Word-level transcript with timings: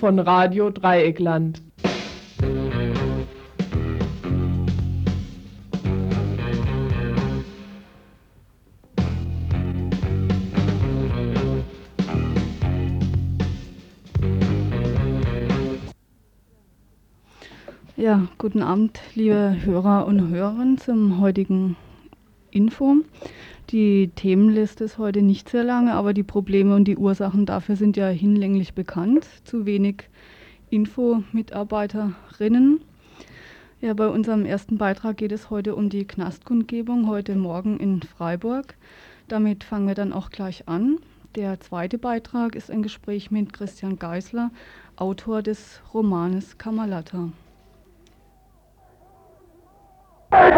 Von 0.00 0.18
Radio 0.18 0.70
Dreieckland. 0.70 1.60
Ja, 17.94 18.26
guten 18.38 18.62
Abend, 18.62 18.98
liebe 19.14 19.54
Hörer 19.62 20.06
und 20.06 20.30
Hörerinnen 20.30 20.78
zum 20.78 21.20
heutigen 21.20 21.76
Info. 22.50 22.96
Die 23.70 24.10
Themenliste 24.16 24.82
ist 24.82 24.98
heute 24.98 25.22
nicht 25.22 25.48
sehr 25.48 25.62
lange, 25.62 25.92
aber 25.92 26.12
die 26.12 26.24
Probleme 26.24 26.74
und 26.74 26.86
die 26.86 26.96
Ursachen 26.96 27.46
dafür 27.46 27.76
sind 27.76 27.96
ja 27.96 28.08
hinlänglich 28.08 28.74
bekannt. 28.74 29.28
Zu 29.44 29.64
wenig 29.64 30.08
Info-Mitarbeiterinnen. 30.70 32.80
Ja, 33.80 33.94
bei 33.94 34.08
unserem 34.08 34.44
ersten 34.44 34.76
Beitrag 34.76 35.18
geht 35.18 35.30
es 35.30 35.50
heute 35.50 35.76
um 35.76 35.88
die 35.88 36.04
Knastkundgebung 36.04 37.06
heute 37.06 37.36
Morgen 37.36 37.78
in 37.78 38.02
Freiburg. 38.02 38.74
Damit 39.28 39.62
fangen 39.62 39.86
wir 39.86 39.94
dann 39.94 40.12
auch 40.12 40.30
gleich 40.30 40.66
an. 40.66 40.98
Der 41.36 41.60
zweite 41.60 41.96
Beitrag 41.96 42.56
ist 42.56 42.72
ein 42.72 42.82
Gespräch 42.82 43.30
mit 43.30 43.52
Christian 43.52 44.00
Geisler, 44.00 44.50
Autor 44.96 45.42
des 45.42 45.80
Romanes 45.94 46.58
Kamalata. 46.58 47.28
Hey, 50.32 50.50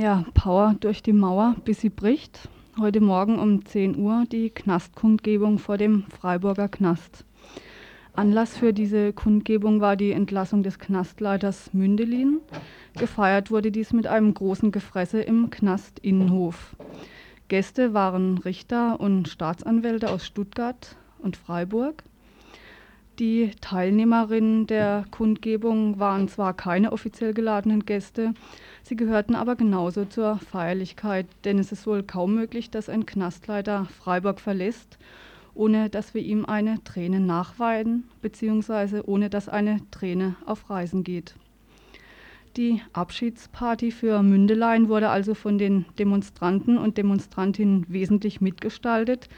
ja, 0.00 0.24
Power 0.34 0.74
durch 0.80 1.02
die 1.02 1.12
Mauer, 1.12 1.54
bis 1.64 1.80
sie 1.80 1.90
bricht. 1.90 2.48
Heute 2.78 3.00
Morgen 3.00 3.38
um 3.38 3.64
10 3.64 3.96
Uhr 3.98 4.24
die 4.30 4.50
Knastkundgebung 4.50 5.58
vor 5.58 5.76
dem 5.76 6.04
Freiburger 6.04 6.68
Knast. 6.68 7.24
Anlass 8.14 8.56
für 8.56 8.72
diese 8.72 9.12
Kundgebung 9.12 9.80
war 9.80 9.96
die 9.96 10.12
Entlassung 10.12 10.62
des 10.62 10.78
Knastleiters 10.78 11.72
Mündelin. 11.72 12.40
Gefeiert 12.98 13.50
wurde 13.50 13.70
dies 13.70 13.92
mit 13.92 14.06
einem 14.06 14.34
großen 14.34 14.72
Gefresse 14.72 15.20
im 15.22 15.50
Knastinnenhof. 15.50 16.74
Gäste 17.48 17.94
waren 17.94 18.38
Richter 18.38 19.00
und 19.00 19.28
Staatsanwälte 19.28 20.10
aus 20.10 20.26
Stuttgart 20.26 20.96
und 21.20 21.36
Freiburg. 21.36 22.02
Die 23.18 23.50
Teilnehmerinnen 23.60 24.66
der 24.66 25.04
Kundgebung 25.10 25.98
waren 25.98 26.28
zwar 26.28 26.54
keine 26.54 26.92
offiziell 26.92 27.34
geladenen 27.34 27.84
Gäste, 27.84 28.32
sie 28.82 28.96
gehörten 28.96 29.34
aber 29.34 29.56
genauso 29.56 30.06
zur 30.06 30.38
Feierlichkeit, 30.38 31.26
denn 31.44 31.58
es 31.58 31.70
ist 31.70 31.86
wohl 31.86 32.02
kaum 32.02 32.34
möglich, 32.34 32.70
dass 32.70 32.88
ein 32.88 33.04
Knastleiter 33.04 33.84
Freiburg 33.84 34.40
verlässt 34.40 34.98
ohne 35.54 35.90
dass 35.90 36.14
wir 36.14 36.22
ihm 36.22 36.44
eine 36.46 36.82
Träne 36.84 37.20
nachweiden, 37.20 38.04
beziehungsweise 38.22 39.08
ohne 39.08 39.30
dass 39.30 39.48
eine 39.48 39.80
Träne 39.90 40.36
auf 40.46 40.70
Reisen 40.70 41.04
geht. 41.04 41.34
Die 42.56 42.82
Abschiedsparty 42.92 43.92
für 43.92 44.22
Mündelein 44.22 44.88
wurde 44.88 45.08
also 45.08 45.34
von 45.34 45.56
den 45.56 45.84
Demonstranten 45.98 46.78
und 46.78 46.98
Demonstrantinnen 46.98 47.86
wesentlich 47.88 48.40
mitgestaltet. 48.40 49.28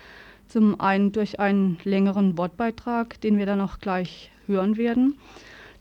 Zum 0.48 0.80
einen 0.80 1.12
durch 1.12 1.38
einen 1.38 1.78
längeren 1.84 2.38
Wortbeitrag, 2.38 3.20
den 3.20 3.36
wir 3.36 3.44
dann 3.44 3.60
auch 3.60 3.80
gleich 3.80 4.30
hören 4.46 4.78
werden. 4.78 5.18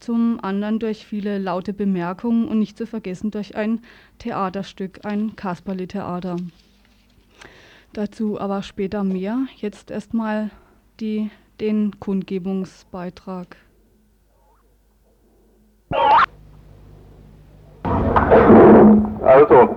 Zum 0.01 0.39
anderen 0.41 0.79
durch 0.79 1.05
viele 1.05 1.37
laute 1.37 1.73
Bemerkungen 1.73 2.47
und 2.47 2.59
nicht 2.59 2.77
zu 2.77 2.85
vergessen 2.85 3.31
durch 3.31 3.55
ein 3.55 3.81
Theaterstück, 4.17 5.05
ein 5.05 5.35
Kasperli-Theater. 5.35 6.37
Dazu 7.93 8.39
aber 8.39 8.63
später 8.63 9.03
mehr. 9.03 9.39
Jetzt 9.57 9.91
erstmal 9.91 10.49
die, 11.01 11.29
den 11.59 11.99
Kundgebungsbeitrag. 11.99 13.57
Also, 19.23 19.75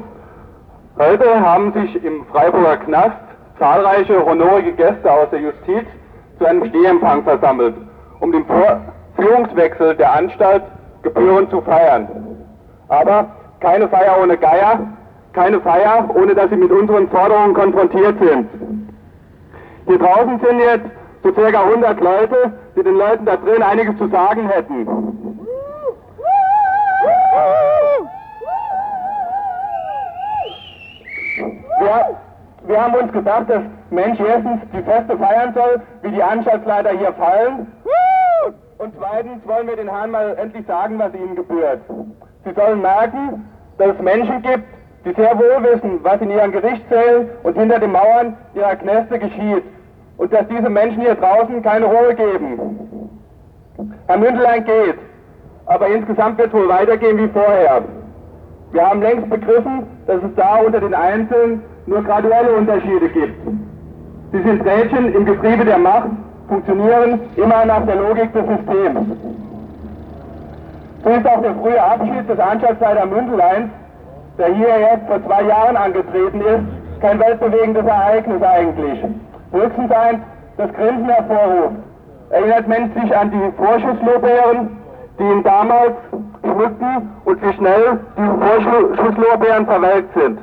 heute 0.97 1.41
haben 1.41 1.73
sich 1.73 2.05
im 2.05 2.25
Freiburger 2.27 2.77
Knast 2.79 3.17
zahlreiche 3.59 4.25
honorige 4.25 4.73
Gäste 4.75 5.11
aus 5.11 5.29
der 5.31 5.41
Justiz 5.41 5.85
zu 6.39 6.47
einem 6.47 6.69
Stehempfang 6.69 7.25
versammelt, 7.25 7.75
um 8.21 8.31
den 8.31 8.45
Führungswechsel 9.17 9.97
der 9.97 10.13
Anstalt 10.13 10.63
gebührend 11.03 11.51
zu 11.51 11.61
feiern. 11.63 12.09
Aber 12.89 13.27
keine 13.61 13.89
Feier 13.89 14.19
ohne 14.23 14.37
Geier, 14.37 14.87
keine 15.34 15.61
Feier, 15.61 16.09
ohne 16.15 16.34
dass 16.34 16.49
sie 16.49 16.56
mit 16.56 16.71
unseren 16.71 17.09
Forderungen 17.09 17.55
konfrontiert 17.55 18.17
sind. 18.21 18.49
Hier 19.87 19.99
draußen 19.99 20.41
sind 20.41 20.61
jetzt 20.61 20.87
so 21.22 21.33
circa 21.34 21.62
100 21.65 22.00
Leute, 22.00 22.53
die 22.77 22.83
den 22.83 22.97
Leuten 22.97 23.25
da 23.27 23.37
drin 23.37 23.62
einiges 23.62 23.99
zu 23.99 24.09
sagen 24.09 24.49
hätten. 24.49 24.87
Wir, 31.81 32.16
wir 32.66 32.83
haben 32.83 32.95
uns 32.95 33.12
gesagt, 33.12 33.51
dass 33.51 33.62
Mensch 33.91 34.21
erstens 34.21 34.61
die 34.72 34.83
Feste 34.83 35.19
feiern 35.19 35.53
soll, 35.53 35.83
wie 36.03 36.11
die 36.12 36.22
Anstaltsleiter 36.22 36.91
hier 36.91 37.12
fallen. 37.15 37.72
Und 38.78 38.95
zweitens 38.99 39.47
wollen 39.47 39.66
wir 39.66 39.77
den 39.77 39.89
Herrn 39.89 40.11
mal 40.11 40.37
endlich 40.39 40.66
sagen, 40.66 40.99
was 40.99 41.12
ihnen 41.15 41.34
gebührt. 41.34 41.81
Sie 42.45 42.53
sollen 42.53 42.81
merken, 42.81 43.49
dass 43.78 43.89
es 43.89 44.01
Menschen 44.01 44.43
gibt, 44.43 44.65
die 45.04 45.12
sehr 45.12 45.38
wohl 45.38 45.62
wissen, 45.62 46.00
was 46.03 46.20
in 46.20 46.31
ihren 46.31 46.53
Gerichtssälen 46.53 47.28
und 47.42 47.59
hinter 47.59 47.78
den 47.78 47.92
Mauern 47.92 48.37
ihrer 48.54 48.76
Knäste 48.76 49.19
geschieht 49.19 49.65
und 50.16 50.32
dass 50.32 50.47
diese 50.48 50.70
Menschen 50.70 51.03
hier 51.03 51.15
draußen 51.15 51.62
keine 51.62 51.87
Ruhe 51.87 52.15
geben. 52.15 53.20
Herr 54.06 54.19
Mündelein 54.19 54.65
geht, 54.65 54.97
aber 55.66 55.88
insgesamt 55.88 56.38
wird 56.38 56.48
es 56.48 56.54
wohl 56.54 56.69
weitergehen 56.69 57.19
wie 57.19 57.28
vorher. 57.28 57.82
Wir 58.72 58.88
haben 58.88 59.03
längst 59.03 59.28
begriffen, 59.28 59.87
dass 60.06 60.22
es 60.22 60.34
da 60.37 60.56
unter 60.56 60.81
den 60.81 60.94
Einzelnen 60.94 61.62
nur 61.86 62.03
graduelle 62.03 62.53
Unterschiede 62.53 63.09
gibt. 63.09 63.34
Sie 64.32 64.42
sind 64.42 64.66
Rädchen 64.66 65.15
im 65.15 65.26
Getriebe 65.26 65.65
der 65.65 65.78
Macht, 65.78 66.10
funktionieren 66.48 67.21
immer 67.36 67.65
nach 67.65 67.84
der 67.86 67.97
Logik 67.97 68.32
des 68.32 68.44
Systems. 68.47 69.16
So 71.04 71.10
ist 71.10 71.26
auch 71.26 71.42
der 71.42 71.54
frühe 71.54 71.82
Abschied 71.82 72.28
des 72.28 72.38
Anstaltsleiter 72.38 73.06
Mündeleins 73.06 73.71
der 74.39 74.49
hier 74.55 74.81
jetzt 74.81 75.06
vor 75.06 75.25
zwei 75.25 75.43
Jahren 75.43 75.77
angetreten 75.77 76.41
ist, 76.41 77.00
kein 77.00 77.21
weltbewegendes 77.21 77.84
Ereignis 77.87 78.43
eigentlich. 78.43 79.05
Höchstens 79.53 79.91
eins, 79.91 80.21
das 80.57 80.72
Grinsen 80.72 81.09
hervorruft. 81.09 81.77
Erinnert 82.31 82.66
Mensch 82.66 82.95
sich 83.01 83.16
an 83.16 83.31
die 83.31 83.53
Vorschusslorbeeren, 83.57 84.77
die 85.19 85.22
ihn 85.22 85.42
damals 85.42 85.92
schmückten 86.42 87.10
und 87.25 87.42
wie 87.42 87.53
schnell 87.53 88.01
die 88.16 88.97
Vorschusslorbeeren 88.97 89.66
verwelkt 89.66 90.19
sind. 90.19 90.39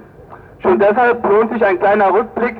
Schon 0.59 0.79
deshalb 0.79 1.27
lohnt 1.27 1.51
sich 1.51 1.65
ein 1.65 1.79
kleiner 1.79 2.13
Rückblick 2.13 2.55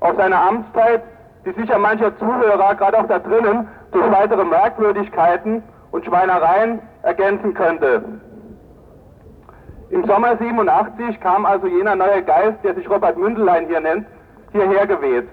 auf 0.00 0.14
seine 0.16 0.36
Amtszeit, 0.36 1.02
die 1.44 1.52
sicher 1.52 1.78
mancher 1.78 2.16
Zuhörer, 2.18 2.74
gerade 2.74 2.98
auch 2.98 3.06
da 3.06 3.18
drinnen, 3.18 3.68
durch 3.92 4.10
weitere 4.10 4.44
Merkwürdigkeiten 4.44 5.62
und 5.92 6.04
Schweinereien 6.04 6.80
ergänzen 7.02 7.54
könnte. 7.54 8.02
Im 9.90 10.04
Sommer 10.04 10.36
87 10.36 11.20
kam 11.20 11.46
also 11.46 11.68
jener 11.68 11.94
neue 11.94 12.22
Geist, 12.22 12.58
der 12.64 12.74
sich 12.74 12.90
Robert 12.90 13.16
Mündelein 13.16 13.66
hier 13.66 13.80
nennt, 13.80 14.06
hierher 14.50 14.86
geweht. 14.86 15.28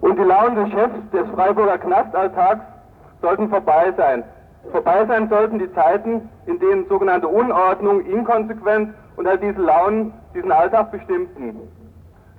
Und 0.00 0.18
die 0.18 0.22
Launen 0.22 0.56
des 0.56 0.70
Chefs 0.72 1.10
des 1.12 1.28
Freiburger 1.34 1.78
Knastalltags 1.78 2.64
sollten 3.20 3.50
vorbei 3.50 3.92
sein. 3.96 4.24
Vorbei 4.70 5.04
sein 5.06 5.28
sollten 5.28 5.58
die 5.58 5.72
Zeiten, 5.74 6.28
in 6.46 6.58
denen 6.58 6.86
sogenannte 6.88 7.28
Unordnung, 7.28 8.00
Inkonsequenz 8.06 8.90
und 9.16 9.26
all 9.26 9.38
diese 9.38 9.60
Launen 9.60 10.14
diesen 10.34 10.50
Alltag 10.50 10.90
bestimmten. 10.90 11.56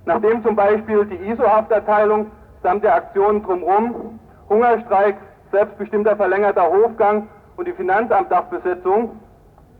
Nachdem 0.06 0.42
zum 0.42 0.56
Beispiel 0.56 1.06
die 1.06 1.30
ISO-Hafterteilung 1.30 2.30
samt 2.62 2.82
der 2.82 2.96
Aktionen 2.96 3.42
drumherum, 3.42 4.18
Hungerstreik, 4.48 5.16
selbstbestimmter 5.52 6.16
verlängerter 6.16 6.66
Hofgang 6.66 7.28
und 7.56 7.68
die 7.68 7.72
Finanzamtdachbesetzung 7.72 9.20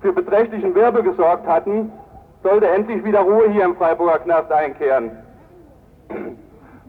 für 0.04 0.12
beträchtlichen 0.12 0.74
Wirbel 0.74 1.02
gesorgt 1.02 1.46
hatten, 1.46 1.90
sollte 2.42 2.68
endlich 2.68 3.02
wieder 3.04 3.20
Ruhe 3.20 3.48
hier 3.48 3.64
im 3.64 3.74
Freiburger 3.74 4.18
Knast 4.18 4.52
einkehren. 4.52 5.12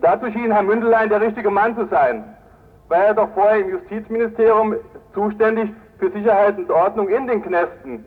Dazu 0.01 0.29
schien 0.33 0.51
Herr 0.51 0.63
Mündelein 0.63 1.07
der 1.07 1.21
richtige 1.21 1.49
Mann 1.49 1.77
zu 1.77 1.85
sein, 1.85 2.25
weil 2.89 3.03
er 3.03 3.13
doch 3.13 3.29
vorher 3.33 3.59
im 3.59 3.69
Justizministerium 3.69 4.75
zuständig 5.13 5.71
für 5.97 6.11
Sicherheit 6.11 6.57
und 6.57 6.69
Ordnung 6.69 7.07
in 7.07 7.25
den 7.25 7.41
Knästen 7.41 8.03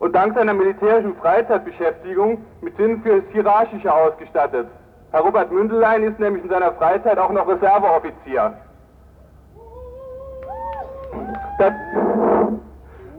und 0.00 0.14
dank 0.14 0.34
seiner 0.34 0.52
militärischen 0.52 1.16
Freizeitbeschäftigung 1.16 2.44
mit 2.60 2.76
Sinn 2.76 3.00
fürs 3.02 3.24
Hierarchische 3.32 3.90
ausgestattet. 3.90 4.66
Herr 5.12 5.22
Robert 5.22 5.50
Mündelein 5.50 6.02
ist 6.02 6.20
nämlich 6.20 6.44
in 6.44 6.50
seiner 6.50 6.72
Freizeit 6.72 7.18
auch 7.18 7.30
noch 7.30 7.48
Reserveoffizier. 7.48 8.52
Das, 11.58 11.72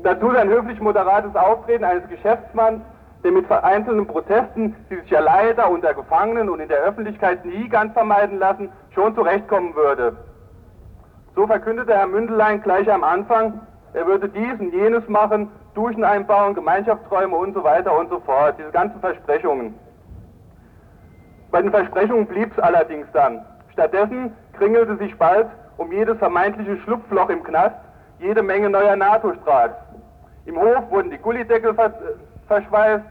dazu 0.05 0.31
sein 0.31 0.49
höflich 0.49 0.79
moderates 0.79 1.35
Auftreten 1.35 1.83
eines 1.83 2.07
Geschäftsmanns, 2.07 2.81
der 3.23 3.31
mit 3.31 3.47
vereinzelten 3.47 4.05
Protesten, 4.05 4.75
die 4.89 4.97
sich 4.97 5.09
ja 5.09 5.19
leider 5.19 5.69
unter 5.69 5.93
Gefangenen 5.95 6.47
und 6.49 6.59
in 6.59 6.69
der 6.69 6.77
Öffentlichkeit 6.83 7.43
nie 7.43 7.67
ganz 7.67 7.91
vermeiden 7.93 8.37
lassen, 8.37 8.69
schon 8.93 9.15
zurechtkommen 9.15 9.75
würde. 9.75 10.15
So 11.35 11.47
verkündete 11.47 11.93
Herr 11.93 12.05
Mündelein 12.05 12.61
gleich 12.61 12.89
am 12.91 13.03
Anfang, 13.03 13.59
er 13.93 14.05
würde 14.05 14.29
dies 14.29 14.59
und 14.59 14.71
jenes 14.73 15.07
machen, 15.07 15.49
Duschen 15.73 16.03
einbauen, 16.03 16.53
Gemeinschaftsräume 16.53 17.35
und 17.35 17.53
so 17.53 17.63
weiter 17.63 17.97
und 17.97 18.09
so 18.09 18.19
fort. 18.19 18.55
Diese 18.59 18.71
ganzen 18.71 18.99
Versprechungen. 18.99 19.73
Bei 21.49 21.61
den 21.61 21.71
Versprechungen 21.71 22.27
blieb 22.27 22.51
es 22.51 22.59
allerdings 22.63 23.07
dann. 23.11 23.43
Stattdessen 23.73 24.33
kringelte 24.53 24.97
sich 24.97 25.17
bald 25.17 25.47
um 25.77 25.91
jedes 25.91 26.17
vermeintliche 26.19 26.77
Schlupfloch 26.77 27.29
im 27.29 27.43
Knast 27.43 27.75
jede 28.19 28.43
Menge 28.43 28.69
neuer 28.69 28.95
NATO-Strahls. 28.95 29.73
Im 30.45 30.59
Hof 30.59 30.89
wurden 30.91 31.11
die 31.11 31.17
Gullideckel 31.17 31.73
vers 31.73 31.93
verschweißt 32.47 33.05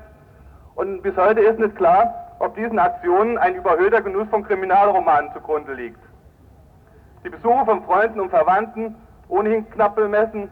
und 0.77 1.03
bis 1.03 1.17
heute 1.17 1.41
ist 1.41 1.59
nicht 1.59 1.77
klar, 1.77 2.15
ob 2.39 2.55
diesen 2.55 2.79
Aktionen 2.79 3.39
ein 3.39 3.57
überhöhter 3.57 4.01
Genuss 4.01 4.29
von 4.29 4.45
Kriminalromanen 4.45 5.33
zugrunde 5.33 5.75
liegt. 5.75 5.99
Die 7.25 7.31
Besuche 7.31 7.65
von 7.65 7.83
Freunden 7.85 8.21
und 8.21 8.31
Verwandten, 8.31 8.95
ohnehin 9.29 9.69
knapp 9.71 9.97
bemessen, 9.97 10.49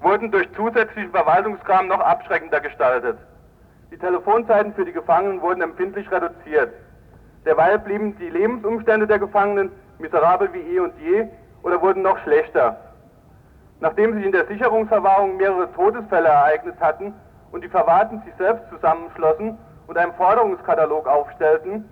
wurden 0.00 0.30
durch 0.30 0.50
zusätzlichen 0.54 1.10
Verwaltungskram 1.10 1.88
noch 1.88 2.00
abschreckender 2.00 2.60
gestaltet. 2.60 3.18
Die 3.90 3.98
Telefonzeiten 3.98 4.74
für 4.74 4.84
die 4.84 4.92
Gefangenen 4.92 5.42
wurden 5.42 5.62
empfindlich 5.62 6.10
reduziert. 6.10 6.72
Derweil 7.44 7.78
blieben 7.78 8.16
die 8.18 8.30
Lebensumstände 8.30 9.06
der 9.06 9.18
Gefangenen 9.18 9.70
miserabel 9.98 10.52
wie 10.52 10.76
eh 10.76 10.80
und 10.80 10.94
je 10.98 11.26
oder 11.62 11.80
wurden 11.82 12.02
noch 12.02 12.18
schlechter. 12.20 12.78
Nachdem 13.80 14.14
sich 14.14 14.24
in 14.24 14.32
der 14.32 14.46
Sicherungsverwahrung 14.46 15.36
mehrere 15.36 15.70
Todesfälle 15.72 16.28
ereignet 16.28 16.76
hatten 16.80 17.14
und 17.52 17.62
die 17.62 17.68
Verwahrten 17.68 18.22
sich 18.22 18.34
selbst 18.36 18.68
zusammenschlossen 18.70 19.58
und 19.86 19.98
einen 19.98 20.12
Forderungskatalog 20.14 21.06
aufstellten, 21.06 21.88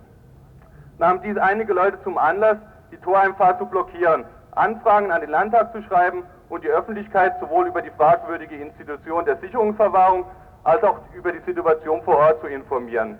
nahmen 0.98 1.20
dies 1.22 1.36
einige 1.36 1.72
Leute 1.72 2.00
zum 2.02 2.18
Anlass, 2.18 2.56
die 2.90 2.96
Toreinfahrt 2.98 3.58
zu 3.58 3.66
blockieren, 3.66 4.24
Anfragen 4.52 5.10
an 5.10 5.20
den 5.20 5.30
Landtag 5.30 5.72
zu 5.72 5.82
schreiben 5.82 6.24
und 6.48 6.62
die 6.64 6.68
Öffentlichkeit 6.68 7.38
sowohl 7.40 7.66
über 7.66 7.82
die 7.82 7.90
fragwürdige 7.90 8.56
Institution 8.56 9.24
der 9.24 9.36
Sicherungsverwahrung 9.38 10.26
als 10.64 10.82
auch 10.84 10.98
über 11.14 11.32
die 11.32 11.40
Situation 11.40 12.02
vor 12.02 12.16
Ort 12.18 12.40
zu 12.40 12.46
informieren. 12.46 13.18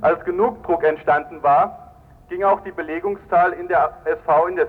Als 0.00 0.22
genug 0.24 0.62
Druck 0.64 0.84
entstanden 0.84 1.42
war, 1.42 1.92
ging 2.28 2.42
auch 2.42 2.60
die 2.60 2.72
Belegungszahl 2.72 3.52
in 3.52 3.68
der 3.68 3.92
SV 4.04 4.46
in 4.46 4.56
der 4.56 4.66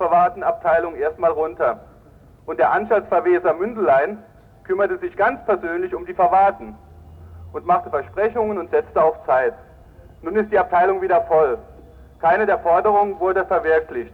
sicherungsverwahrten 0.00 0.42
Abteilung 0.42 0.94
erstmal 0.96 1.30
runter. 1.30 1.80
Und 2.46 2.58
der 2.58 2.72
Anstaltsverweser 2.72 3.54
Mündelein 3.54 4.18
kümmerte 4.64 4.98
sich 4.98 5.16
ganz 5.16 5.44
persönlich 5.44 5.94
um 5.94 6.06
die 6.06 6.14
Verwahrten 6.14 6.74
und 7.52 7.66
machte 7.66 7.90
Versprechungen 7.90 8.58
und 8.58 8.70
setzte 8.70 9.02
auf 9.02 9.16
Zeit. 9.26 9.54
Nun 10.22 10.36
ist 10.36 10.50
die 10.50 10.58
Abteilung 10.58 11.02
wieder 11.02 11.22
voll. 11.22 11.58
Keine 12.20 12.46
der 12.46 12.58
Forderungen 12.58 13.18
wurde 13.20 13.44
verwirklicht. 13.44 14.12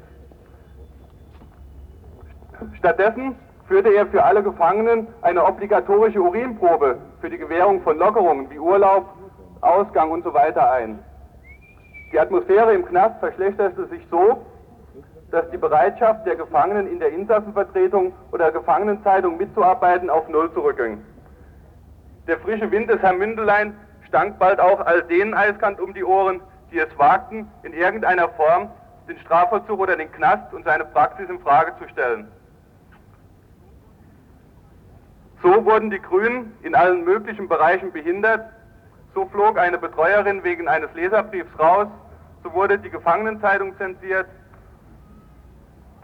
Stattdessen 2.79 3.37
führte 3.69 3.91
er 3.91 4.07
für 4.07 4.23
alle 4.23 4.43
Gefangenen 4.43 5.09
eine 5.23 5.45
obligatorische 5.45 6.21
Urinprobe 6.21 6.99
für 7.21 7.31
die 7.31 7.39
Gewährung 7.39 7.83
von 7.83 7.99
Lockerungen 7.99 8.49
wie 8.51 8.59
Urlaub, 8.59 9.07
Ausgang 9.61 10.11
und 10.11 10.25
so 10.25 10.33
weiter 10.33 10.71
ein. 10.71 10.99
Die 12.13 12.21
Atmosphäre 12.21 12.73
im 12.75 12.87
Knast 12.87 13.19
verschlechterte 13.19 13.87
sich 13.89 14.03
so, 14.11 14.47
dass 15.31 15.49
die 15.51 15.57
Bereitschaft 15.57 16.27
der 16.27 16.37
Gefangenen 16.37 16.91
in 16.91 17.01
der 17.01 17.13
Insassenvertretung 17.13 18.13
oder 18.33 18.53
Gefangenenzeitung 18.53 19.37
mitzuarbeiten 19.37 20.09
auf 20.09 20.29
Null 20.29 20.53
zurückging. 20.53 21.05
Der 22.27 22.39
frische 22.39 22.71
Wind 22.71 22.89
des 22.91 23.01
Herrn 23.01 23.19
Mündelein 23.19 23.77
stank 24.07 24.39
bald 24.39 24.61
auch 24.61 24.81
all 24.81 25.03
denen 25.03 25.35
eiskant 25.35 25.81
um 25.81 25.95
die 25.95 26.05
Ohren, 26.05 26.41
die 26.71 26.79
es 26.79 26.99
wagten, 26.99 27.51
in 27.63 27.73
irgendeiner 27.73 28.29
Form 28.31 28.71
den 29.09 29.19
Strafvollzug 29.19 29.79
oder 29.79 29.97
den 29.97 30.11
Knast 30.13 30.53
und 30.53 30.65
seine 30.65 30.85
Praxis 30.85 31.29
in 31.29 31.39
Frage 31.41 31.73
zu 31.79 31.89
stellen. 31.89 32.29
So 35.43 35.65
wurden 35.65 35.91
die 35.91 36.01
Grünen 36.01 36.53
in 36.63 36.75
allen 36.75 37.05
möglichen 37.05 37.49
Bereichen 37.49 37.93
behindert. 37.93 38.49
So 39.15 39.27
flog 39.27 39.59
eine 39.59 39.79
Betreuerin 39.79 40.43
wegen 40.43 40.67
eines 40.67 40.93
Leserbriefs 40.95 41.57
raus. 41.59 41.87
So 42.43 42.53
wurde 42.53 42.79
die 42.79 42.91
Gefangenenzeitung 42.91 43.77
zensiert, 43.77 44.27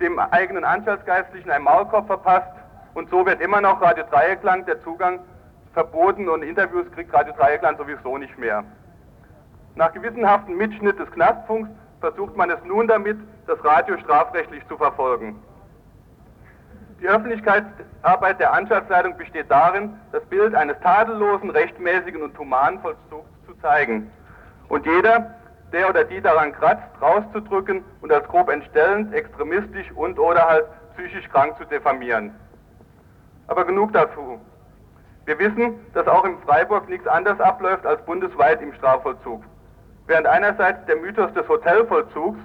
dem 0.01 0.19
eigenen 0.19 0.65
Anstaltsgeistlichen 0.65 1.51
ein 1.51 1.63
Maulkorb 1.63 2.07
verpasst. 2.07 2.51
Und 2.95 3.09
so 3.11 3.25
wird 3.25 3.41
immer 3.41 3.61
noch 3.61 3.81
Radio 3.81 4.05
Dreieckland 4.11 4.69
der 4.69 4.83
Zugang 4.83 5.21
verboten 5.73 6.29
und 6.29 6.43
Interviews 6.43 6.91
kriegt 6.93 7.13
Radio 7.15 7.33
Dreieckland 7.35 7.79
sowieso 7.79 8.19
nicht 8.19 8.37
mehr. 8.39 8.65
Nach 9.75 9.93
gewissenhaftem 9.93 10.57
Mitschnitt 10.57 10.99
des 10.99 11.11
Knastfunks 11.13 11.71
versucht 12.01 12.37
man 12.37 12.51
es 12.51 12.63
nun 12.65 12.87
damit, 12.89 13.17
das 13.47 13.63
Radio 13.65 13.97
strafrechtlich 13.99 14.67
zu 14.69 14.77
verfolgen. 14.77 15.41
Die 17.01 17.09
Öffentlichkeitsarbeit 17.09 18.39
der 18.39 18.53
Anstaltsleitung 18.53 19.17
besteht 19.17 19.51
darin, 19.51 19.95
das 20.13 20.23
Bild 20.27 20.55
eines 20.55 20.79
tadellosen, 20.81 21.51
rechtmäßigen 21.51 22.23
und 22.23 22.39
humanen 22.39 22.81
Vollzugs 22.81 23.29
zu 23.47 23.55
zeigen. 23.61 24.11
Und 24.69 24.87
jeder, 24.87 25.35
der 25.73 25.89
oder 25.89 26.05
die 26.05 26.21
daran 26.21 26.53
kratzt, 26.53 26.89
rauszudrücken 27.01 27.85
und 28.01 28.13
als 28.13 28.27
grob 28.29 28.49
entstellend, 28.51 29.13
extremistisch 29.15 29.91
und 29.95 30.19
oder 30.19 30.47
halt 30.47 30.67
psychisch 30.95 31.29
krank 31.31 31.57
zu 31.59 31.65
diffamieren. 31.65 32.35
Aber 33.47 33.65
genug 33.65 33.93
dazu. 33.93 34.41
Wir 35.25 35.39
wissen, 35.39 35.75
dass 35.95 36.07
auch 36.07 36.25
in 36.25 36.39
Freiburg 36.41 36.89
nichts 36.89 37.07
anders 37.07 37.41
abläuft 37.41 37.87
als 37.87 38.05
bundesweit 38.05 38.61
im 38.61 38.73
Strafvollzug. 38.75 39.43
Während 40.07 40.27
einerseits 40.27 40.85
der 40.87 40.97
Mythos 40.97 41.33
des 41.35 41.49
Hotelvollzugs 41.49 42.39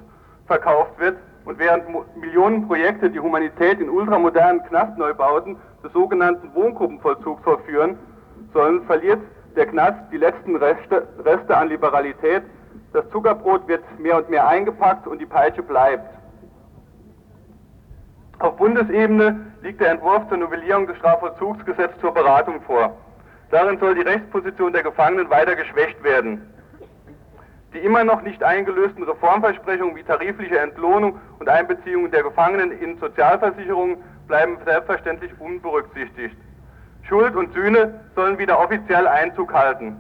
verkauft 0.45 0.99
wird, 0.99 1.17
und 1.47 1.59
während 1.59 1.85
Millionen 2.17 2.67
Projekte 2.67 3.09
die 3.09 3.21
Humanität 3.21 3.79
in 3.79 3.89
ultramodernen 3.89 4.61
Knastneubauten 4.65 5.55
des 5.81 5.93
sogenannten 5.93 6.53
Wohngruppenvollzugs 6.53 7.41
vollführen 7.41 7.97
sollen, 8.53 8.83
verliert 8.85 9.21
der 9.55 9.65
Knast 9.67 9.97
die 10.11 10.17
letzten 10.17 10.57
Reste, 10.57 11.07
Reste 11.23 11.55
an 11.55 11.69
Liberalität. 11.69 12.43
Das 12.93 13.09
Zuckerbrot 13.09 13.67
wird 13.67 13.83
mehr 13.99 14.17
und 14.17 14.29
mehr 14.29 14.47
eingepackt 14.47 15.07
und 15.07 15.19
die 15.19 15.25
Peitsche 15.25 15.61
bleibt. 15.61 16.17
Auf 18.39 18.55
Bundesebene 18.57 19.47
liegt 19.63 19.81
der 19.81 19.91
Entwurf 19.91 20.27
zur 20.29 20.37
Novellierung 20.37 20.87
des 20.87 20.97
Strafvollzugsgesetzes 20.97 21.99
zur 21.99 22.13
Beratung 22.13 22.61
vor. 22.61 22.95
Darin 23.49 23.79
soll 23.79 23.95
die 23.95 24.01
Rechtsposition 24.01 24.73
der 24.73 24.83
Gefangenen 24.83 25.29
weiter 25.29 25.55
geschwächt 25.55 26.03
werden. 26.03 26.53
Die 27.73 27.79
immer 27.79 28.03
noch 28.03 28.21
nicht 28.21 28.43
eingelösten 28.43 29.03
Reformversprechungen 29.03 29.95
wie 29.95 30.03
tarifliche 30.03 30.59
Entlohnung 30.59 31.19
und 31.39 31.49
Einbeziehung 31.49 32.11
der 32.11 32.23
Gefangenen 32.23 32.71
in 32.71 32.97
Sozialversicherungen 32.99 33.97
bleiben 34.27 34.57
selbstverständlich 34.65 35.31
unberücksichtigt. 35.39 36.37
Schuld 37.07 37.35
und 37.35 37.53
Sühne 37.53 38.01
sollen 38.15 38.37
wieder 38.37 38.59
offiziell 38.59 39.07
Einzug 39.07 39.53
halten. 39.53 39.97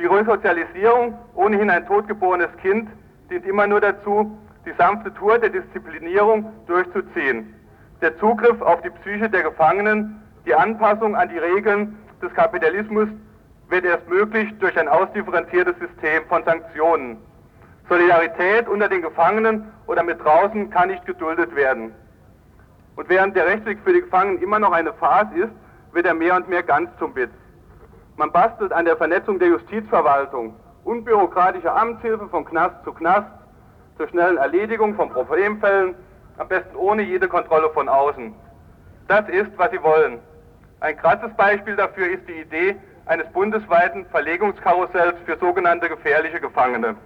Die 0.00 0.06
Resozialisierung, 0.06 1.18
ohnehin 1.34 1.68
ein 1.68 1.86
totgeborenes 1.86 2.48
Kind, 2.62 2.88
dient 3.30 3.44
immer 3.44 3.66
nur 3.66 3.82
dazu, 3.82 4.34
die 4.64 4.72
sanfte 4.78 5.12
Tour 5.12 5.38
der 5.38 5.50
Disziplinierung 5.50 6.50
durchzuziehen. 6.66 7.54
Der 8.00 8.16
Zugriff 8.18 8.62
auf 8.62 8.80
die 8.80 8.88
Psyche 8.88 9.28
der 9.28 9.42
Gefangenen, 9.42 10.22
die 10.46 10.54
Anpassung 10.54 11.14
an 11.14 11.28
die 11.28 11.36
Regeln 11.36 11.98
des 12.22 12.32
Kapitalismus 12.32 13.08
wird 13.68 13.84
erst 13.84 14.08
möglich 14.08 14.48
durch 14.58 14.78
ein 14.78 14.88
ausdifferenziertes 14.88 15.74
System 15.78 16.24
von 16.30 16.44
Sanktionen. 16.44 17.18
Solidarität 17.86 18.68
unter 18.68 18.88
den 18.88 19.02
Gefangenen 19.02 19.70
oder 19.86 20.02
mit 20.02 20.24
draußen 20.24 20.70
kann 20.70 20.88
nicht 20.88 21.04
geduldet 21.04 21.54
werden. 21.54 21.92
Und 22.96 23.06
während 23.10 23.36
der 23.36 23.46
Rechtsweg 23.46 23.78
für 23.84 23.92
die 23.92 24.00
Gefangenen 24.00 24.40
immer 24.40 24.60
noch 24.60 24.72
eine 24.72 24.94
Farce 24.94 25.32
ist, 25.34 25.52
wird 25.92 26.06
er 26.06 26.14
mehr 26.14 26.36
und 26.36 26.48
mehr 26.48 26.62
ganz 26.62 26.88
zum 26.98 27.14
Witz. 27.14 27.30
Man 28.20 28.32
bastelt 28.32 28.70
an 28.70 28.84
der 28.84 28.98
Vernetzung 28.98 29.38
der 29.38 29.48
Justizverwaltung, 29.48 30.54
unbürokratische 30.84 31.72
Amtshilfe 31.72 32.28
von 32.28 32.44
Knast 32.44 32.74
zu 32.84 32.92
Knast, 32.92 33.30
zur 33.96 34.08
schnellen 34.08 34.36
Erledigung 34.36 34.94
von 34.94 35.08
Problemfällen, 35.08 35.94
am 36.36 36.46
besten 36.46 36.76
ohne 36.76 37.00
jede 37.00 37.28
Kontrolle 37.28 37.70
von 37.70 37.88
außen. 37.88 38.34
Das 39.08 39.26
ist, 39.30 39.50
was 39.56 39.70
sie 39.70 39.82
wollen. 39.82 40.18
Ein 40.80 40.98
krasses 40.98 41.32
Beispiel 41.38 41.76
dafür 41.76 42.08
ist 42.10 42.28
die 42.28 42.42
Idee, 42.42 42.76
eines 43.06 43.26
bundesweiten 43.32 44.04
Verlegungskarussells 44.10 45.14
für 45.24 45.38
sogenannte 45.38 45.88
gefährliche 45.88 46.40
Gefangene. 46.40 46.96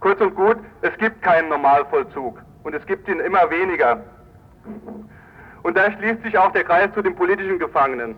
Kurz 0.00 0.18
und 0.22 0.34
gut, 0.34 0.56
es 0.80 0.96
gibt 0.96 1.20
keinen 1.20 1.50
Normalvollzug 1.50 2.40
und 2.64 2.74
es 2.74 2.86
gibt 2.86 3.06
ihn 3.06 3.20
immer 3.20 3.50
weniger. 3.50 4.00
Und 5.62 5.76
da 5.76 5.92
schließt 5.92 6.22
sich 6.22 6.38
auch 6.38 6.52
der 6.52 6.64
Kreis 6.64 6.88
zu 6.94 7.02
den 7.02 7.14
politischen 7.14 7.58
Gefangenen. 7.58 8.16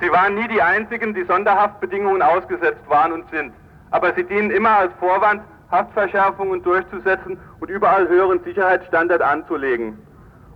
Sie 0.00 0.10
waren 0.10 0.34
nie 0.34 0.48
die 0.48 0.60
Einzigen, 0.60 1.14
die 1.14 1.24
Sonderhaftbedingungen 1.24 2.22
ausgesetzt 2.22 2.82
waren 2.88 3.12
und 3.12 3.30
sind. 3.30 3.52
Aber 3.90 4.12
sie 4.14 4.24
dienen 4.24 4.50
immer 4.50 4.76
als 4.78 4.92
Vorwand, 4.98 5.42
Haftverschärfungen 5.70 6.62
durchzusetzen 6.62 7.38
und 7.60 7.70
überall 7.70 8.08
höheren 8.08 8.42
Sicherheitsstandard 8.44 9.22
anzulegen. 9.22 9.98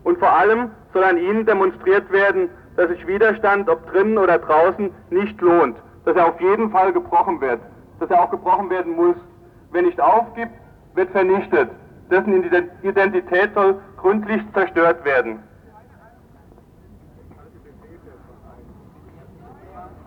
Und 0.05 0.19
vor 0.19 0.31
allem 0.31 0.71
soll 0.93 1.05
an 1.05 1.19
ihnen 1.19 1.47
demonstriert 1.47 2.11
werden, 2.13 2.49
dass 2.77 2.89
sich 2.91 3.07
Widerstand, 3.07 3.69
ob 3.69 3.91
drinnen 3.91 4.19
oder 4.19 4.39
draußen, 4.39 4.91
nicht 5.11 5.41
lohnt, 5.41 5.77
dass 6.05 6.17
er 6.17 6.27
auf 6.27 6.41
jeden 6.41 6.71
Fall 6.71 6.93
gebrochen 6.93 7.41
wird, 7.41 7.61
dass 8.01 8.11
er 8.11 8.23
auch 8.23 8.31
gebrochen 8.31 8.69
werden 8.71 8.95
muss. 8.95 9.17
Wer 9.73 9.83
nicht 9.83 10.01
aufgibt, 10.01 10.53
wird 10.95 11.11
vernichtet. 11.11 11.71
Dessen 12.11 12.45
Identität 12.83 13.51
soll 13.55 13.81
gründlich 13.97 14.43
zerstört 14.55 15.05
werden. 15.05 15.41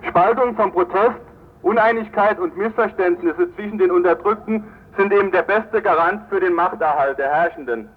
Spaltung 0.07 0.55
von 0.55 0.71
Protest, 0.71 1.19
Uneinigkeit 1.61 2.39
und 2.39 2.55
Missverständnisse 2.57 3.53
zwischen 3.55 3.77
den 3.77 3.91
Unterdrückten 3.91 4.63
sind 4.97 5.13
eben 5.13 5.31
der 5.31 5.43
beste 5.43 5.81
Garant 5.81 6.23
für 6.29 6.39
den 6.39 6.53
Machterhalt 6.53 7.17
der 7.17 7.33
Herrschenden. 7.33 7.89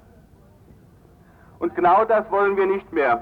Und 1.58 1.74
genau 1.74 2.04
das 2.04 2.28
wollen 2.30 2.56
wir 2.56 2.66
nicht 2.66 2.92
mehr. 2.92 3.20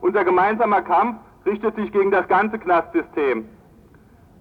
Unser 0.00 0.24
gemeinsamer 0.24 0.82
Kampf 0.82 1.18
richtet 1.44 1.76
sich 1.76 1.92
gegen 1.92 2.10
das 2.10 2.26
ganze 2.28 2.58
Knastsystem. 2.58 3.48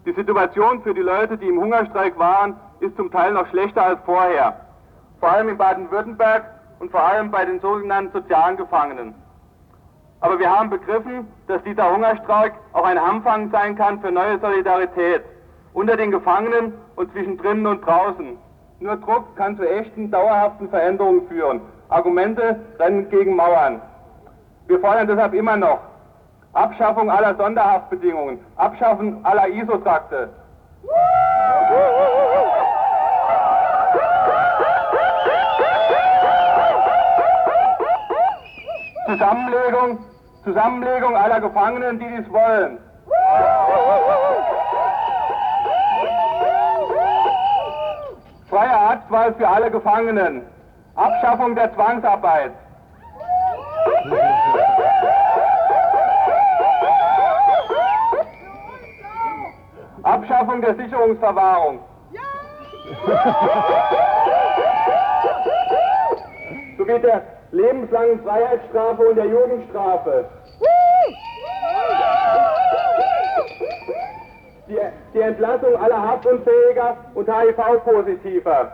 Die 0.05 0.13
Situation 0.13 0.81
für 0.81 0.93
die 0.93 1.01
Leute, 1.01 1.37
die 1.37 1.47
im 1.47 1.59
Hungerstreik 1.59 2.17
waren, 2.17 2.55
ist 2.79 2.95
zum 2.95 3.11
Teil 3.11 3.33
noch 3.33 3.47
schlechter 3.49 3.85
als 3.85 3.99
vorher. 4.05 4.59
Vor 5.19 5.29
allem 5.31 5.49
in 5.49 5.57
Baden-Württemberg 5.57 6.45
und 6.79 6.91
vor 6.91 7.03
allem 7.03 7.29
bei 7.29 7.45
den 7.45 7.59
sogenannten 7.59 8.11
sozialen 8.11 8.57
Gefangenen. 8.57 9.13
Aber 10.21 10.37
wir 10.37 10.49
haben 10.49 10.69
begriffen, 10.69 11.27
dass 11.47 11.63
dieser 11.63 11.91
Hungerstreik 11.91 12.53
auch 12.73 12.85
ein 12.85 12.97
Anfang 12.97 13.49
sein 13.49 13.75
kann 13.75 13.99
für 14.01 14.11
neue 14.11 14.39
Solidarität 14.39 15.23
unter 15.73 15.97
den 15.97 16.11
Gefangenen 16.11 16.73
und 16.95 17.11
zwischen 17.11 17.37
drinnen 17.37 17.65
und 17.65 17.85
draußen. 17.85 18.37
Nur 18.79 18.97
Druck 18.97 19.35
kann 19.35 19.57
zu 19.57 19.67
echten, 19.67 20.11
dauerhaften 20.11 20.69
Veränderungen 20.69 21.27
führen. 21.27 21.61
Argumente 21.89 22.59
rennen 22.79 23.09
gegen 23.09 23.35
Mauern. 23.35 23.81
Wir 24.67 24.79
fordern 24.79 25.07
deshalb 25.07 25.33
immer 25.33 25.57
noch 25.57 25.79
Abschaffung 26.53 27.09
aller 27.09 27.35
Sonderhaftbedingungen, 27.35 28.39
Abschaffung 28.57 29.25
aller 29.25 29.47
ISO-Trakte. 29.47 30.29
Zusammenlegung, 39.07 39.99
Zusammenlegung 40.43 41.15
aller 41.15 41.39
Gefangenen, 41.39 41.99
die 41.99 42.07
dies 42.07 42.31
wollen. 42.31 42.79
Freie 48.49 48.75
Arztwahl 48.75 49.33
für 49.35 49.47
alle 49.47 49.71
Gefangenen. 49.71 50.41
Abschaffung 50.95 51.55
der 51.55 51.73
Zwangsarbeit. 51.73 52.51
Abschaffung 60.03 60.61
der 60.61 60.75
Sicherungsverwahrung. 60.75 61.79
Sowie 66.77 66.99
der 66.99 67.40
lebenslangen 67.51 68.23
Freiheitsstrafe 68.23 69.01
und 69.03 69.15
der 69.15 69.25
Jugendstrafe. 69.25 70.25
Die, 74.67 74.79
die 75.13 75.21
Entlassung 75.21 75.75
aller 75.75 76.01
Haftunfähiger 76.01 76.97
und 77.13 77.27
HIV-Positiver. 77.27 78.71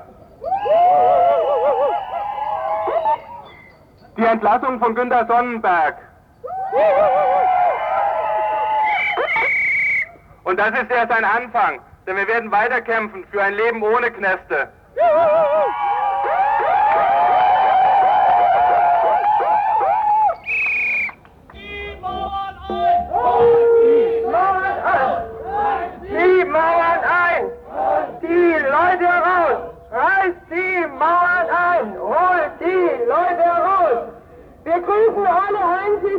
Die 4.17 4.25
Entlassung 4.25 4.79
von 4.79 4.95
Günter 4.95 5.25
Sonnenberg. 5.27 5.95
Und 10.43 10.57
das 10.57 10.69
ist 10.69 10.91
erst 10.91 11.11
ein 11.11 11.25
Anfang, 11.25 11.79
denn 12.05 12.15
wir 12.15 12.27
werden 12.27 12.51
weiterkämpfen 12.51 13.25
für 13.31 13.41
ein 13.41 13.53
Leben 13.53 13.81
ohne 13.81 14.11
Knäste. 14.11 14.69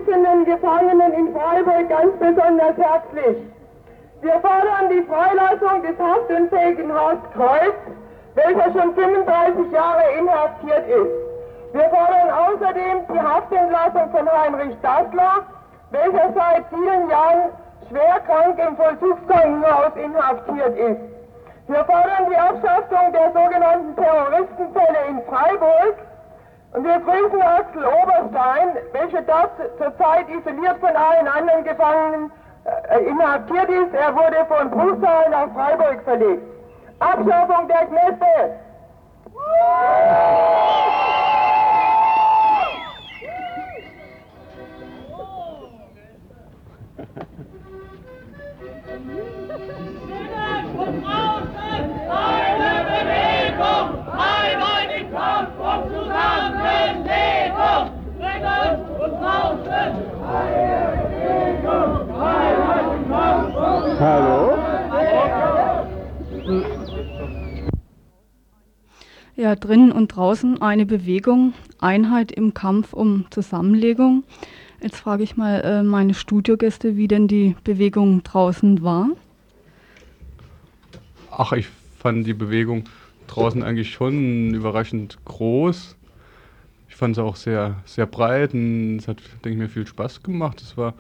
Alle 0.09 0.29
einsitzenden 0.29 0.45
Gefangenen 0.45 1.13
in 1.13 1.35
Freiburg 1.35 1.89
ganz 1.89 2.13
besonders 2.19 2.77
herzlich. 2.77 3.37
Wir 4.21 4.41
fordern 4.41 4.89
die 4.91 5.03
Freilassung 5.03 5.83
des 5.83 5.99
haftunfähigen 5.99 6.93
Horst 6.93 7.23
Kreuz, 7.35 7.75
welcher 8.35 8.73
schon 8.73 8.95
35 8.95 9.73
Jahre 9.73 10.03
inhaftiert 10.19 10.89
ist. 10.89 11.75
Wir 11.75 11.89
fordern 11.91 12.31
außerdem 12.31 13.07
die 13.13 13.21
Haftentlassung 13.21 14.11
von 14.11 14.29
Heinrich 14.31 14.77
Dassler, 14.83 15.45
welcher 15.91 16.33
seit 16.35 16.65
vielen 16.71 17.09
Jahren 17.11 17.51
schwer 17.89 18.21
krank 18.27 18.59
im 18.59 18.77
Vollzugskrankenhaus 18.77 19.93
inhaftiert 19.97 20.77
ist. 20.79 21.01
Wir 21.69 21.85
fordern 21.85 22.27
die 22.31 22.37
Abschaffung 22.37 23.13
der 23.13 23.33
sogenannten 23.33 23.95
Terroristenfälle 23.95 24.99
in 25.11 25.23
Freiburg 25.29 26.08
und 26.73 26.85
wir 26.85 26.99
grüßen 27.01 27.43
Axel 27.43 27.85
Oberstein, 27.85 28.77
welcher 28.93 29.23
dort 29.23 29.53
zurzeit 29.79 30.29
isoliert 30.29 30.79
von 30.81 30.95
allen 30.95 31.27
anderen 31.27 31.65
Gefangenen 31.65 32.31
äh, 32.91 33.01
inhaftiert 33.05 33.69
ist. 33.71 33.95
Er 33.95 34.15
wurde 34.15 34.45
von 34.47 34.71
Bruchsal 34.71 35.31
nach 35.31 35.49
Freiburg 35.55 36.03
verlegt. 36.05 36.43
Abschaffung 36.99 37.69
der 37.69 37.87
Kneste! 37.87 38.59
Und 69.99 70.15
draußen 70.15 70.63
eine 70.63 70.87
Bewegung, 70.87 71.53
Einheit 71.81 72.33
im 72.33 72.55
Kampf 72.55 72.93
um 72.93 73.27
Zusammenlegung. 73.31 74.23
Jetzt 74.81 74.97
frage 74.97 75.25
ich 75.25 75.37
mal 75.37 75.61
äh, 75.61 75.83
meine 75.83 76.15
Studiogäste, 76.15 76.97
wie 76.97 77.09
denn 77.09 77.27
die 77.27 77.57
Bewegung 77.65 78.23
draußen 78.23 78.83
war. 78.83 79.09
Ach, 81.33 81.53
ich 81.53 81.67
fand 81.99 82.27
die 82.27 82.33
Bewegung 82.33 82.85
draußen 83.27 83.63
eigentlich 83.63 83.91
schon 83.91 84.55
überraschend 84.55 85.19
groß. 85.25 85.97
Ich 86.89 86.95
fand 86.95 87.17
es 87.17 87.23
auch 87.23 87.35
sehr, 87.35 87.83
sehr 87.85 88.07
breit 88.07 88.55
und 88.55 88.99
es 88.99 89.09
hat, 89.09 89.19
denke 89.45 89.51
ich 89.51 89.57
mir, 89.57 89.69
viel 89.69 89.87
Spaß 89.87 90.23
gemacht. 90.23 90.63
Es 90.63 90.77
war, 90.77 90.95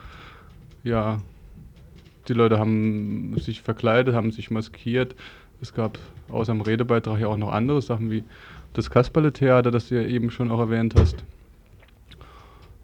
ja, 0.82 1.20
die 2.26 2.32
Leute 2.32 2.58
haben 2.58 3.36
sich 3.38 3.62
verkleidet, 3.62 4.14
haben 4.14 4.32
sich 4.32 4.50
maskiert. 4.50 5.14
Es 5.60 5.72
gab 5.72 5.98
außer 6.30 6.52
dem 6.52 6.60
Redebeitrag 6.62 7.20
ja 7.20 7.28
auch 7.28 7.36
noch 7.36 7.52
andere 7.52 7.80
Sachen 7.80 8.10
wie 8.10 8.24
das 8.78 8.90
Kasperle-Theater, 8.90 9.72
das 9.72 9.88
du 9.88 9.96
ja 9.96 10.08
eben 10.08 10.30
schon 10.30 10.52
auch 10.52 10.60
erwähnt 10.60 10.94
hast. 10.96 11.16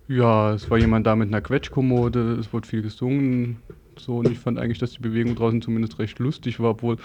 Ja, 0.09 0.53
es 0.53 0.69
war 0.69 0.77
jemand 0.77 1.07
da 1.07 1.15
mit 1.15 1.29
einer 1.29 1.41
Quetschkommode, 1.41 2.33
es 2.33 2.53
wurde 2.53 2.67
viel 2.67 2.83
gesungen. 2.83 3.59
So, 3.97 4.19
und 4.19 4.29
ich 4.29 4.41
fand 4.41 4.59
eigentlich, 4.59 4.81
dass 4.81 4.91
die 4.91 5.01
Bewegung 5.01 5.37
draußen 5.37 5.63
zumindest 5.63 6.01
recht 6.01 6.19
lustig 6.19 6.59
war, 6.59 6.71
obwohl 6.71 6.97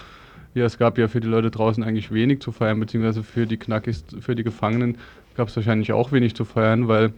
ja, 0.55 0.65
es 0.65 0.79
gab 0.79 0.97
ja 0.97 1.07
für 1.07 1.19
die 1.19 1.27
Leute 1.27 1.51
draußen 1.51 1.83
eigentlich 1.83 2.11
wenig 2.11 2.41
zu 2.41 2.51
feiern, 2.51 2.79
beziehungsweise 2.79 3.21
für 3.21 3.45
die 3.45 3.57
Knackis, 3.57 4.03
für 4.19 4.33
die 4.33 4.43
Gefangenen 4.43 4.97
gab 5.35 5.49
es 5.49 5.55
wahrscheinlich 5.55 5.93
auch 5.93 6.11
wenig 6.11 6.33
zu 6.33 6.43
feiern, 6.43 6.87
weil, 6.87 7.13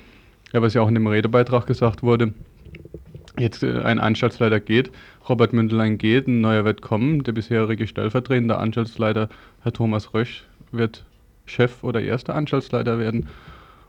ja, 0.52 0.62
was 0.62 0.74
ja 0.74 0.82
auch 0.82 0.90
in 0.90 0.96
dem 0.96 1.08
Redebeitrag 1.08 1.66
gesagt 1.68 2.04
wurde, 2.04 2.34
jetzt 3.40 3.64
äh, 3.64 3.80
ein 3.80 4.00
Anstaltsleiter 4.00 4.60
geht, 4.60 4.92
Robert 5.30 5.54
Mündelein 5.54 5.98
geht, 5.98 6.28
ein 6.28 6.42
neuer 6.42 6.66
wird 6.66 6.82
kommen, 6.82 7.24
der 7.24 7.32
bisherige 7.32 7.88
stellvertretende 7.88 8.58
Anstaltsleiter, 8.58 9.30
Herr 9.64 9.72
Thomas 9.72 10.14
Rösch, 10.14 10.44
wird 10.74 11.06
Chef 11.46 11.84
oder 11.84 12.02
erster 12.02 12.36
Anstaltsleiter 12.36 13.00
werden. 13.00 13.28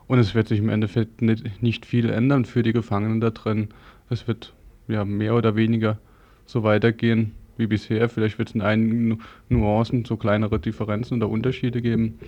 Und 0.06 0.18
es 0.18 0.34
wird 0.34 0.48
sich 0.48 0.58
im 0.58 0.68
Endeffekt 0.68 1.22
nicht, 1.22 1.62
nicht 1.62 1.86
viel 1.86 2.10
ändern 2.10 2.44
für 2.44 2.62
die 2.62 2.72
Gefangenen 2.72 3.20
da 3.20 3.30
drin. 3.30 3.68
Es 4.10 4.28
wird 4.28 4.52
ja 4.88 5.04
mehr 5.04 5.34
oder 5.34 5.56
weniger 5.56 5.98
so 6.46 6.62
weitergehen 6.62 7.32
wie 7.56 7.66
bisher. 7.66 8.08
Vielleicht 8.08 8.38
wird 8.38 8.50
es 8.50 8.54
in 8.54 8.62
einigen 8.62 9.20
Nuancen 9.48 10.04
so 10.04 10.16
kleinere 10.16 10.58
Differenzen 10.58 11.18
oder 11.18 11.30
Unterschiede 11.30 11.80
geben, 11.82 12.18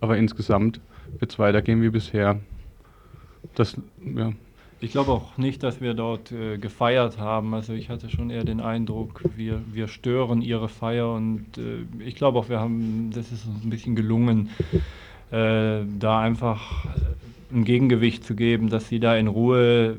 aber 0.00 0.16
insgesamt 0.16 0.80
wird 1.18 1.32
es 1.32 1.38
weitergehen 1.38 1.82
wie 1.82 1.90
bisher. 1.90 2.40
Das, 3.54 3.76
ja. 4.16 4.32
Ich 4.80 4.90
glaube 4.90 5.12
auch 5.12 5.38
nicht, 5.38 5.62
dass 5.62 5.80
wir 5.80 5.94
dort 5.94 6.30
äh, 6.30 6.58
gefeiert 6.58 7.18
haben. 7.18 7.54
Also 7.54 7.72
ich 7.72 7.88
hatte 7.88 8.10
schon 8.10 8.30
eher 8.30 8.44
den 8.44 8.60
Eindruck, 8.60 9.22
wir, 9.34 9.62
wir 9.72 9.88
stören 9.88 10.42
ihre 10.42 10.68
Feier 10.68 11.12
und 11.12 11.56
äh, 11.56 11.86
ich 12.04 12.16
glaube 12.16 12.38
auch, 12.38 12.48
wir 12.48 12.60
haben, 12.60 13.10
das 13.14 13.32
ist 13.32 13.46
uns 13.46 13.64
ein 13.64 13.70
bisschen 13.70 13.96
gelungen, 13.96 14.50
äh, 15.30 15.80
da 15.98 16.20
einfach 16.20 16.86
ein 17.50 17.64
Gegengewicht 17.64 18.24
zu 18.24 18.34
geben, 18.34 18.68
dass 18.68 18.88
sie 18.88 19.00
da 19.00 19.16
in 19.16 19.28
Ruhe 19.28 19.96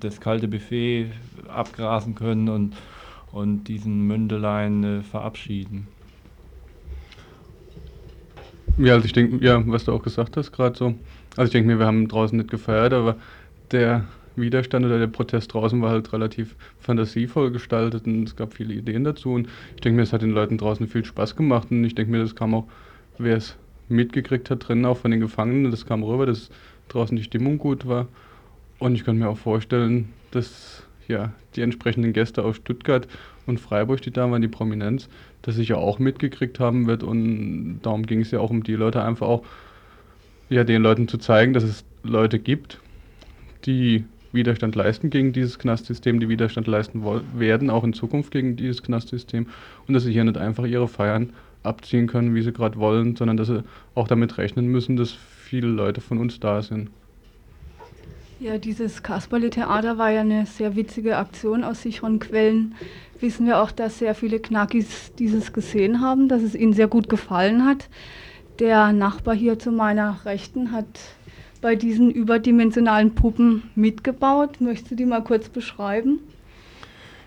das 0.00 0.20
kalte 0.20 0.48
Buffet 0.48 1.10
abgrasen 1.48 2.14
können 2.14 2.48
und, 2.48 2.74
und 3.32 3.64
diesen 3.64 4.06
Mündelein 4.06 4.82
äh, 4.82 5.02
verabschieden. 5.02 5.88
Ja, 8.78 8.94
also 8.94 9.06
ich 9.06 9.12
denke, 9.12 9.44
ja, 9.44 9.62
was 9.66 9.84
du 9.84 9.92
auch 9.92 10.02
gesagt 10.02 10.36
hast 10.36 10.52
gerade 10.52 10.76
so. 10.76 10.94
Also 11.36 11.48
ich 11.48 11.52
denke 11.52 11.68
mir, 11.68 11.78
wir 11.78 11.86
haben 11.86 12.08
draußen 12.08 12.36
nicht 12.36 12.50
gefeiert, 12.50 12.92
aber 12.92 13.16
der 13.72 14.04
Widerstand 14.36 14.84
oder 14.84 14.98
der 14.98 15.06
Protest 15.06 15.52
draußen 15.54 15.80
war 15.80 15.90
halt 15.90 16.12
relativ 16.12 16.56
fantasievoll 16.78 17.50
gestaltet 17.50 18.06
und 18.06 18.24
es 18.24 18.36
gab 18.36 18.54
viele 18.54 18.74
Ideen 18.74 19.04
dazu. 19.04 19.32
Und 19.32 19.48
ich 19.74 19.80
denke 19.80 19.96
mir, 19.96 20.02
es 20.02 20.12
hat 20.12 20.22
den 20.22 20.30
Leuten 20.30 20.58
draußen 20.58 20.86
viel 20.88 21.04
Spaß 21.04 21.36
gemacht 21.36 21.68
und 21.70 21.82
ich 21.84 21.94
denke 21.94 22.12
mir, 22.12 22.18
das 22.18 22.34
kam 22.34 22.54
auch, 22.54 22.66
wer 23.18 23.36
es 23.36 23.56
mitgekriegt 23.88 24.50
hat 24.50 24.68
drinnen, 24.68 24.84
auch 24.84 24.98
von 24.98 25.10
den 25.10 25.20
Gefangenen, 25.20 25.70
das 25.70 25.86
kam 25.86 26.02
rüber, 26.02 26.26
dass 26.26 26.50
draußen 26.88 27.16
die 27.16 27.22
Stimmung 27.22 27.58
gut 27.58 27.86
war. 27.86 28.08
Und 28.78 28.94
ich 28.94 29.04
kann 29.04 29.16
mir 29.16 29.28
auch 29.28 29.38
vorstellen, 29.38 30.10
dass 30.32 30.82
ja, 31.08 31.32
die 31.54 31.62
entsprechenden 31.62 32.12
Gäste 32.12 32.44
aus 32.44 32.56
Stuttgart 32.56 33.08
und 33.46 33.60
Freiburg, 33.60 34.02
die 34.02 34.10
da 34.10 34.30
waren, 34.30 34.42
die 34.42 34.48
Prominenz, 34.48 35.08
das 35.42 35.54
sich 35.54 35.68
ja 35.68 35.76
auch 35.76 35.98
mitgekriegt 35.98 36.60
haben 36.60 36.86
wird. 36.86 37.02
Und 37.02 37.80
darum 37.82 38.04
ging 38.04 38.20
es 38.20 38.32
ja 38.32 38.40
auch 38.40 38.50
um 38.50 38.62
die 38.62 38.74
Leute 38.74 39.02
einfach 39.02 39.28
auch, 39.28 39.44
ja, 40.48 40.64
den 40.64 40.82
Leuten 40.82 41.08
zu 41.08 41.18
zeigen, 41.18 41.52
dass 41.52 41.64
es 41.64 41.84
Leute 42.02 42.38
gibt, 42.38 42.80
die 43.66 44.04
Widerstand 44.32 44.74
leisten 44.74 45.10
gegen 45.10 45.32
dieses 45.32 45.58
Knastsystem, 45.58 46.20
die 46.20 46.28
Widerstand 46.28 46.66
leisten 46.66 47.02
werden, 47.34 47.70
auch 47.70 47.84
in 47.84 47.92
Zukunft 47.92 48.30
gegen 48.30 48.56
dieses 48.56 48.82
Knastsystem 48.82 49.46
und 49.86 49.94
dass 49.94 50.04
sie 50.04 50.12
hier 50.12 50.24
nicht 50.24 50.36
einfach 50.36 50.64
ihre 50.64 50.88
Feiern 50.88 51.32
abziehen 51.62 52.06
können, 52.06 52.34
wie 52.34 52.42
sie 52.42 52.52
gerade 52.52 52.78
wollen, 52.78 53.16
sondern 53.16 53.36
dass 53.36 53.48
sie 53.48 53.64
auch 53.94 54.08
damit 54.08 54.38
rechnen 54.38 54.66
müssen, 54.66 54.96
dass 54.96 55.12
viele 55.12 55.68
Leute 55.68 56.00
von 56.00 56.18
uns 56.18 56.38
da 56.38 56.62
sind. 56.62 56.90
Ja, 58.38 58.58
dieses 58.58 59.02
Kasperle-Theater 59.02 59.96
war 59.96 60.10
ja 60.10 60.20
eine 60.20 60.44
sehr 60.44 60.76
witzige 60.76 61.16
Aktion 61.16 61.64
aus 61.64 61.82
sicheren 61.82 62.18
Quellen. 62.18 62.74
Wissen 63.18 63.46
wir 63.46 63.62
auch, 63.62 63.72
dass 63.72 63.98
sehr 63.98 64.14
viele 64.14 64.40
Knackis 64.40 65.12
dieses 65.18 65.54
gesehen 65.54 66.02
haben, 66.02 66.28
dass 66.28 66.42
es 66.42 66.54
ihnen 66.54 66.74
sehr 66.74 66.86
gut 66.86 67.08
gefallen 67.08 67.64
hat. 67.64 67.88
Der 68.58 68.92
Nachbar 68.92 69.34
hier 69.34 69.58
zu 69.58 69.72
meiner 69.72 70.18
Rechten 70.26 70.72
hat 70.72 70.86
bei 71.60 71.76
diesen 71.76 72.10
überdimensionalen 72.10 73.14
Puppen 73.14 73.70
mitgebaut. 73.74 74.60
Möchtest 74.60 74.92
du 74.92 74.94
die 74.96 75.06
mal 75.06 75.22
kurz 75.22 75.48
beschreiben? 75.48 76.20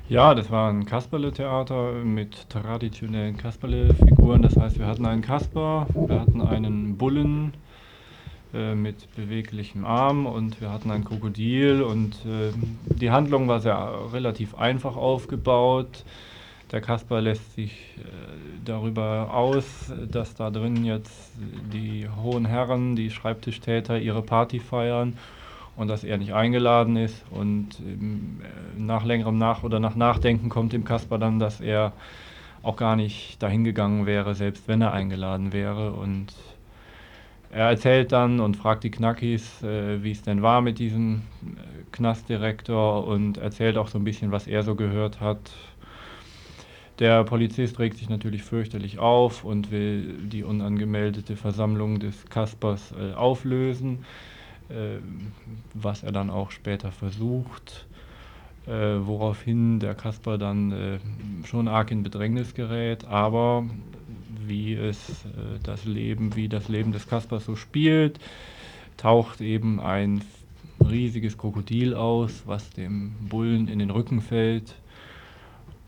Ja, 0.10 0.34
das 0.34 0.50
war 0.50 0.72
ein 0.72 0.86
Kasperle-Theater 0.86 1.94
mit 2.04 2.50
traditionellen 2.50 3.38
Kasperle-Figuren. 3.38 4.42
Das 4.42 4.58
heißt, 4.58 4.80
wir 4.80 4.88
hatten 4.88 5.06
einen 5.06 5.22
Kasper, 5.22 5.88
wir 5.94 6.20
hatten 6.20 6.42
einen 6.42 6.98
Bullen, 6.98 7.54
äh, 8.52 8.74
mit 8.74 9.15
beweglichem 9.15 9.86
Arm 9.86 10.26
und 10.26 10.60
wir 10.60 10.72
hatten 10.72 10.89
ein 10.89 11.06
Krokodil 11.06 11.84
und 11.84 12.15
äh, 12.26 12.52
die 12.88 13.12
Handlung 13.12 13.48
war 13.48 13.60
sehr 13.60 14.00
relativ 14.12 14.56
einfach 14.56 14.96
aufgebaut. 14.96 16.04
Der 16.71 16.82
Kasper 16.82 17.19
lässt 17.19 17.55
sich 17.55 17.71
äh, 17.97 18.01
darüber 18.63 19.34
aus, 19.34 19.91
dass 20.12 20.36
da 20.36 20.51
drin 20.51 20.86
jetzt 20.86 21.32
die 21.38 22.08
hohen 22.08 22.45
Herren, 22.45 22.95
die 22.95 23.10
Schreibtischtäter 23.10 23.97
ihre 23.99 24.21
Party 24.21 24.60
feiern 24.60 25.17
und 25.75 25.88
dass 25.88 26.03
er 26.03 26.17
nicht 26.17 26.34
eingeladen 26.34 26.95
ist 26.95 27.25
und 27.32 27.79
ähm, 27.79 28.41
nach 28.77 29.03
längerem 29.03 29.38
Nach- 29.38 29.63
oder 29.63 29.79
nach 29.79 29.95
Nachdenken 29.95 30.49
kommt 30.49 30.73
dem 30.73 30.84
Kasper 30.84 31.17
dann, 31.17 31.39
dass 31.39 31.60
er 31.60 31.93
auch 32.62 32.75
gar 32.75 32.95
nicht 32.95 33.41
dahin 33.41 33.63
gegangen 33.63 34.05
wäre, 34.05 34.36
selbst 34.36 34.67
wenn 34.67 34.82
er 34.82 34.93
eingeladen 34.93 35.53
wäre 35.53 35.93
und 35.93 36.34
er 37.51 37.69
erzählt 37.69 38.12
dann 38.12 38.39
und 38.39 38.58
fragt 38.58 38.84
die 38.84 38.91
Knackis, 38.91 39.63
äh, 39.63 40.03
wie 40.03 40.12
es 40.12 40.21
denn 40.21 40.43
war 40.43 40.62
mit 40.62 40.77
diesem 40.77 41.23
äh, 41.41 41.84
Knastdirektor 41.91 43.08
und 43.08 43.38
erzählt 43.38 43.77
auch 43.77 43.88
so 43.88 43.97
ein 43.97 44.03
bisschen, 44.03 44.32
was 44.32 44.45
er 44.45 44.62
so 44.62 44.75
gehört 44.75 45.19
hat. 45.19 45.39
Der 46.99 47.23
Polizist 47.23 47.79
regt 47.79 47.97
sich 47.97 48.09
natürlich 48.09 48.43
fürchterlich 48.43 48.99
auf 48.99 49.45
und 49.45 49.71
will 49.71 50.17
die 50.27 50.43
unangemeldete 50.43 51.38
Versammlung 51.38 51.99
des 51.99 52.25
Kaspers 52.25 52.91
äh, 52.91 53.13
auflösen, 53.13 53.99
äh, 54.67 54.97
was 55.73 56.03
er 56.03 56.12
dann 56.12 56.29
auch 56.29 56.51
später 56.51 56.91
versucht. 56.91 57.88
Äh, 58.67 58.99
woraufhin 59.07 59.79
der 59.79 59.95
Kasper 59.95 60.38
dann 60.38 60.71
äh, 60.71 60.99
schon 61.47 61.69
arg 61.69 61.89
in 61.89 62.03
Bedrängnis 62.03 62.53
gerät, 62.53 63.05
aber 63.05 63.65
wie 64.45 64.73
es 64.73 65.25
äh, 65.25 65.59
das 65.63 65.85
Leben, 65.85 66.35
wie 66.35 66.49
das 66.49 66.67
Leben 66.67 66.91
des 66.91 67.07
Kaspers 67.07 67.45
so 67.45 67.55
spielt, 67.55 68.19
taucht 68.97 69.39
eben 69.39 69.79
ein 69.79 70.21
riesiges 70.85 71.38
Krokodil 71.38 71.93
aus, 71.95 72.43
was 72.45 72.69
dem 72.69 73.13
Bullen 73.29 73.69
in 73.69 73.79
den 73.79 73.89
Rücken 73.89 74.21
fällt. 74.21 74.75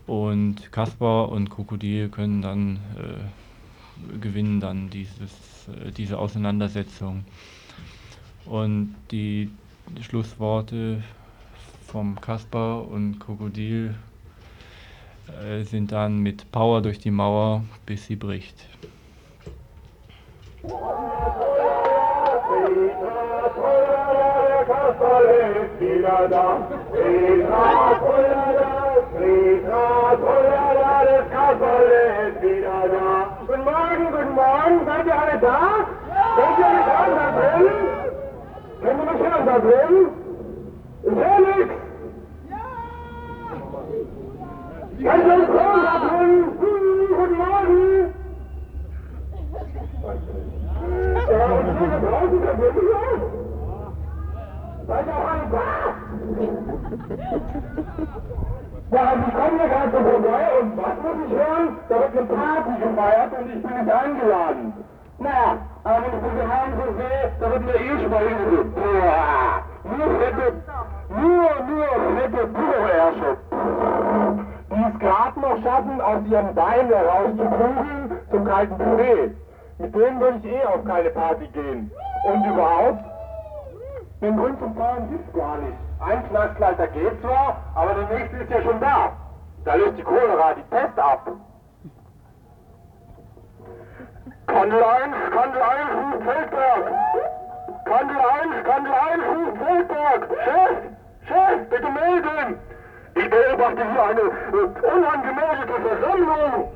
Und 0.06 0.72
Kaspar 0.72 1.28
und 1.30 1.48
Krokodil 1.48 2.08
können 2.08 2.42
dann 2.42 2.76
äh, 2.96 4.18
gewinnen 4.20 4.60
dann 4.60 4.90
dieses, 4.90 5.68
äh, 5.68 5.90
diese 5.92 6.18
Auseinandersetzung. 6.18 7.24
Und 8.46 8.94
die 9.10 9.50
Schlussworte 10.00 11.02
vom 11.86 12.20
Kaspar 12.20 12.88
und 12.88 13.20
Krokodil 13.20 13.94
äh, 15.44 15.62
sind 15.62 15.92
dann 15.92 16.18
mit 16.18 16.50
Power 16.50 16.82
durch 16.82 16.98
die 16.98 17.10
Mauer, 17.10 17.62
bis 17.86 18.06
sie 18.06 18.16
bricht. 18.16 18.66
Guten 20.62 20.74
Morgen, 27.50 28.81
Rekha 31.08 31.52
good 33.46 33.58
morning 33.58 34.10
good 34.10 34.26
morning 34.26 34.86
Party 81.14 81.46
gehen. 81.48 81.90
Und 82.24 82.44
überhaupt, 82.44 83.04
den 84.20 84.36
Grund 84.36 84.58
zum 84.58 84.74
Feiern 84.76 85.10
gibt's 85.10 85.32
gar 85.32 85.58
nicht. 85.58 85.76
Ein 86.00 86.28
Knastleiter 86.28 86.86
geht 86.88 87.20
zwar, 87.20 87.56
aber 87.74 87.94
der 87.94 88.18
nächste 88.18 88.36
ist 88.38 88.50
ja 88.50 88.62
schon 88.62 88.80
da. 88.80 89.12
Da 89.64 89.74
löst 89.74 89.98
die 89.98 90.02
Cholera 90.02 90.54
die 90.54 90.62
Pest 90.70 90.98
ab. 90.98 91.30
Kandel 94.46 94.82
1, 94.82 95.14
Kandel 95.30 95.62
1, 95.62 95.90
ruft 95.94 96.24
Feldberg. 96.24 96.92
Kandel 97.84 98.16
1, 98.16 98.64
Kandel 98.64 98.92
1, 98.92 99.22
ruft 99.32 99.58
Feldberg. 99.64 100.28
Chef, 100.44 100.78
Chef, 101.28 101.70
bitte 101.70 101.90
melden. 101.90 102.58
Ich 103.14 103.30
beobachte 103.30 103.82
hier 103.92 104.02
eine 104.02 104.20
äh, 104.20 104.96
unangemeldete 104.96 105.80
Versammlung. 105.88 106.72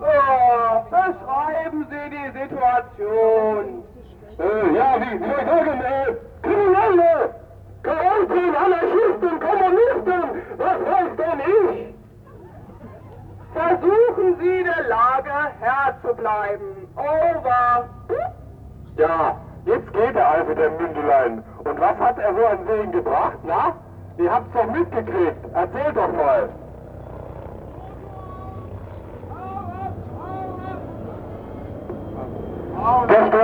Oh, 0.00 0.84
beschreiben 0.90 1.86
Sie 1.90 2.10
die 2.10 2.38
Situation. 2.38 3.84
Äh, 4.38 4.74
ja, 4.74 4.96
wie, 4.98 5.18
soll 5.18 5.38
ich 5.38 5.46
sagen, 5.46 5.80
äh, 5.80 6.14
Kriminelle, 6.42 7.34
Chaoten, 7.82 8.56
Anarchisten, 8.56 9.40
Kommunisten, 9.40 10.42
was 10.56 10.80
weiß 10.80 11.16
denn 11.18 11.40
ich? 11.40 11.94
Versuchen 13.52 14.36
Sie 14.40 14.64
der 14.64 14.88
Lage 14.88 15.30
Herr 15.60 15.94
zu 16.02 16.14
bleiben. 16.14 16.88
Over. 16.96 17.88
Ja, 18.96 19.36
jetzt 19.66 19.92
geht 19.92 20.16
er 20.16 20.28
also, 20.30 20.54
der 20.54 20.70
Mündelein. 20.70 21.44
Und 21.64 21.80
was 21.80 21.96
hat 21.98 22.18
er 22.18 22.34
so 22.34 22.46
an 22.46 22.66
Segen 22.66 22.92
gebracht, 22.92 23.38
na? 23.44 23.74
Ihr 24.16 24.32
habt's 24.32 24.52
doch 24.54 24.66
mitgekriegt. 24.66 25.54
Erzählt 25.54 25.96
doch 25.96 26.12
mal. 26.12 26.48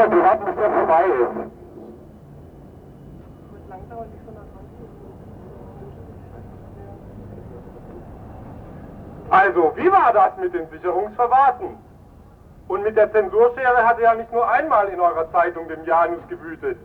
Wir 0.08 0.22
warten, 0.22 0.44
bis 0.44 0.54
der 0.54 0.70
vorbei 0.70 1.04
ist. 1.04 1.56
Also, 9.30 9.72
wie 9.74 9.90
war 9.90 10.12
das 10.12 10.36
mit 10.40 10.54
den 10.54 10.68
Sicherungsverwahrten? 10.70 11.76
Und 12.68 12.82
mit 12.82 12.96
der 12.96 13.12
Zensurschere 13.12 13.84
hatte 13.84 14.02
ja 14.02 14.14
nicht 14.14 14.32
nur 14.32 14.48
einmal 14.48 14.88
in 14.88 15.00
eurer 15.00 15.30
Zeitung 15.32 15.68
den 15.68 15.84
Janus 15.84 16.26
gewütet. 16.28 16.78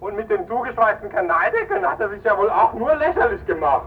Und 0.00 0.16
mit 0.16 0.30
den 0.30 0.48
zugeschweißten 0.48 1.10
Kanaldeckeln 1.10 1.88
hat 1.88 2.00
er 2.00 2.08
sich 2.08 2.24
ja 2.24 2.36
wohl 2.36 2.50
auch 2.50 2.72
nur 2.74 2.94
lächerlich 2.96 3.44
gemacht. 3.46 3.86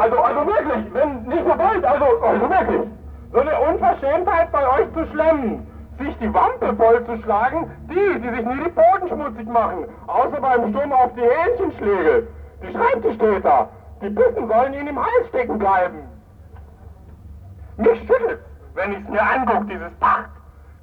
Also, 0.00 0.18
also 0.18 0.46
wirklich, 0.46 0.94
wenn 0.94 1.22
nicht 1.24 1.44
so 1.44 1.54
bald, 1.54 1.84
also, 1.84 2.04
also 2.22 2.50
wirklich. 2.50 2.88
So 3.32 3.40
eine 3.40 3.60
Unverschämtheit 3.60 4.52
bei 4.52 4.66
euch 4.78 4.92
zu 4.94 5.06
schlemmen, 5.12 5.66
sich 5.98 6.16
die 6.18 6.32
Wampe 6.32 6.74
vollzuschlagen, 6.76 7.70
die, 7.90 8.20
die 8.20 8.28
sich 8.30 8.46
nie 8.46 8.64
die 8.64 8.70
Boden 8.70 9.08
schmutzig 9.08 9.46
machen, 9.48 9.84
außer 10.06 10.40
beim 10.40 10.70
Sturm 10.70 10.92
auf 10.92 11.10
die 11.14 11.22
Hähnchenschläge. 11.22 12.28
Die 12.62 12.72
Schreibtischtäter, 12.72 13.68
die 14.02 14.08
Bissen 14.08 14.48
sollen 14.48 14.74
ihnen 14.74 14.88
im 14.88 14.98
Hals 14.98 15.28
stecken 15.28 15.58
bleiben. 15.58 15.98
Mich 17.76 17.98
schüttelt's, 18.00 18.42
wenn 18.74 18.92
ich's 18.92 19.08
mir 19.08 19.22
anguck, 19.22 19.68
dieses 19.68 19.92
Pacht. 20.00 20.30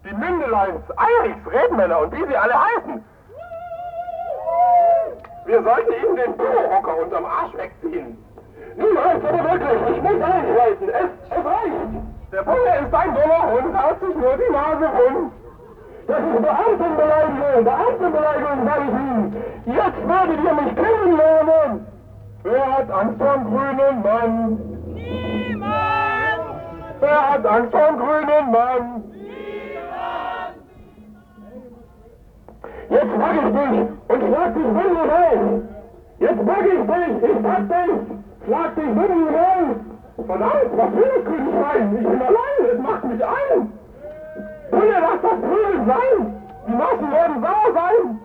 Die 0.06 0.14
Mündeleins, 0.14 0.84
Eirichs, 0.98 1.52
Redmänner 1.52 2.00
und 2.02 2.12
wie 2.12 2.24
sie 2.28 2.38
alle 2.38 2.54
heißen. 2.54 3.04
Wir 5.46 5.64
sollten 5.64 5.94
ihnen 5.94 6.16
den 6.16 6.38
Bürohocker 6.38 6.98
unterm 7.02 7.26
Arsch 7.26 7.58
wegziehen. 7.58 8.16
Niemals, 8.76 9.26
aber 9.26 9.52
wirklich, 9.52 9.98
ich 9.98 10.04
muss 10.04 10.22
einschreiten. 10.22 10.90
Es, 10.90 11.10
es 11.30 11.46
reicht. 11.46 12.32
Der 12.32 12.44
Bulle 12.44 12.86
ist 12.86 12.94
ein 12.94 13.16
dummer 13.16 13.52
Hund, 13.52 13.82
haut 13.82 14.00
sich 14.00 14.16
nur 14.16 14.38
die 14.38 14.52
Nase 14.54 14.86
rum. 14.86 15.32
Das 16.08 16.20
ist 16.20 16.42
Beamtenbeleidigung, 16.42 17.64
Beamtenbeleidigung, 17.64 18.66
sag 18.66 18.82
ich 18.82 18.94
Ihnen. 18.94 19.44
Jetzt 19.66 20.08
werdet 20.08 20.44
ihr 20.44 20.54
mich 20.54 20.76
kennenlernen. 20.76 21.88
Wer 22.44 22.78
hat 22.78 22.92
Angst 22.92 23.18
vor 23.18 23.34
dem 23.34 23.44
grünen 23.46 24.02
Mann? 24.04 24.60
Niemand! 24.94 26.46
Wer 27.00 27.32
hat 27.32 27.46
Angst 27.48 27.72
vor 27.72 27.88
dem 27.88 27.98
grünen 27.98 28.52
Mann? 28.52 29.15
Jetzt 32.90 33.20
pack 33.20 33.36
ich 33.36 33.52
dich 33.56 33.80
und 34.08 34.22
schlag 34.28 34.54
dich 34.54 34.64
bündig 34.64 35.06
raus. 35.12 35.62
Jetzt 36.20 36.46
pack 36.46 36.66
ich 36.66 36.82
dich, 36.92 37.30
ich 37.30 37.44
pack 37.44 37.64
dich. 37.70 37.96
Schlag 38.46 38.76
dich 38.76 38.86
bündig 38.86 39.36
raus. 39.36 39.78
Verdammt, 40.26 40.72
was 40.78 40.92
will 40.96 41.12
das 41.16 41.26
grüne 41.26 41.52
Schwein? 41.52 41.98
Ich 42.00 42.08
bin 42.08 42.22
alleine, 42.22 42.66
es 42.74 42.80
macht 42.80 43.04
mich 43.04 43.26
ein. 43.26 43.74
Bulle, 44.72 44.98
lass 45.02 45.22
das 45.22 45.40
Prügeln 45.42 45.86
sein. 45.86 46.36
Die 46.68 46.74
Massen 46.74 47.12
werden 47.12 47.42
sauer 47.42 47.74
sein. 47.74 48.20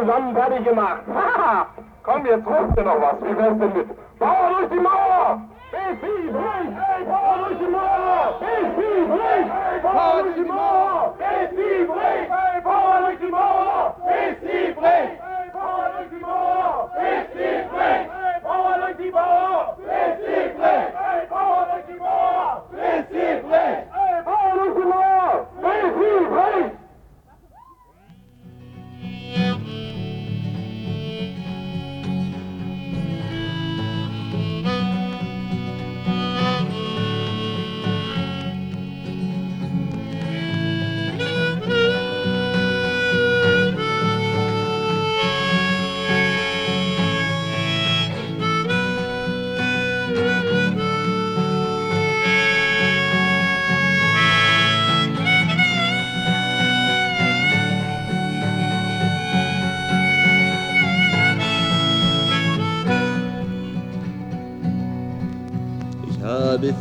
Zusammen 0.00 0.34
fertig 0.34 0.64
gemacht. 0.64 1.02
Komm, 2.02 2.26
jetzt 2.26 2.46
ruft 2.46 2.76
dir 2.76 2.82
noch 2.82 3.00
was. 3.00 3.16
Wie 3.22 3.36
wär's 3.36 3.58
denn 3.58 3.72
mit 3.74 3.79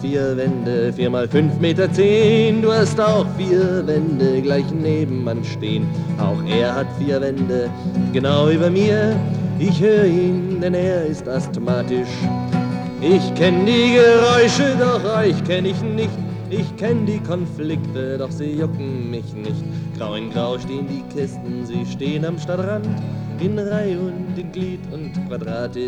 vier 0.02 0.38
Wände, 0.38 0.93
vier 0.93 1.10
mal 1.10 1.28
fünf 1.28 1.60
Meter 1.60 1.91
zehn. 1.91 2.62
Du 2.62 2.71
hast 2.71 2.99
auch 2.99 3.25
vier 3.38 3.86
Wände 3.86 4.41
gleich 4.41 4.69
nebenan 4.71 5.43
stehen. 5.43 5.88
Auch 6.17 6.41
er 6.47 6.75
hat 6.75 6.88
vier 6.97 7.21
Wände, 7.21 7.69
genau 8.13 8.49
über 8.49 8.69
mir. 8.69 9.15
Ich 9.60 9.82
höre 9.82 10.06
ihn, 10.06 10.60
denn 10.62 10.73
er 10.73 11.06
ist 11.06 11.28
asthmatisch. 11.28 12.08
Ich 13.02 13.34
kenn 13.36 13.65
die 13.65 13.93
Geräusche, 13.93 14.75
doch 14.80 15.04
euch 15.17 15.43
kenn 15.45 15.65
ich 15.65 15.82
nicht. 15.82 16.17
Ich 16.49 16.75
kenn 16.78 17.06
die 17.06 17.19
Konflikte, 17.19 18.17
doch 18.17 18.32
sie 18.32 18.52
jucken 18.54 19.12
mich 19.12 19.34
nicht. 19.34 19.63
Grau 19.97 20.15
in 20.15 20.32
Grau 20.32 20.58
stehen 20.58 20.88
die 20.88 21.04
Kisten, 21.13 21.65
sie 21.65 21.86
stehen 21.86 22.25
am 22.25 22.39
Stadtrand. 22.39 22.88
In 23.39 23.58
Reihe 23.60 23.99
und 23.99 24.38
in 24.38 24.52
Glied 24.52 24.82
und 24.91 25.13
quadratisch. 25.28 25.84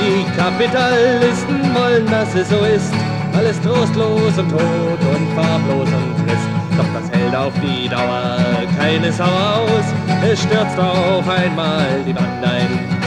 Die 0.00 0.24
Kapitalisten 0.34 1.74
wollen, 1.74 2.06
dass 2.06 2.34
es 2.34 2.48
so 2.48 2.56
ist. 2.64 2.92
Alles 3.36 3.60
trostlos 3.60 4.38
und 4.38 4.50
tot 4.50 5.00
und 5.14 5.28
farblos 5.36 5.88
und 5.88 6.26
trist. 6.26 6.48
Doch 6.76 6.86
das 6.94 7.10
hält 7.10 7.36
auf 7.36 7.52
die 7.62 7.88
Dauer 7.88 8.38
keine 8.78 9.12
Sau 9.12 9.24
aus. 9.24 9.84
Es 10.22 10.42
stürzt 10.42 10.78
auf 10.78 11.28
einmal 11.28 11.86
die 12.06 12.14
Wand 12.14 12.44
ein. 12.44 13.00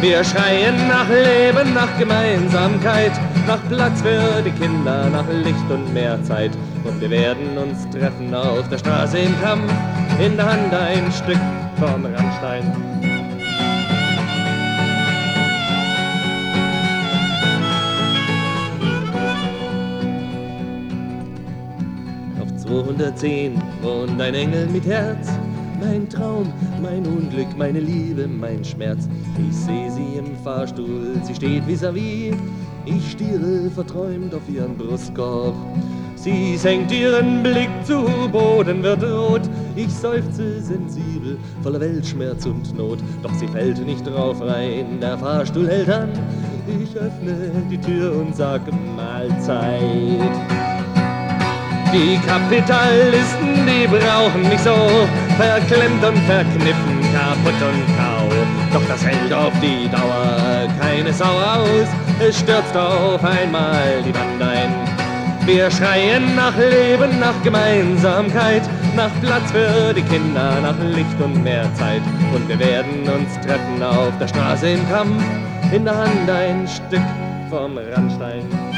Wir 0.00 0.24
schreien 0.24 0.88
nach 0.88 1.08
Leben, 1.08 1.72
nach 1.74 1.98
Gemeinsamkeit, 1.98 3.12
nach 3.46 3.60
Platz 3.68 4.02
für 4.02 4.42
die 4.42 4.50
Kinder, 4.50 5.08
nach 5.10 5.26
Licht 5.44 5.70
und 5.70 5.92
mehr 5.94 6.22
Zeit. 6.24 6.52
Und 6.84 7.00
wir 7.00 7.10
werden 7.10 7.56
uns 7.58 7.88
treffen 7.90 8.34
auf 8.34 8.68
der 8.68 8.78
Straße 8.78 9.18
im 9.18 9.40
Kampf, 9.40 9.70
in 10.18 10.36
der 10.36 10.46
Hand 10.46 10.74
ein 10.74 11.12
Stück 11.12 11.40
vom 11.78 12.04
Randstein. 12.04 13.09
Auf 22.70 22.86
210 22.86 23.60
wohnt 23.82 24.20
ein 24.20 24.32
Engel 24.34 24.68
mit 24.68 24.86
Herz, 24.86 25.28
mein 25.80 26.08
Traum, 26.08 26.52
mein 26.80 27.04
Unglück, 27.04 27.48
meine 27.56 27.80
Liebe, 27.80 28.28
mein 28.28 28.64
Schmerz. 28.64 29.08
Ich 29.48 29.56
sehe 29.56 29.90
sie 29.90 30.18
im 30.18 30.36
Fahrstuhl, 30.44 31.20
sie 31.24 31.34
steht 31.34 31.64
vis-à-vis. 31.66 32.32
-vis. 32.32 32.36
Ich 32.84 33.10
stiere 33.10 33.70
verträumt 33.70 34.32
auf 34.32 34.48
ihren 34.48 34.76
Brustkorb. 34.76 35.54
Sie 36.14 36.56
senkt 36.56 36.92
ihren 36.92 37.42
Blick 37.42 37.70
zu 37.84 38.04
Boden, 38.30 38.84
wird 38.84 39.02
rot. 39.02 39.42
Ich 39.74 39.92
seufze 39.92 40.60
sensibel, 40.60 41.38
voller 41.62 41.80
Weltschmerz 41.80 42.46
und 42.46 42.76
Not. 42.78 42.98
Doch 43.24 43.34
sie 43.34 43.48
fällt 43.48 43.84
nicht 43.84 44.06
drauf 44.06 44.40
rein, 44.40 45.00
der 45.00 45.18
Fahrstuhl 45.18 45.68
hält 45.68 45.90
an. 45.90 46.10
Ich 46.68 46.96
öffne 46.96 47.34
die 47.68 47.78
Tür 47.78 48.14
und 48.14 48.36
sag 48.36 48.60
Mahlzeit. 48.96 50.49
Die 51.92 52.20
Kapitalisten, 52.24 53.66
die 53.66 53.86
brauchen 53.88 54.48
mich 54.48 54.60
so, 54.60 54.76
verklemmt 55.36 56.04
und 56.04 56.18
verkniffen, 56.18 57.00
kaputt 57.12 57.60
und 57.60 57.84
kau. 57.98 58.28
Doch 58.72 58.86
das 58.88 59.04
hält 59.04 59.32
auf 59.32 59.52
die 59.60 59.88
Dauer 59.88 60.68
keine 60.80 61.12
Sau 61.12 61.24
aus, 61.24 61.88
es 62.20 62.38
stürzt 62.38 62.76
auf 62.76 63.24
einmal 63.24 64.02
die 64.06 64.14
Wand 64.14 64.40
ein. 64.40 64.72
Wir 65.46 65.68
schreien 65.68 66.36
nach 66.36 66.56
Leben, 66.56 67.18
nach 67.18 67.42
Gemeinsamkeit, 67.42 68.62
nach 68.94 69.10
Platz 69.20 69.50
für 69.50 69.92
die 69.92 70.02
Kinder, 70.02 70.60
nach 70.62 70.78
Licht 70.94 71.20
und 71.20 71.42
mehr 71.42 71.64
Zeit. 71.74 72.02
Und 72.32 72.48
wir 72.48 72.58
werden 72.60 73.02
uns 73.08 73.34
treffen 73.44 73.82
auf 73.82 74.12
der 74.20 74.28
Straße 74.28 74.70
im 74.70 74.88
Kampf, 74.88 75.24
in 75.72 75.84
der 75.84 75.96
Hand 75.96 76.30
ein 76.30 76.68
Stück 76.68 77.02
vom 77.50 77.76
Randstein. 77.76 78.69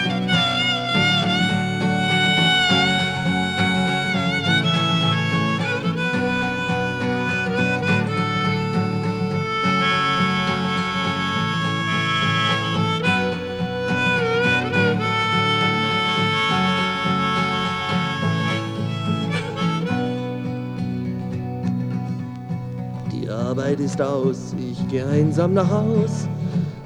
Ist 23.82 24.00
aus, 24.00 24.54
ich 24.58 24.78
geh 24.88 25.02
einsam 25.02 25.54
nach 25.54 25.68
Haus. 25.68 26.28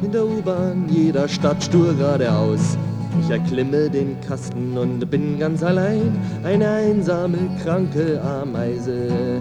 In 0.02 0.12
der 0.12 0.24
U-Bahn 0.24 0.86
jeder 0.88 1.28
Stadt 1.28 1.62
stur 1.62 1.94
geradeaus. 1.94 2.78
Ich 3.22 3.30
erklimme 3.30 3.88
den 3.88 4.16
Kasten 4.26 4.76
und 4.76 5.10
bin 5.10 5.38
ganz 5.38 5.62
allein, 5.62 6.18
eine 6.44 6.68
einsame, 6.68 7.38
kranke 7.62 8.20
Ameise. 8.22 9.40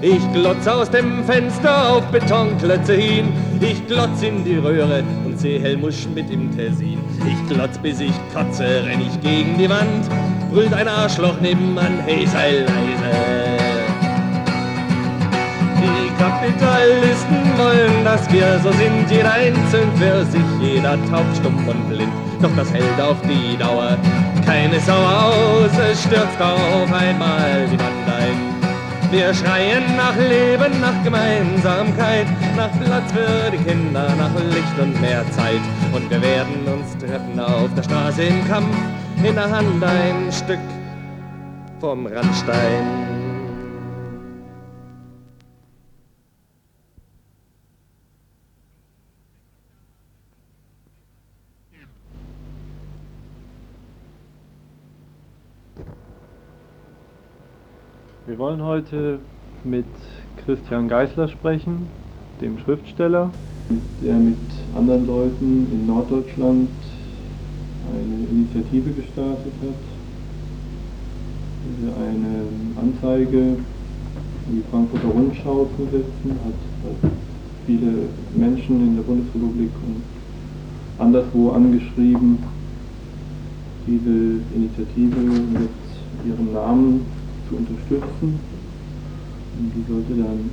Ich 0.00 0.20
glotz 0.32 0.66
aus 0.66 0.90
dem 0.90 1.24
Fenster 1.24 1.92
auf 1.92 2.04
Betonklötze 2.06 2.94
hin, 2.94 3.32
ich 3.60 3.84
glotz 3.86 4.22
in 4.22 4.44
die 4.44 4.56
Röhre 4.56 5.02
und 5.24 5.38
seh 5.38 5.58
Helmusch 5.58 6.06
mit 6.14 6.30
im 6.30 6.56
Tessin. 6.56 6.98
Ich 7.26 7.54
glotz 7.54 7.78
bis 7.78 8.00
ich 8.00 8.14
kotze, 8.32 8.84
renn 8.84 9.00
ich 9.00 9.20
gegen 9.20 9.58
die 9.58 9.68
Wand, 9.68 10.08
brüllt 10.52 10.72
ein 10.72 10.88
Arschloch 10.88 11.40
nebenan, 11.40 11.98
hey 12.06 12.26
sei 12.26 12.60
leise. 12.60 13.35
Kapitalisten 16.26 17.56
wollen, 17.56 18.04
dass 18.04 18.28
wir 18.32 18.58
so 18.58 18.72
sind, 18.72 19.08
jeder 19.08 19.32
einzeln 19.32 19.88
für 19.96 20.24
sich, 20.24 20.42
jeder 20.60 20.98
taub, 21.08 21.24
stumm 21.36 21.56
und 21.68 21.88
blind. 21.88 22.12
Doch 22.42 22.50
das 22.56 22.72
hält 22.72 23.00
auf 23.00 23.16
die 23.22 23.56
Dauer 23.56 23.96
keine 24.44 24.80
Sau 24.80 24.94
aus, 24.94 25.70
es 25.90 26.02
stürzt 26.02 26.40
auf 26.40 26.92
einmal 26.92 27.66
die 27.70 27.78
Wand 27.78 28.08
ein. 28.18 29.12
Wir 29.12 29.32
schreien 29.32 29.84
nach 29.96 30.16
Leben, 30.16 30.80
nach 30.80 31.04
Gemeinsamkeit, 31.04 32.26
nach 32.56 32.72
Platz 32.80 33.12
für 33.12 33.50
die 33.52 33.58
Kinder, 33.58 34.08
nach 34.18 34.34
Licht 34.50 34.78
und 34.80 35.00
mehr 35.00 35.24
Zeit. 35.30 35.62
Und 35.92 36.10
wir 36.10 36.20
werden 36.20 36.66
uns 36.66 36.96
treffen 36.98 37.38
auf 37.38 37.72
der 37.76 37.84
Straße 37.84 38.24
im 38.24 38.46
Kampf, 38.48 38.76
in 39.22 39.34
der 39.34 39.48
Hand 39.48 39.82
ein 39.84 40.32
Stück 40.32 40.58
vom 41.80 42.06
Randstein. 42.06 43.15
Wir 58.36 58.44
wollen 58.44 58.62
heute 58.62 59.18
mit 59.64 59.86
Christian 60.44 60.88
Geisler 60.88 61.26
sprechen, 61.26 61.88
dem 62.42 62.58
Schriftsteller, 62.58 63.30
der 64.04 64.12
mit 64.16 64.36
anderen 64.76 65.06
Leuten 65.06 65.66
in 65.72 65.86
Norddeutschland 65.86 66.68
eine 67.90 68.26
Initiative 68.28 68.90
gestartet 68.90 69.54
hat, 69.62 69.80
eine 71.98 72.42
Anzeige 72.78 73.38
in 73.38 73.56
die 74.54 74.64
Frankfurter 74.70 75.08
Rundschau 75.08 75.66
zu 75.74 75.84
setzen, 75.84 76.32
hat 76.44 77.10
viele 77.64 78.10
Menschen 78.36 78.86
in 78.86 78.96
der 78.96 79.02
Bundesrepublik 79.04 79.70
und 79.86 80.02
anderswo 81.02 81.52
angeschrieben, 81.52 82.36
diese 83.86 84.42
Initiative 84.54 85.20
mit 85.20 85.70
ihrem 86.26 86.52
Namen 86.52 87.15
zu 87.48 87.56
unterstützen. 87.56 88.38
Und 89.58 89.72
die 89.74 89.84
sollte 89.90 90.12
dann 90.14 90.50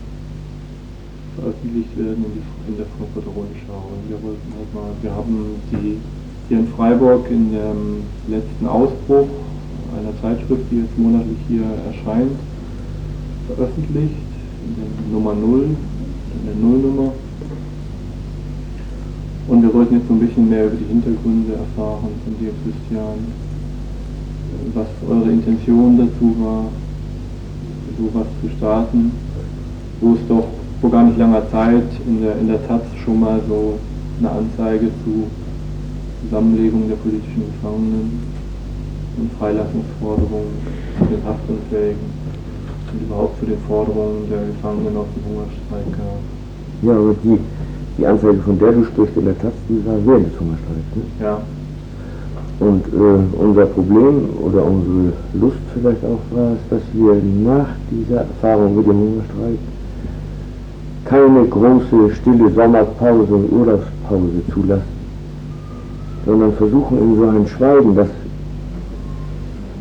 veröffentlicht 1.35 1.97
werden 1.97 2.25
in, 2.67 2.77
der 2.77 2.85
Frankfurter 2.97 3.31
Rundschau. 3.35 3.89
Wir 4.07 4.21
wollten 4.21 4.47
halt 4.53 4.69
mal, 4.73 4.91
wir 5.01 5.11
haben 5.11 5.57
die 5.71 5.97
hier 6.47 6.59
in 6.59 6.67
Freiburg 6.67 7.29
in 7.29 7.51
dem 7.51 8.03
letzten 8.27 8.67
Ausbruch 8.67 9.27
einer 9.97 10.13
Zeitschrift, 10.21 10.63
die 10.71 10.79
jetzt 10.81 10.97
monatlich 10.97 11.37
hier 11.47 11.65
erscheint, 11.87 12.37
veröffentlicht, 13.47 14.29
in 14.65 14.75
der 14.75 14.89
Nummer 15.11 15.33
0, 15.33 15.65
in 15.65 16.45
der 16.45 16.55
Nullnummer. 16.55 17.11
Und 19.47 19.61
wir 19.61 19.73
wollten 19.73 19.95
jetzt 19.95 20.07
so 20.07 20.13
ein 20.13 20.19
bisschen 20.19 20.49
mehr 20.49 20.65
über 20.67 20.75
die 20.75 20.85
Hintergründe 20.85 21.53
erfahren 21.53 22.09
von 22.23 22.37
dir, 22.39 22.51
Christian, 22.63 23.19
was 24.73 24.87
eure 25.09 25.29
Intention 25.29 25.97
dazu 25.97 26.35
war, 26.39 26.65
sowas 27.97 28.27
zu 28.41 28.49
starten, 28.57 29.11
wo 30.01 30.13
es 30.13 30.27
doch 30.27 30.47
vor 30.81 30.91
gar 30.91 31.03
nicht 31.03 31.17
langer 31.17 31.49
Zeit 31.49 31.87
in 32.07 32.21
der, 32.21 32.37
in 32.39 32.47
der 32.47 32.67
Taz 32.67 32.81
schon 33.03 33.19
mal 33.19 33.39
so 33.47 33.79
eine 34.19 34.29
Anzeige 34.29 34.87
zu 35.03 35.27
Zusammenlegung 36.23 36.87
der 36.87 36.95
politischen 36.95 37.43
Gefangenen 37.51 38.19
und 39.17 39.31
Freilassungsforderungen 39.39 40.55
zu 40.97 41.05
den 41.05 41.23
Haftunfähigen 41.23 42.07
und 42.93 43.01
überhaupt 43.01 43.39
zu 43.39 43.45
den 43.45 43.59
Forderungen 43.67 44.29
der 44.29 44.47
Gefangenen 44.47 44.97
auf 44.97 45.07
dem 45.15 45.23
Hungerstreik 45.23 45.91
gab. 45.91 46.21
Ja, 46.83 46.93
aber 46.99 47.15
die, 47.23 47.39
die 47.97 48.05
Anzeige, 48.05 48.39
von 48.41 48.59
der 48.59 48.71
du 48.71 48.85
sprichst 48.85 49.17
in 49.17 49.25
der 49.25 49.39
Taz, 49.39 49.53
die 49.69 49.85
war 49.85 49.95
während 50.05 50.27
des 50.27 50.39
Hungerstreiks. 50.39 50.91
Ne? 50.95 51.03
Ja. 51.21 51.41
Und 52.63 52.85
äh, 52.93 53.43
unser 53.43 53.65
Problem 53.65 54.29
oder 54.41 54.63
unsere 54.63 55.11
Lust 55.33 55.57
vielleicht 55.73 56.01
auch 56.05 56.23
war 56.33 56.53
es, 56.53 56.69
dass 56.69 56.81
wir 56.93 57.15
nach 57.43 57.67
dieser 57.91 58.21
Erfahrung 58.21 58.77
mit 58.77 58.87
dem 58.87 58.93
Hungerstreik 58.93 59.59
keine 61.03 61.43
große, 61.43 62.15
stille 62.15 62.49
Sommerpause 62.55 63.33
und 63.33 63.51
Urlaubspause 63.51 64.41
zulassen, 64.53 64.93
sondern 66.25 66.53
versuchen 66.53 66.97
in 66.99 67.15
so 67.17 67.27
ein 67.27 67.47
Schweigen, 67.47 67.95
das 67.97 68.07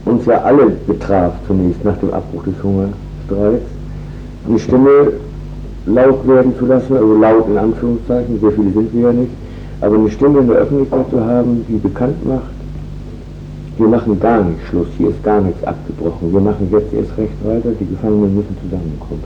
uns 0.04 0.26
ja 0.26 0.42
alle 0.42 0.70
betraf 0.84 1.34
zunächst 1.46 1.84
nach 1.84 1.96
dem 1.98 2.12
Abbruch 2.12 2.42
des 2.42 2.60
Hungerstreiks, 2.64 3.70
eine 4.48 4.58
Stimme 4.58 5.12
laut 5.86 6.26
werden 6.26 6.52
zu 6.58 6.66
lassen, 6.66 6.96
also 6.96 7.14
laut 7.16 7.48
in 7.48 7.58
Anführungszeichen, 7.58 8.40
sehr 8.40 8.50
viele 8.50 8.72
sind 8.72 8.92
wir 8.92 9.02
ja 9.02 9.12
nicht, 9.12 9.30
aber 9.80 9.94
eine 9.94 10.10
Stimme 10.10 10.40
in 10.40 10.48
der 10.48 10.56
Öffentlichkeit 10.56 11.10
zu 11.10 11.24
haben, 11.24 11.64
die 11.68 11.76
bekannt 11.76 12.26
macht, 12.26 12.61
wir 13.78 13.88
machen 13.88 14.20
gar 14.20 14.44
nicht 14.44 14.58
Schluss, 14.68 14.88
hier 14.98 15.08
ist 15.08 15.22
gar 15.22 15.40
nichts 15.40 15.62
abgebrochen, 15.64 16.32
wir 16.32 16.40
machen 16.40 16.68
jetzt 16.70 16.92
erst 16.92 17.16
recht 17.16 17.44
weiter, 17.44 17.70
die 17.80 17.86
Gefangenen 17.86 18.36
müssen 18.36 18.56
zusammenkommen. 18.62 19.22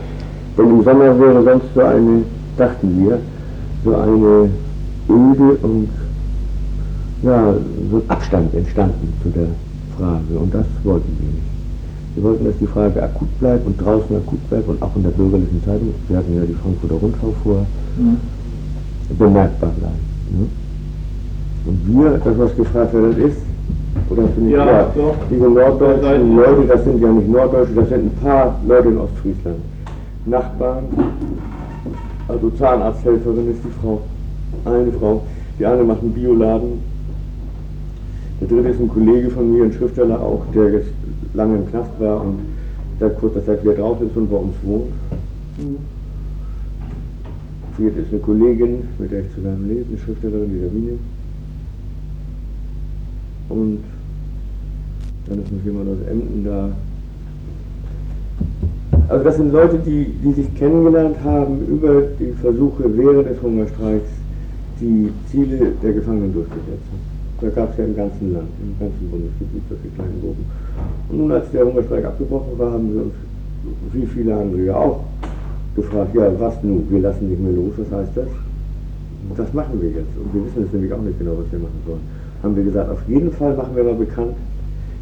Denn 0.57 0.71
im 0.71 0.83
Sommer 0.85 1.19
wäre 1.19 1.43
sonst 1.43 1.67
so 1.75 1.81
eine, 1.81 2.23
dachten 2.57 3.05
wir, 3.05 3.19
so 3.85 3.97
eine 3.97 4.51
öde 5.09 5.59
und 5.63 5.89
ja, 7.23 7.55
so 7.91 7.97
ein 7.97 8.03
Abstand 8.09 8.55
entstanden 8.55 9.13
zu 9.23 9.31
der 9.31 9.49
Frage 9.97 10.39
und 10.39 10.55
das 10.55 10.67
wollten 10.85 11.17
wir 11.19 11.29
nicht. 11.29 11.57
Wir 12.15 12.23
wollten, 12.25 12.45
dass 12.47 12.57
die 12.59 12.67
Frage 12.67 13.03
akut 13.03 13.39
bleibt 13.41 13.67
und 13.67 13.81
draußen 13.81 14.17
akut 14.17 14.49
bleibt 14.49 14.69
und 14.69 14.81
auch 14.81 14.95
in 14.97 15.03
der 15.03 15.11
bürgerlichen 15.11 15.63
Zeitung, 15.65 15.93
wir 16.09 16.17
hatten 16.17 16.35
ja 16.35 16.43
die 16.47 16.55
Frankfurter 16.55 16.95
Rundschau 16.95 17.35
vor, 17.43 17.67
mhm. 17.99 18.17
bemerkbar 19.19 19.71
bleibt. 19.79 19.95
Ne? 20.31 20.47
Und 21.67 21.79
wir, 21.87 22.19
das 22.25 22.39
was 22.39 22.57
gefragt 22.57 22.93
wird, 22.95 23.19
ist, 23.19 23.39
oder 24.11 24.29
finde 24.29 24.51
ich, 24.51 24.57
ja, 24.57 24.67
ja 24.67 24.91
diese 25.31 25.49
norddeutschen 25.49 26.37
Leute, 26.37 26.67
das 26.69 26.85
sind 26.85 27.01
ja 27.01 27.09
nicht 27.09 27.29
Norddeutsche, 27.29 27.75
das 27.75 27.89
sind 27.89 28.07
ein 28.07 28.19
paar 28.23 28.59
Leute 28.67 28.89
in 28.89 28.99
Ostfriesland. 28.99 29.57
Nachbarn, 30.27 30.85
also 32.29 32.51
Zahnarzthelferin 32.51 33.51
ist 33.51 33.61
die 33.65 33.81
Frau, 33.81 34.01
eine 34.65 34.93
Frau, 34.93 35.23
die 35.59 35.67
eine 35.67 35.85
macht 35.85 36.03
einen 36.03 36.13
Bioladen, 36.13 36.81
der 38.41 38.49
dritte 38.49 38.69
ist 38.69 38.81
ein 38.81 38.89
Kollege 38.89 39.31
von 39.31 39.53
mir, 39.53 39.65
ein 39.65 39.73
Schriftsteller 39.73 40.21
auch, 40.21 40.43
der 40.55 40.71
jetzt 40.71 40.91
lange 41.35 41.57
im 41.57 41.71
Knast 41.71 41.91
war 41.99 42.21
und 42.21 42.41
seit 43.01 43.19
kurzer 43.19 43.45
Zeit 43.45 43.63
wieder 43.63 43.75
drauf 43.75 44.01
ist 44.01 44.17
und 44.17 44.31
bei 44.31 44.37
uns 44.37 44.55
wohnt. 44.63 44.93
Mhm. 45.59 45.77
Viert 47.77 47.97
ist 47.99 48.11
eine 48.11 48.21
Kollegin, 48.21 48.89
mit 48.99 49.13
der 49.13 49.21
ich 49.21 49.35
zusammen 49.35 49.69
lebe, 49.69 49.85
eine 49.89 49.99
Schriftstellerin, 49.99 50.51
die 50.51 50.61
Sabine. 50.61 50.99
Und 53.49 53.81
dann 55.29 55.43
ist 55.43 55.53
noch 55.53 55.65
jemand 55.65 55.89
aus 55.89 56.09
Emden 56.09 56.45
da. 56.45 56.69
Also 59.09 59.25
das 59.25 59.37
sind 59.37 59.53
Leute, 59.53 59.79
die, 59.79 60.07
die 60.25 60.33
sich 60.33 60.55
kennengelernt 60.57 61.17
haben 61.25 61.67
über 61.69 62.03
die 62.19 62.33
Versuche 62.41 62.85
während 62.97 63.29
des 63.29 63.41
Hungerstreiks, 63.41 64.11
die 64.81 65.11
Ziele 65.31 65.73
der 65.83 65.93
Gefangenen 65.93 66.33
durchzusetzen. 66.33 67.17
Da 67.41 67.49
gab 67.51 67.73
es 67.73 67.79
ja 67.79 67.85
im 67.85 67.97
ganzen 67.97 68.33
Land, 68.33 68.49
im 68.61 68.75
ganzen 68.81 69.11
Bundesgebiet 69.11 69.63
solche 69.69 69.89
kleinen 69.95 70.21
Gruppen. 70.21 70.45
Und 71.11 71.19
nun, 71.19 71.33
als 71.33 71.51
der 71.51 71.65
Hungerstreik 71.65 72.05
abgebrochen 72.05 72.59
war, 72.59 72.73
haben 72.73 72.95
wir 72.95 73.03
uns, 73.03 73.15
wie 73.93 74.07
viele 74.07 74.35
andere 74.35 74.63
ja 74.65 74.77
auch, 74.77 75.01
gefragt, 75.75 76.15
ja, 76.15 76.31
was 76.41 76.63
nun, 76.63 76.87
wir 76.89 77.01
lassen 77.01 77.29
nicht 77.29 77.41
mehr 77.41 77.53
los, 77.53 77.75
was 77.77 77.99
heißt 77.99 78.17
das? 78.17 78.29
Das 79.37 79.53
machen 79.53 79.81
wir 79.81 79.91
jetzt. 79.91 80.17
Und 80.17 80.33
wir 80.33 80.47
wissen 80.47 80.65
es 80.65 80.73
nämlich 80.73 80.93
auch 80.93 81.03
nicht 81.03 81.19
genau, 81.19 81.33
was 81.33 81.51
wir 81.53 81.59
machen 81.59 81.81
sollen. 81.87 82.01
Haben 82.43 82.57
wir 82.57 82.65
gesagt, 82.65 82.91
auf 82.91 83.03
jeden 83.09 83.31
Fall 83.33 83.55
machen 83.55 83.77
wir 83.77 83.85
mal 83.85 83.95
bekannt, 83.95 84.37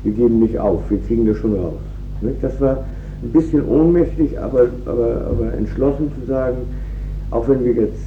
wir 0.05 0.12
geben 0.12 0.40
nicht 0.40 0.59
auf, 0.59 0.81
wir 0.90 0.99
kriegen 0.99 1.27
das 1.27 1.38
schon 1.38 1.55
raus. 1.55 1.81
Nicht? 2.21 2.43
Das 2.43 2.61
war 2.61 2.85
ein 3.23 3.33
bisschen 3.33 3.67
ohnmächtig, 3.67 4.38
aber, 4.38 4.67
aber, 4.85 5.27
aber 5.31 5.55
entschlossen 5.55 6.12
zu 6.19 6.27
sagen, 6.27 6.59
auch 7.31 7.49
wenn 7.49 7.64
wir 7.64 7.73
jetzt 7.73 8.03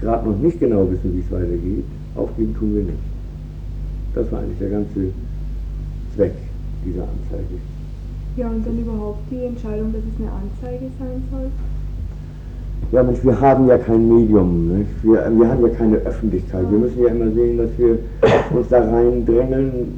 gerade 0.00 0.28
noch 0.28 0.38
nicht 0.38 0.60
genau 0.60 0.88
wissen, 0.90 1.14
wie 1.14 1.20
es 1.20 1.32
weitergeht, 1.32 1.84
aufgeben 2.14 2.54
tun 2.58 2.74
wir 2.74 2.82
nicht. 2.82 2.98
Das 4.14 4.30
war 4.30 4.40
eigentlich 4.40 4.58
der 4.58 4.70
ganze 4.70 5.12
Zweck 6.14 6.34
dieser 6.84 7.02
Anzeige. 7.02 7.60
Ja, 8.36 8.48
und 8.48 8.64
dann 8.66 8.78
überhaupt 8.78 9.20
die 9.30 9.44
Entscheidung, 9.44 9.92
dass 9.92 10.02
es 10.02 10.20
eine 10.20 10.30
Anzeige 10.30 10.90
sein 10.98 11.22
soll? 11.30 11.50
Ja, 12.92 13.02
Mensch, 13.02 13.18
wir 13.22 13.40
haben 13.40 13.66
ja 13.66 13.76
kein 13.78 14.08
Medium, 14.08 14.78
nicht? 14.78 14.90
Wir, 15.02 15.30
wir 15.36 15.48
haben 15.48 15.66
ja 15.66 15.68
keine 15.74 15.96
Öffentlichkeit. 15.96 16.70
Wir 16.70 16.78
müssen 16.78 17.02
ja 17.02 17.08
immer 17.08 17.30
sehen, 17.32 17.58
dass 17.58 17.70
wir 17.76 17.98
uns 18.56 18.68
da 18.68 18.78
reindrängeln 18.78 19.92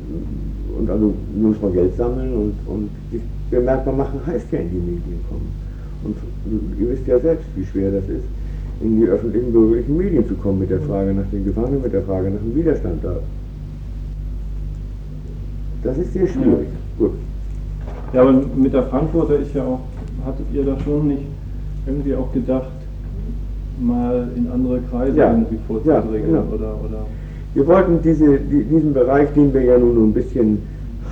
und 0.81 0.91
also 0.91 1.13
muss 1.37 1.61
man 1.61 1.73
Geld 1.73 1.95
sammeln 1.97 2.33
und, 2.33 2.55
und 2.67 2.89
bemerkbar 3.51 3.95
machen 3.95 4.21
heißt 4.27 4.51
ja 4.53 4.61
in 4.61 4.71
die 4.71 4.79
Medien 4.79 5.21
kommen. 5.29 5.49
Und 6.05 6.17
ihr 6.81 6.89
wisst 6.89 7.07
ja 7.07 7.19
selbst, 7.21 7.47
wie 7.55 7.65
schwer 7.65 7.91
das 7.91 8.05
ist, 8.05 8.25
in 8.81 8.99
die 8.99 9.07
öffentlichen 9.07 9.53
bürgerlichen 9.53 9.97
Medien 9.97 10.27
zu 10.27 10.35
kommen 10.35 10.61
mit 10.61 10.71
der 10.71 10.81
Frage 10.81 11.13
nach 11.13 11.29
den 11.31 11.45
Gefangenen, 11.45 11.83
mit 11.83 11.93
der 11.93 12.03
Frage 12.03 12.31
nach 12.31 12.41
dem 12.41 12.55
Widerstand 12.55 13.05
da. 13.05 13.17
Das 15.83 15.99
ist 15.99 16.13
sehr 16.13 16.27
schwierig. 16.27 16.69
Ja. 16.99 17.07
Gut. 17.07 17.13
Ja, 18.13 18.23
aber 18.23 18.33
mit 18.33 18.73
der 18.73 18.85
Frankfurter 18.85 19.39
ist 19.39 19.55
ja 19.55 19.65
auch, 19.65 19.81
hattet 20.25 20.47
ihr 20.53 20.65
da 20.65 20.79
schon 20.81 21.09
nicht 21.09 21.23
irgendwie 21.87 22.15
auch 22.15 22.33
gedacht, 22.33 22.73
mal 23.79 24.29
in 24.35 24.51
andere 24.51 24.81
Kreise 24.91 25.17
ja. 25.17 25.31
irgendwie 25.31 25.59
vorzudringen? 25.67 26.35
Ja, 26.35 26.41
genau. 26.41 26.55
oder, 26.55 26.75
oder? 26.85 27.07
Wir 27.55 27.67
wollten 27.67 28.01
diese, 28.03 28.39
die, 28.39 28.63
diesen 28.65 28.95
Bereich, 28.95 29.33
den 29.35 29.53
wir 29.53 29.63
ja 29.63 29.79
nun 29.79 30.11
ein 30.11 30.13
bisschen 30.13 30.63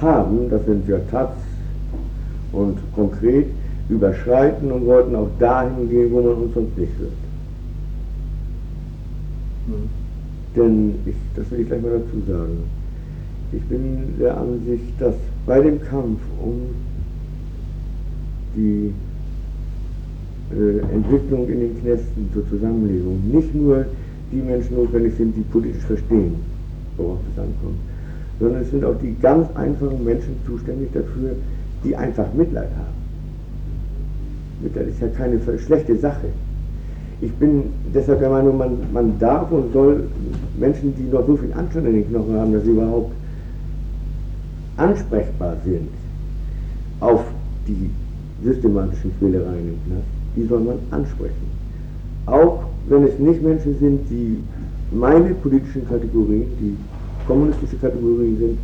haben, 0.00 0.48
das 0.50 0.64
sind 0.66 0.88
ja 0.88 0.98
Taz 1.10 1.30
und 2.52 2.78
konkret, 2.94 3.46
überschreiten 3.88 4.70
und 4.70 4.86
wollten 4.86 5.16
auch 5.16 5.28
dahin 5.40 5.88
gehen, 5.88 6.12
wo 6.12 6.20
man 6.20 6.34
uns 6.34 6.54
sonst 6.54 6.76
nicht 6.78 6.98
wird. 7.00 7.10
Hm. 9.66 9.88
Denn, 10.54 10.94
ich, 11.06 11.14
das 11.34 11.50
will 11.50 11.60
ich 11.60 11.66
gleich 11.66 11.82
mal 11.82 11.92
dazu 11.92 12.30
sagen, 12.30 12.58
ich 13.52 13.62
bin 13.62 14.14
der 14.20 14.36
Ansicht, 14.36 14.92
dass 14.98 15.14
bei 15.46 15.60
dem 15.60 15.80
Kampf 15.80 16.20
um 16.42 16.60
die 18.54 18.92
äh, 20.54 20.94
Entwicklung 20.94 21.48
in 21.48 21.60
den 21.60 21.80
Knästen 21.80 22.28
zur 22.32 22.48
Zusammenlegung 22.48 23.20
nicht 23.32 23.54
nur 23.54 23.86
die 24.32 24.36
Menschen 24.36 24.76
notwendig 24.76 25.14
sind, 25.16 25.36
die 25.36 25.42
politisch 25.42 25.84
verstehen, 25.84 26.36
worauf 26.96 27.18
es 27.32 27.38
ankommt, 27.38 27.78
sondern 28.40 28.62
es 28.62 28.70
sind 28.70 28.84
auch 28.84 28.96
die 29.00 29.14
ganz 29.20 29.48
einfachen 29.56 30.04
Menschen 30.04 30.36
zuständig 30.46 30.92
dafür, 30.92 31.32
die 31.84 31.96
einfach 31.96 32.26
Mitleid 32.34 32.70
haben. 32.76 32.98
Mitleid 34.62 34.88
ist 34.88 35.00
ja 35.00 35.08
keine 35.08 35.38
schlechte 35.58 35.96
Sache. 35.96 36.26
Ich 37.20 37.32
bin 37.32 37.64
deshalb 37.94 38.20
der 38.20 38.30
Meinung, 38.30 38.58
man, 38.58 38.78
man 38.92 39.18
darf 39.18 39.50
und 39.50 39.72
soll 39.72 40.04
Menschen, 40.58 40.94
die 40.96 41.12
noch 41.12 41.26
so 41.26 41.36
viel 41.36 41.52
Anstand 41.52 41.86
in 41.86 41.94
den 41.94 42.08
Knochen 42.08 42.34
haben, 42.36 42.52
dass 42.52 42.62
sie 42.62 42.70
überhaupt 42.70 43.12
ansprechbar 44.76 45.56
sind 45.64 45.88
auf 47.00 47.24
die 47.66 47.90
systematischen 48.44 49.12
Quälereien 49.18 49.68
im 49.68 49.78
Knast, 49.86 50.06
die 50.36 50.44
soll 50.46 50.60
man 50.60 50.78
ansprechen. 50.90 51.48
Auch 52.26 52.67
wenn 52.88 53.04
es 53.04 53.18
nicht 53.18 53.42
Menschen 53.42 53.78
sind, 53.78 54.00
die 54.10 54.38
meine 54.92 55.34
politischen 55.34 55.86
Kategorien, 55.88 56.46
die 56.60 56.76
kommunistische 57.26 57.76
Kategorien 57.76 58.38
sind, 58.38 58.58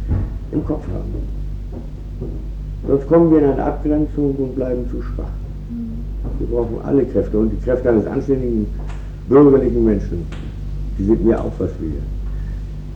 im 0.53 0.65
Kopf 0.65 0.87
haben. 0.89 1.13
Sonst 2.87 3.07
kommen 3.09 3.31
wir 3.31 3.39
in 3.39 3.45
eine 3.51 3.65
Abgrenzung 3.65 4.35
und 4.37 4.55
bleiben 4.55 4.85
zu 4.91 5.03
schwach. 5.03 5.33
Wir 6.39 6.47
brauchen 6.47 6.77
alle 6.85 7.05
Kräfte 7.05 7.39
und 7.39 7.51
die 7.51 7.65
Kräfte 7.65 7.91
eines 7.91 8.07
anständigen 8.07 8.67
bürgerlichen 9.29 9.85
Menschen, 9.85 10.27
die 10.99 11.05
sind 11.05 11.25
mir 11.25 11.39
auch 11.41 11.53
was 11.59 11.71
wert. 11.81 12.03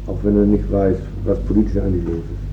Auch 0.06 0.18
wenn 0.22 0.36
er 0.36 0.46
nicht 0.46 0.70
weiß, 0.72 0.96
was 1.24 1.38
politisch 1.40 1.76
eigentlich 1.76 2.04
los 2.04 2.16
ist. 2.16 2.48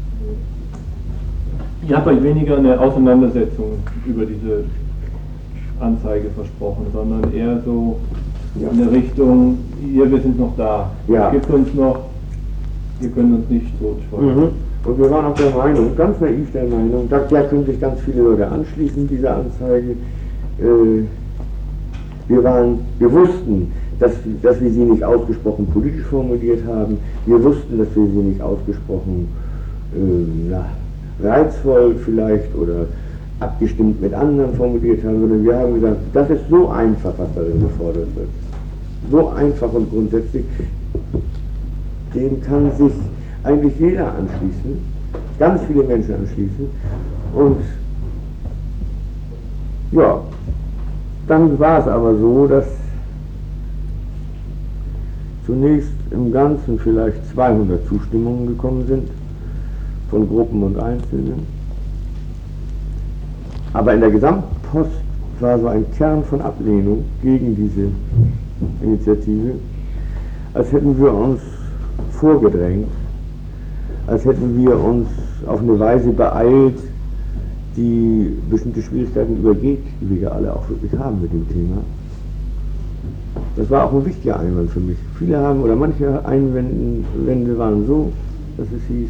Ihr 1.90 1.96
habt 1.96 2.08
euch 2.08 2.24
weniger 2.24 2.58
eine 2.58 2.80
Auseinandersetzung 2.80 3.78
über 4.06 4.26
diese 4.26 4.64
Anzeige 5.80 6.30
versprochen, 6.32 6.88
sondern 6.92 7.32
eher 7.34 7.62
so. 7.64 8.00
In 8.56 8.78
der 8.78 8.92
Richtung, 8.92 9.58
ihr, 9.94 10.10
wir 10.10 10.22
sind 10.22 10.40
noch 10.40 10.56
da. 10.58 10.92
Ja. 11.08 11.30
Gibt 11.32 11.50
uns 11.50 11.74
noch, 11.74 12.00
ihr 13.02 13.10
könnt 13.10 13.36
uns 13.36 13.50
nicht 13.50 13.68
totschweigen. 13.80 14.36
Mhm. 14.36 14.50
Und 14.86 15.00
wir 15.00 15.10
waren 15.10 15.26
auch 15.26 15.36
der 15.36 15.52
Meinung, 15.52 15.96
ganz 15.96 16.20
naiv 16.22 16.52
der 16.54 16.66
Meinung, 16.66 17.08
da, 17.10 17.20
da 17.20 17.42
können 17.44 17.66
sich 17.66 17.80
ganz 17.82 18.00
viele 18.02 18.22
Leute 18.22 18.48
anschließen, 18.48 19.08
dieser 19.08 19.38
Anzeige. 19.38 19.92
Äh, 20.60 21.04
wir, 22.28 22.44
waren, 22.44 22.80
wir 23.00 23.12
wussten, 23.12 23.72
dass, 24.00 24.12
dass 24.42 24.62
wir 24.62 24.70
sie 24.72 24.84
nicht 24.84 25.04
ausgesprochen 25.04 25.68
politisch 25.68 26.06
formuliert 26.06 26.66
haben. 26.68 26.98
Wir 27.26 27.44
wussten, 27.44 27.78
dass 27.78 27.88
wir 27.96 28.06
sie 28.06 28.30
nicht 28.30 28.42
ausgesprochen 28.42 29.28
äh, 29.96 30.52
na, 30.52 30.66
reizvoll 31.24 31.96
vielleicht 32.04 32.56
oder 32.56 32.86
abgestimmt 33.40 34.02
mit 34.02 34.14
anderen 34.14 34.54
formuliert 34.56 35.04
haben, 35.04 35.20
sondern 35.20 35.44
wir 35.44 35.58
haben 35.58 35.74
gesagt, 35.76 35.98
das 36.14 36.30
ist 36.30 36.50
so 36.50 36.70
einfach, 36.70 37.14
was 37.18 37.28
darin 37.36 37.62
gefordert 37.62 38.08
wird. 38.16 38.30
So 39.12 39.30
einfach 39.30 39.72
und 39.72 39.90
grundsätzlich, 39.90 40.46
dem 42.14 42.42
kann 42.42 42.72
sich 42.78 42.94
eigentlich 43.44 43.80
jeder 43.80 44.08
anschließen, 44.08 44.80
ganz 45.38 45.62
viele 45.68 45.84
Menschen 45.84 46.16
anschließen. 46.16 46.68
Und 47.36 47.58
ja, 49.92 50.22
dann 51.28 51.60
war 51.60 51.80
es 51.80 51.88
aber 51.88 52.18
so, 52.18 52.48
dass 52.48 52.66
zunächst 55.46 55.92
im 56.12 56.32
Ganzen 56.32 56.80
vielleicht 56.80 57.26
200 57.34 57.88
Zustimmungen 57.88 58.48
gekommen 58.48 58.88
sind 58.88 59.10
von 60.10 60.28
Gruppen 60.28 60.64
und 60.64 60.80
Einzelnen. 60.80 61.46
Aber 63.74 63.94
in 63.94 64.00
der 64.00 64.12
Gesamtpost 64.12 64.90
war 65.40 65.60
so 65.60 65.68
ein 65.68 65.86
Kern 65.98 66.24
von 66.24 66.42
Ablehnung 66.42 67.04
gegen 67.22 67.56
diese 67.56 67.90
Initiative, 68.82 69.56
als 70.54 70.72
hätten 70.72 70.98
wir 71.00 71.14
uns 71.14 71.42
vorgedrängt, 72.12 72.88
als 74.08 74.26
hätten 74.26 74.58
wir 74.58 74.80
uns 74.80 75.08
auf 75.46 75.60
eine 75.60 75.80
Weise 75.80 76.12
beeilt, 76.12 76.80
die 77.76 78.32
bestimmte 78.50 78.82
Schwierigkeiten 78.82 79.38
übergeht, 79.38 79.84
die 80.00 80.10
wir 80.10 80.22
ja 80.22 80.30
alle 80.30 80.54
auch 80.54 80.70
wirklich 80.70 80.98
haben 80.98 81.22
mit 81.22 81.34
dem 81.34 81.48
Thema. 81.50 81.78
Das 83.58 83.70
war 83.70 83.86
auch 83.86 83.94
ein 83.94 84.06
wichtiger 84.06 84.40
Einwand 84.40 84.70
für 84.70 84.80
mich. 84.80 84.98
Viele 85.18 85.38
haben, 85.38 85.62
oder 85.62 85.76
manche 85.76 86.26
Einwände 86.26 87.58
waren 87.58 87.86
so, 87.86 88.12
dass 88.58 88.68
es 88.68 88.84
hieß, 88.88 89.10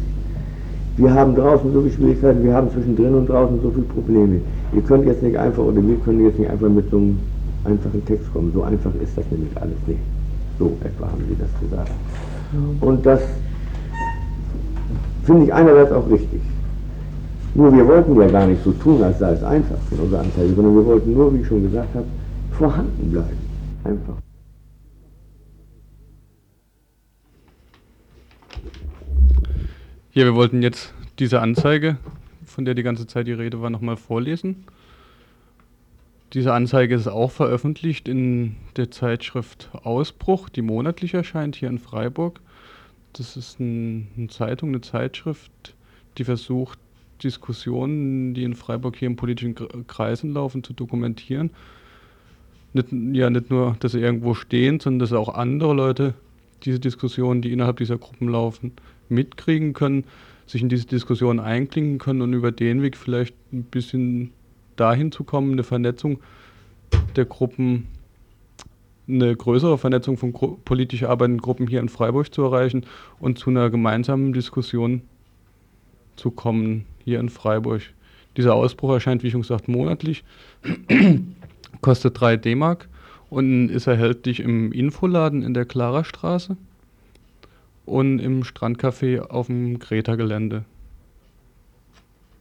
Wir 0.96 1.12
haben 1.12 1.34
draußen 1.34 1.70
so 1.74 1.82
viele 1.82 1.92
Schwierigkeiten, 1.92 2.42
wir 2.42 2.54
haben 2.54 2.70
zwischendrin 2.70 3.14
und 3.14 3.28
draußen 3.28 3.60
so 3.60 3.70
viele 3.70 3.84
Probleme. 3.84 4.40
Ihr 4.74 4.80
könnt 4.80 5.04
jetzt 5.04 5.22
nicht 5.22 5.36
einfach, 5.36 5.62
oder 5.62 5.86
wir 5.86 5.96
können 5.96 6.24
jetzt 6.24 6.38
nicht 6.38 6.50
einfach 6.50 6.70
mit 6.70 6.90
so 6.90 6.96
einem 6.96 7.18
einfachen 7.66 8.04
Text 8.04 8.32
kommen. 8.32 8.52
So 8.52 8.62
einfach 8.62 8.94
ist 8.94 9.16
das 9.16 9.24
nämlich 9.30 9.56
alles 9.56 9.78
nicht. 9.86 10.00
So 10.58 10.76
etwa 10.82 11.06
haben 11.06 11.24
Sie 11.28 11.36
das 11.38 11.50
gesagt. 11.60 11.90
Und 12.80 13.04
das 13.04 13.20
finde 15.24 15.44
ich 15.44 15.52
einerseits 15.52 15.92
auch 15.92 16.08
richtig. 16.08 16.40
Nur 17.54 17.74
wir 17.74 17.86
wollten 17.86 18.20
ja 18.20 18.28
gar 18.28 18.46
nicht 18.46 18.62
so 18.62 18.72
tun, 18.72 19.02
als 19.02 19.18
sei 19.18 19.32
es 19.32 19.42
einfach 19.42 19.78
von 19.88 19.98
unserer 19.98 20.20
Anzeige, 20.20 20.54
sondern 20.54 20.74
wir 20.76 20.84
wollten 20.84 21.12
nur, 21.12 21.34
wie 21.34 21.40
ich 21.40 21.46
schon 21.46 21.62
gesagt 21.62 21.94
habe, 21.94 22.06
vorhanden 22.52 23.10
bleiben. 23.10 23.38
Einfach. 23.84 24.14
Ja, 30.12 30.24
wir 30.24 30.34
wollten 30.34 30.62
jetzt 30.62 30.94
diese 31.18 31.40
Anzeige, 31.40 31.98
von 32.44 32.64
der 32.64 32.74
die 32.74 32.82
ganze 32.82 33.06
Zeit 33.06 33.26
die 33.26 33.32
Rede 33.32 33.60
war, 33.60 33.70
nochmal 33.70 33.96
vorlesen. 33.96 34.64
Diese 36.32 36.52
Anzeige 36.52 36.94
ist 36.94 37.06
auch 37.06 37.30
veröffentlicht 37.30 38.08
in 38.08 38.56
der 38.76 38.90
Zeitschrift 38.90 39.70
Ausbruch, 39.72 40.48
die 40.48 40.62
monatlich 40.62 41.14
erscheint 41.14 41.56
hier 41.56 41.68
in 41.68 41.78
Freiburg. 41.78 42.40
Das 43.12 43.36
ist 43.36 43.60
ein, 43.60 44.08
eine 44.16 44.28
Zeitung, 44.28 44.70
eine 44.70 44.80
Zeitschrift, 44.80 45.74
die 46.18 46.24
versucht, 46.24 46.78
Diskussionen, 47.22 48.34
die 48.34 48.44
in 48.44 48.54
Freiburg 48.54 48.96
hier 48.96 49.08
in 49.08 49.16
politischen 49.16 49.54
Kreisen 49.86 50.34
laufen, 50.34 50.62
zu 50.62 50.72
dokumentieren. 50.72 51.50
Nicht, 52.72 52.88
ja, 52.92 53.30
nicht 53.30 53.48
nur, 53.48 53.76
dass 53.80 53.92
sie 53.92 54.00
irgendwo 54.00 54.34
stehen, 54.34 54.80
sondern 54.80 54.98
dass 54.98 55.12
auch 55.12 55.30
andere 55.30 55.72
Leute 55.72 56.14
diese 56.64 56.80
Diskussionen, 56.80 57.40
die 57.40 57.52
innerhalb 57.52 57.78
dieser 57.78 57.96
Gruppen 57.96 58.28
laufen, 58.28 58.72
mitkriegen 59.08 59.72
können, 59.72 60.04
sich 60.46 60.60
in 60.60 60.68
diese 60.68 60.86
Diskussion 60.86 61.40
einklinken 61.40 61.98
können 61.98 62.22
und 62.22 62.34
über 62.34 62.52
den 62.52 62.82
Weg 62.82 62.96
vielleicht 62.96 63.34
ein 63.52 63.62
bisschen 63.64 64.32
dahin 64.76 65.12
zu 65.12 65.24
kommen, 65.24 65.52
eine 65.52 65.64
Vernetzung 65.64 66.20
der 67.16 67.24
Gruppen, 67.24 67.88
eine 69.08 69.34
größere 69.34 69.78
Vernetzung 69.78 70.16
von 70.16 70.32
politisch 70.64 71.04
arbeitenden 71.04 71.40
Gruppen 71.40 71.66
hier 71.66 71.80
in 71.80 71.88
Freiburg 71.88 72.32
zu 72.32 72.42
erreichen 72.42 72.84
und 73.20 73.38
zu 73.38 73.50
einer 73.50 73.70
gemeinsamen 73.70 74.32
Diskussion 74.32 75.02
zu 76.16 76.30
kommen 76.30 76.86
hier 77.04 77.20
in 77.20 77.28
Freiburg. 77.28 77.82
Dieser 78.36 78.54
Ausbruch 78.54 78.92
erscheint, 78.92 79.22
wie 79.22 79.30
schon 79.30 79.42
gesagt, 79.42 79.68
monatlich, 79.68 80.24
kostet 81.80 82.20
3 82.20 82.36
D-Mark 82.36 82.88
und 83.30 83.68
ist 83.68 83.86
erhältlich 83.86 84.40
im 84.40 84.72
Infoladen 84.72 85.42
in 85.42 85.54
der 85.54 85.64
Klarerstraße 85.64 86.56
und 87.86 88.18
im 88.18 88.42
Strandcafé 88.42 89.20
auf 89.20 89.46
dem 89.46 89.78
Greta-Gelände. 89.78 90.64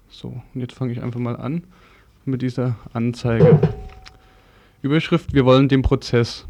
So, 0.09 0.41
und 0.53 0.61
jetzt 0.61 0.73
fange 0.73 0.91
ich 0.91 1.01
einfach 1.01 1.19
mal 1.19 1.35
an 1.35 1.63
mit 2.25 2.41
dieser 2.41 2.75
Anzeige. 2.93 3.59
Überschrift, 4.81 5.33
wir 5.33 5.45
wollen 5.45 5.69
den 5.69 5.81
Prozess. 5.81 6.47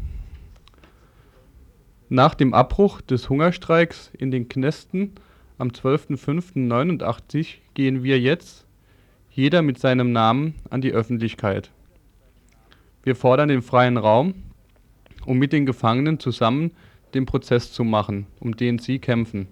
Nach 2.08 2.34
dem 2.34 2.54
Abbruch 2.54 3.00
des 3.00 3.28
Hungerstreiks 3.28 4.10
in 4.16 4.30
den 4.30 4.48
Knästen 4.48 5.12
am 5.58 5.68
12.05.89 5.68 7.56
gehen 7.74 8.02
wir 8.02 8.20
jetzt, 8.20 8.66
jeder 9.30 9.62
mit 9.62 9.78
seinem 9.78 10.12
Namen, 10.12 10.54
an 10.70 10.80
die 10.80 10.92
Öffentlichkeit. 10.92 11.70
Wir 13.02 13.16
fordern 13.16 13.48
den 13.48 13.62
freien 13.62 13.96
Raum, 13.96 14.34
um 15.24 15.38
mit 15.38 15.52
den 15.52 15.66
Gefangenen 15.66 16.18
zusammen 16.18 16.72
den 17.14 17.26
Prozess 17.26 17.72
zu 17.72 17.84
machen, 17.84 18.26
um 18.40 18.56
den 18.56 18.78
sie 18.78 18.98
kämpfen. 18.98 19.48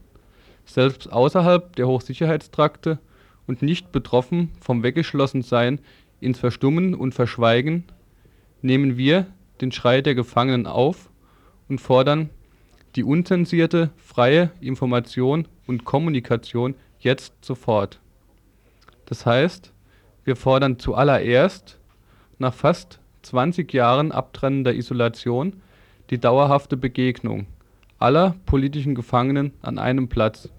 Selbst 0.65 1.13
außerhalb 1.13 1.77
der 1.77 1.87
Hochsicherheitstrakte 1.87 2.99
und 3.47 3.63
nicht 3.63 3.93
betroffen 3.93 4.51
vom 4.61 4.83
Weggeschlossensein 4.83 5.81
ins 6.25 6.39
Verstummen 6.39 6.95
und 6.95 7.15
Verschweigen, 7.15 7.85
nehmen 8.63 8.97
wir 8.97 9.27
den 9.61 9.73
Schrei 9.73 10.01
der 10.01 10.15
Gefangenen 10.15 10.67
auf 10.67 11.11
und 11.69 11.81
fordern 11.81 12.31
die 12.97 13.05
unzensierte, 13.05 13.91
freie 13.97 14.51
Information 14.61 15.49
und 15.67 15.85
Kommunikation 15.85 16.75
jetzt 16.99 17.33
sofort. 17.45 18.01
Das 19.07 19.27
heißt, 19.27 19.73
wir 20.25 20.37
fordern 20.37 20.79
zuallererst 20.79 21.79
nach 22.39 22.55
fast 22.55 23.01
20 23.23 23.73
Jahren 23.73 24.13
abtrennender 24.13 24.75
Isolation 24.75 25.61
die 26.11 26.19
dauerhafte 26.19 26.77
Begegnung 26.77 27.47
aller 27.99 28.35
politischen 28.47 28.95
Gefangenen 28.95 29.53
an 29.63 29.79
einem 29.79 30.09
Platz. 30.09 30.51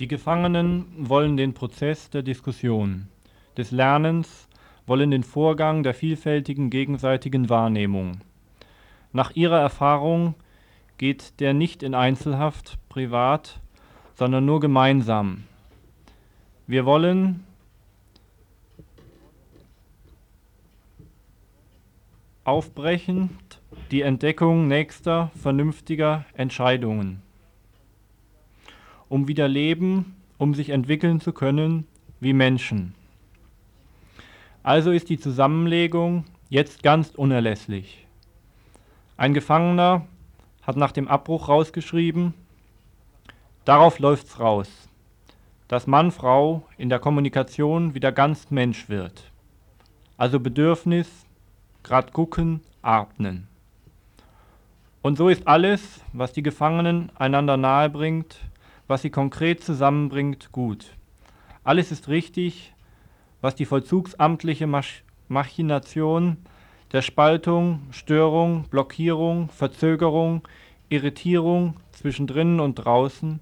Die 0.00 0.08
Gefangenen 0.08 0.86
wollen 0.96 1.36
den 1.36 1.52
Prozess 1.52 2.08
der 2.08 2.22
Diskussion, 2.22 3.08
des 3.58 3.70
Lernens, 3.70 4.48
wollen 4.86 5.10
den 5.10 5.22
Vorgang 5.22 5.82
der 5.82 5.92
vielfältigen 5.92 6.70
gegenseitigen 6.70 7.50
Wahrnehmung. 7.50 8.22
Nach 9.12 9.32
ihrer 9.32 9.60
Erfahrung 9.60 10.36
geht 10.96 11.38
der 11.38 11.52
nicht 11.52 11.82
in 11.82 11.94
Einzelhaft, 11.94 12.78
privat, 12.88 13.60
sondern 14.14 14.46
nur 14.46 14.60
gemeinsam. 14.60 15.44
Wir 16.66 16.86
wollen 16.86 17.44
aufbrechend 22.44 23.60
die 23.90 24.00
Entdeckung 24.00 24.66
nächster, 24.66 25.30
vernünftiger 25.34 26.24
Entscheidungen, 26.32 27.20
um 29.10 29.28
wieder 29.28 29.48
leben, 29.48 30.16
um 30.38 30.54
sich 30.54 30.70
entwickeln 30.70 31.20
zu 31.20 31.34
können 31.34 31.86
wie 32.20 32.32
Menschen. 32.32 32.94
Also 34.62 34.92
ist 34.92 35.10
die 35.10 35.18
Zusammenlegung 35.18 36.24
jetzt 36.48 36.82
ganz 36.82 37.10
unerlässlich. 37.10 38.06
Ein 39.18 39.34
Gefangener 39.34 40.06
hat 40.62 40.76
nach 40.76 40.92
dem 40.92 41.08
Abbruch 41.08 41.48
rausgeschrieben, 41.48 42.34
darauf 43.64 43.98
läuft's 43.98 44.38
raus, 44.38 44.68
dass 45.68 45.86
Mann, 45.86 46.10
Frau 46.12 46.62
in 46.78 46.88
der 46.88 47.00
Kommunikation 47.00 47.94
wieder 47.94 48.12
ganz 48.12 48.50
Mensch 48.50 48.88
wird. 48.88 49.30
Also 50.16 50.38
Bedürfnis, 50.38 51.26
grad 51.82 52.12
gucken, 52.12 52.60
atmen. 52.82 53.48
Und 55.02 55.16
so 55.16 55.28
ist 55.28 55.48
alles, 55.48 56.00
was 56.12 56.32
die 56.32 56.42
Gefangenen 56.42 57.10
einander 57.16 57.56
nahe 57.56 57.88
bringt, 57.88 58.38
was 58.90 59.02
sie 59.02 59.10
konkret 59.10 59.62
zusammenbringt, 59.62 60.50
gut. 60.50 60.96
Alles 61.62 61.92
ist 61.92 62.08
richtig, 62.08 62.74
was 63.40 63.54
die 63.54 63.64
vollzugsamtliche 63.64 64.66
Machination 65.28 66.38
der 66.90 67.02
Spaltung, 67.02 67.82
Störung, 67.92 68.64
Blockierung, 68.68 69.48
Verzögerung, 69.50 70.42
Irritierung 70.88 71.76
zwischen 71.92 72.26
drinnen 72.26 72.58
und 72.58 72.74
draußen 72.74 73.38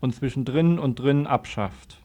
und 0.00 0.14
zwischen 0.14 0.44
drinnen 0.44 0.78
und 0.78 1.00
drinnen 1.00 1.26
abschafft. 1.26 1.98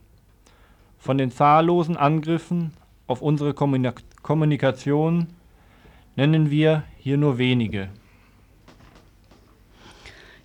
Von 0.98 1.20
den 1.20 1.30
zahllosen 1.30 1.96
Angriffen 1.96 2.74
auf 3.06 3.22
unsere 3.22 3.54
Kommunikation 3.54 5.28
nennen 6.16 6.50
wir 6.50 6.86
hier 6.98 7.18
nur 7.18 7.38
wenige. 7.38 7.90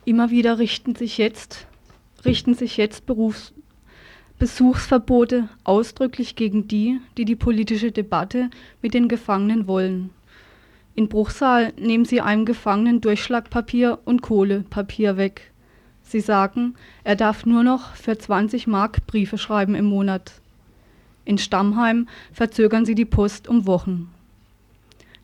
Immer 0.05 0.29
wieder 0.29 0.59
richten 0.59 0.95
sich 0.95 1.17
jetzt, 1.17 1.67
richten 2.25 2.55
sich 2.55 2.77
jetzt 2.77 3.07
Berufs 3.07 3.53
Besuchsverbote 4.39 5.49
ausdrücklich 5.63 6.35
gegen 6.35 6.67
die, 6.67 7.01
die 7.17 7.25
die 7.25 7.37
politische 7.37 7.93
Debatte 7.93 8.51
mit 8.83 8.93
den 8.93 9.09
Gefangenen 9.09 9.69
wollen. 9.69 10.11
In 10.97 11.09
Bruchsal 11.09 11.73
nehmen 11.79 12.05
sie 12.05 12.21
einem 12.21 12.45
Gefangenen 12.45 13.01
Durchschlagpapier 13.01 13.99
und 14.05 14.23
Kohlepapier 14.23 15.17
weg. 15.17 15.53
Sie 16.03 16.21
sagen, 16.21 16.75
er 17.05 17.17
darf 17.17 17.47
nur 17.47 17.63
noch 17.63 17.95
für 17.95 18.19
20 18.19 18.67
Mark 18.67 19.07
Briefe 19.07 19.39
schreiben 19.39 19.75
im 19.75 19.87
Monat. 19.87 20.33
In 21.25 21.39
Stammheim 21.39 22.09
verzögern 22.33 22.85
sie 22.85 22.95
die 22.95 23.07
Post 23.07 23.49
um 23.49 23.67
Wochen. 23.67 24.11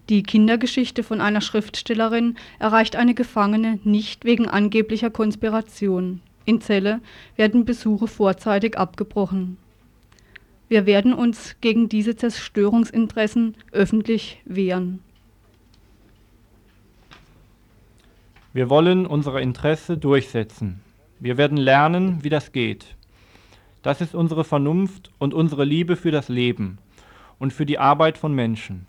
Die 0.09 0.23
Kindergeschichte 0.23 1.03
von 1.03 1.21
einer 1.21 1.41
Schriftstellerin 1.41 2.37
erreicht 2.59 2.97
eine 2.97 3.15
Gefangene 3.15 3.79
nicht 3.85 4.25
wegen 4.25 4.49
angeblicher 4.49 5.11
Konspiration. 5.11 6.21
In 6.51 6.61
Celle 6.61 7.01
werden 7.37 7.65
Besuche 7.65 8.09
vorzeitig 8.09 8.77
abgebrochen. 8.77 9.57
Wir 10.69 10.85
werden 10.85 11.15
uns 11.15 11.55
gegen 11.61 11.89
diese 11.89 12.17
Zerstörungsinteressen 12.17 13.55
öffentlich 13.71 14.43
wehren. 14.45 14.99
Wir 18.53 18.69
wollen 18.69 19.07
unsere 19.07 19.41
Interesse 19.41 19.97
durchsetzen. 19.97 20.81
Wir 21.21 21.37
werden 21.37 21.57
lernen, 21.57 22.25
wie 22.25 22.31
das 22.31 22.51
geht. 22.51 22.97
Das 23.83 24.01
ist 24.01 24.17
unsere 24.17 24.43
Vernunft 24.43 25.13
und 25.21 25.35
unsere 25.35 25.65
Liebe 25.65 25.95
für 25.95 26.11
das 26.11 26.29
Leben 26.29 26.79
und 27.39 27.53
für 27.53 27.65
die 27.65 27.79
Arbeit 27.79 28.19
von 28.19 28.35
Menschen. 28.35 28.89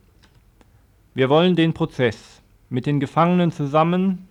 Wir 1.14 1.30
wollen 1.30 1.56
den 1.56 1.76
Prozess 1.76 2.42
mit 2.70 2.88
den 2.88 3.00
Gefangenen 3.00 3.52
zusammen, 3.52 4.28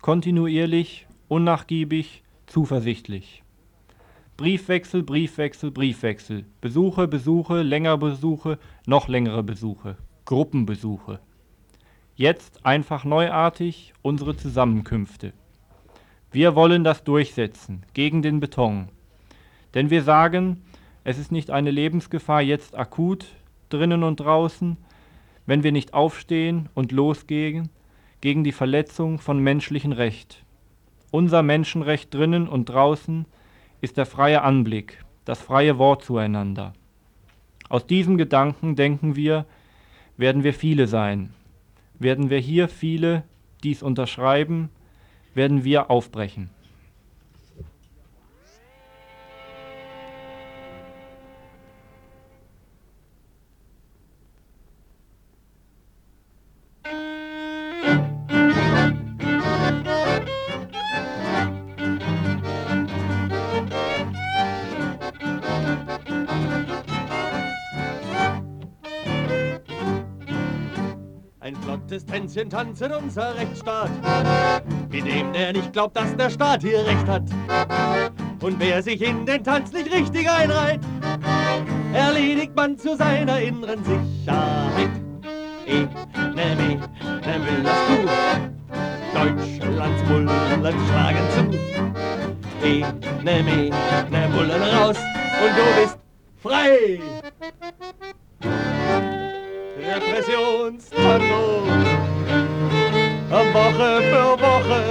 kontinuierlich, 0.00 1.06
unnachgiebig, 1.28 2.23
zuversichtlich. 2.46 3.42
Briefwechsel, 4.36 5.02
Briefwechsel, 5.02 5.70
Briefwechsel. 5.70 6.44
Besuche, 6.60 7.06
Besuche, 7.06 7.62
längere 7.62 7.98
Besuche, 7.98 8.58
noch 8.86 9.08
längere 9.08 9.42
Besuche. 9.42 9.96
Gruppenbesuche. 10.24 11.20
Jetzt 12.16 12.64
einfach 12.66 13.04
neuartig 13.04 13.92
unsere 14.02 14.36
Zusammenkünfte. 14.36 15.32
Wir 16.32 16.56
wollen 16.56 16.82
das 16.82 17.04
durchsetzen, 17.04 17.84
gegen 17.94 18.22
den 18.22 18.40
Beton. 18.40 18.88
Denn 19.74 19.90
wir 19.90 20.02
sagen, 20.02 20.62
es 21.04 21.18
ist 21.18 21.30
nicht 21.30 21.50
eine 21.50 21.70
Lebensgefahr 21.70 22.42
jetzt 22.42 22.76
akut, 22.76 23.26
drinnen 23.68 24.02
und 24.02 24.20
draußen, 24.20 24.76
wenn 25.46 25.62
wir 25.62 25.72
nicht 25.72 25.94
aufstehen 25.94 26.68
und 26.74 26.92
losgehen 26.92 27.68
gegen 28.20 28.42
die 28.42 28.52
Verletzung 28.52 29.18
von 29.18 29.38
menschlichem 29.38 29.92
Recht. 29.92 30.43
Unser 31.14 31.44
Menschenrecht 31.44 32.12
drinnen 32.12 32.48
und 32.48 32.68
draußen 32.68 33.24
ist 33.80 33.98
der 33.98 34.04
freie 34.04 34.42
Anblick, 34.42 35.04
das 35.24 35.40
freie 35.40 35.78
Wort 35.78 36.02
zueinander. 36.02 36.72
Aus 37.68 37.86
diesem 37.86 38.18
Gedanken 38.18 38.74
denken 38.74 39.14
wir, 39.14 39.46
werden 40.16 40.42
wir 40.42 40.52
viele 40.52 40.88
sein, 40.88 41.32
werden 42.00 42.30
wir 42.30 42.38
hier 42.38 42.68
viele 42.68 43.22
dies 43.62 43.80
unterschreiben, 43.80 44.70
werden 45.34 45.62
wir 45.62 45.88
aufbrechen. 45.88 46.50
Tänzchen 72.34 72.50
tanzen 72.50 72.92
unser 72.92 73.36
Rechtsstaat. 73.36 73.90
Mit 74.90 75.06
dem, 75.06 75.32
der 75.32 75.52
nicht 75.52 75.72
glaubt, 75.72 75.96
dass 75.96 76.16
der 76.16 76.30
Staat 76.30 76.62
hier 76.62 76.84
Recht 76.84 77.06
hat. 77.06 77.22
Und 78.40 78.58
wer 78.58 78.82
sich 78.82 79.00
in 79.02 79.24
den 79.24 79.44
Tanz 79.44 79.72
nicht 79.72 79.92
richtig 79.92 80.28
einreiht, 80.28 80.80
erledigt 81.92 82.56
man 82.56 82.76
zu 82.76 82.96
seiner 82.96 83.40
inneren 83.40 83.84
Sicherheit. 83.84 84.90
E, 85.66 85.86
ne, 86.34 86.56
me, 86.56 86.80
ne, 87.24 87.40
will 87.46 87.62
das 87.62 87.78
du. 87.86 87.98
Deutschlands 89.14 90.02
Bullen 90.02 90.28
schlagen 90.88 91.26
zu. 91.30 92.66
E, 92.66 92.84
ne, 93.22 93.42
me, 93.44 93.70
ne, 94.10 94.28
Bullen 94.34 94.62
raus 94.62 94.96
und 95.40 95.56
du 95.56 95.82
bist 95.82 95.98
frei. 96.42 97.00
Repressionstango. 99.78 101.03
Woche 103.54 104.02
für 104.02 104.30
Woche 104.42 104.82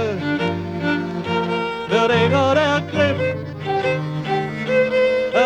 wird 1.90 2.10
enger 2.10 2.54
der 2.54 2.80
Griff. 2.90 3.20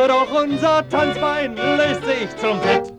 Doch 0.07 0.43
unser 0.43 0.89
Tanzbein 0.89 1.57
löst 1.57 2.05
sich 2.05 2.37
zum 2.37 2.61
Fett. 2.61 2.93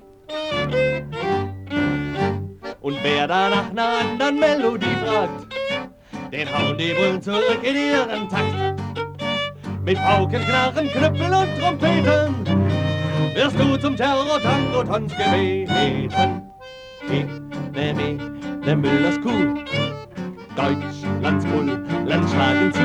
Und 2.82 2.98
wer 3.02 3.28
da 3.28 3.50
nach 3.50 3.70
einer 3.70 4.00
anderen 4.00 4.40
Melodie 4.40 4.98
fragt, 5.06 5.54
den 6.34 6.48
hauen 6.54 6.78
die 6.78 6.94
Bullen 6.94 7.22
zurück 7.22 7.60
in 7.64 7.76
ihren 7.78 8.28
Takt. 8.28 8.82
Mit 9.86 9.98
Pauken, 10.04 10.42
Knarren, 10.46 10.90
Knüppel 10.90 11.34
und 11.34 11.60
Trompeten 11.60 12.36
wirst 13.36 13.58
du 13.58 13.78
zum 13.78 13.96
Terror-Tango-Tanz 13.96 15.14
gebeten. 15.16 16.42
Ich 17.04 17.26
nehme 17.74 18.18
der 18.66 18.76
Müllers 18.76 19.20
Kuh, 19.22 19.56
Deutschlands 20.60 21.46
Bullen 21.46 21.88
schlagen 22.28 22.74
zu. 22.74 22.82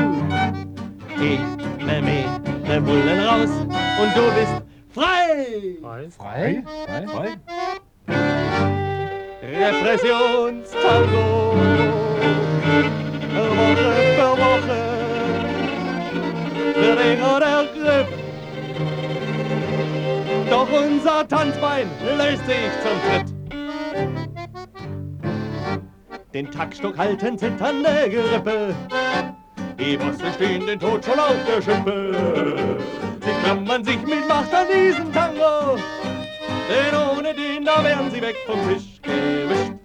Ich 1.21 1.41
nehme 1.85 2.23
der 2.65 2.79
Bullen 2.79 3.19
raus 3.19 3.49
und 3.99 4.15
du 4.15 4.31
bist 4.33 4.61
frei. 4.93 5.75
Frei? 5.81 6.09
Frei? 6.09 6.63
Frei? 6.85 7.05
frei? 7.07 7.35
Repressionstango, 9.43 11.57
Woche 13.35 13.91
für 14.15 14.31
Woche, 14.45 14.81
geringer 16.75 17.37
der 17.41 17.61
Griff. 17.75 18.09
Doch 20.49 20.69
unser 20.71 21.27
Tanzbein 21.27 21.87
löst 22.17 22.45
sich 22.45 22.71
zum 22.81 22.97
Tritt. 23.09 23.34
Den 26.35 26.51
Taktstock 26.51 26.97
halten 26.97 27.37
zitternde 27.37 28.09
Gerippe. 28.09 28.75
Die 29.79 29.95
Bosse 29.95 30.33
stehen 30.33 30.67
den 30.67 30.77
Tod 30.77 31.05
schon 31.05 31.17
auf 31.17 31.37
der 31.47 31.61
Schippe. 31.61 32.77
Sie 33.21 33.31
klammern 33.41 33.85
sich 33.85 34.01
mit 34.01 34.27
Macht 34.27 34.53
an 34.53 34.67
diesen 34.67 35.13
Tango. 35.13 35.77
Denn 36.67 37.17
ohne 37.17 37.33
den, 37.33 37.63
da 37.63 37.81
wären 37.81 38.11
sie 38.11 38.21
weg 38.21 38.35
vom 38.45 38.59
Tisch 38.67 39.01
gewischt. 39.01 39.84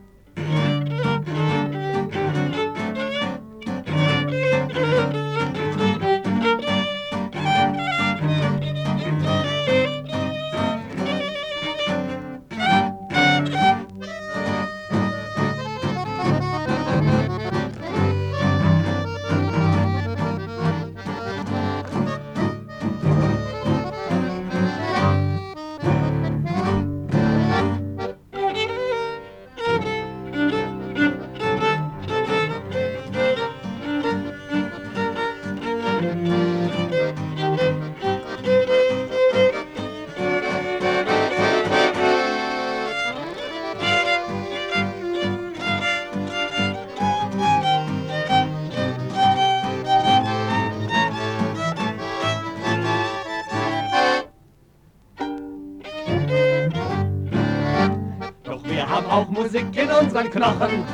Unseren 60.00 60.30
Knochen. 60.30 60.84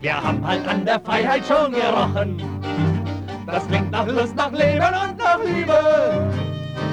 Wir 0.00 0.22
haben 0.22 0.46
halt 0.46 0.66
an 0.68 0.84
der 0.84 1.00
Freiheit 1.00 1.42
schon 1.46 1.72
gerochen. 1.72 2.42
Das 3.46 3.66
klingt 3.66 3.90
nach 3.90 4.06
Lust, 4.06 4.36
nach 4.36 4.52
Leben 4.52 4.86
und 4.86 5.18
nach 5.18 5.40
Liebe. 5.44 6.32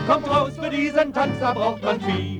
Kommt 0.07 0.29
raus 0.29 0.53
für 0.59 0.69
diesen 0.69 1.13
Tanz, 1.13 1.33
da 1.39 1.53
braucht 1.53 1.83
man 1.83 1.99
viele. 2.01 2.32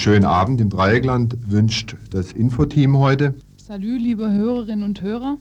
Schönen 0.00 0.24
Abend 0.24 0.62
im 0.62 0.70
Dreieckland 0.70 1.36
wünscht 1.46 1.94
das 2.08 2.32
Infoteam 2.32 2.96
heute. 2.96 3.34
Salü, 3.58 3.98
liebe 3.98 4.32
Hörerinnen 4.32 4.82
und 4.82 5.02
Hörer. 5.02 5.36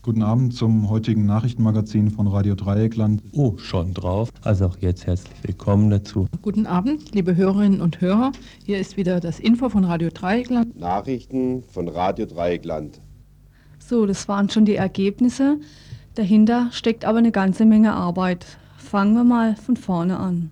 Guten 0.00 0.22
Abend 0.22 0.54
zum 0.54 0.88
heutigen 0.88 1.26
Nachrichtenmagazin 1.26 2.10
von 2.10 2.26
Radio 2.26 2.54
Dreieckland. 2.54 3.22
Oh, 3.32 3.58
schon 3.58 3.92
drauf. 3.92 4.30
Also 4.42 4.64
auch 4.64 4.78
jetzt 4.78 5.06
herzlich 5.06 5.36
willkommen 5.42 5.90
dazu. 5.90 6.26
Guten 6.40 6.66
Abend, 6.66 7.14
liebe 7.14 7.36
Hörerinnen 7.36 7.82
und 7.82 8.00
Hörer. 8.00 8.32
Hier 8.64 8.78
ist 8.78 8.96
wieder 8.96 9.20
das 9.20 9.40
Info 9.40 9.68
von 9.68 9.84
Radio 9.84 10.08
Dreieckland. 10.08 10.74
Nachrichten 10.80 11.62
von 11.64 11.86
Radio 11.86 12.24
Dreieckland. 12.24 13.02
So, 13.78 14.06
das 14.06 14.26
waren 14.26 14.48
schon 14.48 14.64
die 14.64 14.76
Ergebnisse. 14.76 15.58
Dahinter 16.14 16.68
steckt 16.72 17.04
aber 17.04 17.18
eine 17.18 17.30
ganze 17.30 17.66
Menge 17.66 17.92
Arbeit. 17.92 18.46
Fangen 18.78 19.12
wir 19.12 19.24
mal 19.24 19.54
von 19.56 19.76
vorne 19.76 20.18
an. 20.18 20.50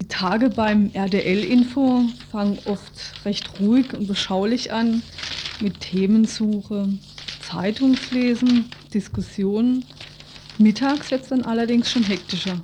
Die 0.00 0.08
Tage 0.08 0.48
beim 0.48 0.90
RDL-Info 0.94 2.04
fangen 2.30 2.58
oft 2.64 3.24
recht 3.26 3.60
ruhig 3.60 3.92
und 3.92 4.06
beschaulich 4.08 4.72
an 4.72 5.02
mit 5.60 5.80
Themensuche, 5.80 6.88
Zeitungslesen, 7.42 8.64
Diskussionen. 8.94 9.84
Mittags 10.58 11.10
wird 11.10 11.22
es 11.22 11.28
dann 11.28 11.42
allerdings 11.42 11.90
schon 11.90 12.02
hektischer. 12.02 12.62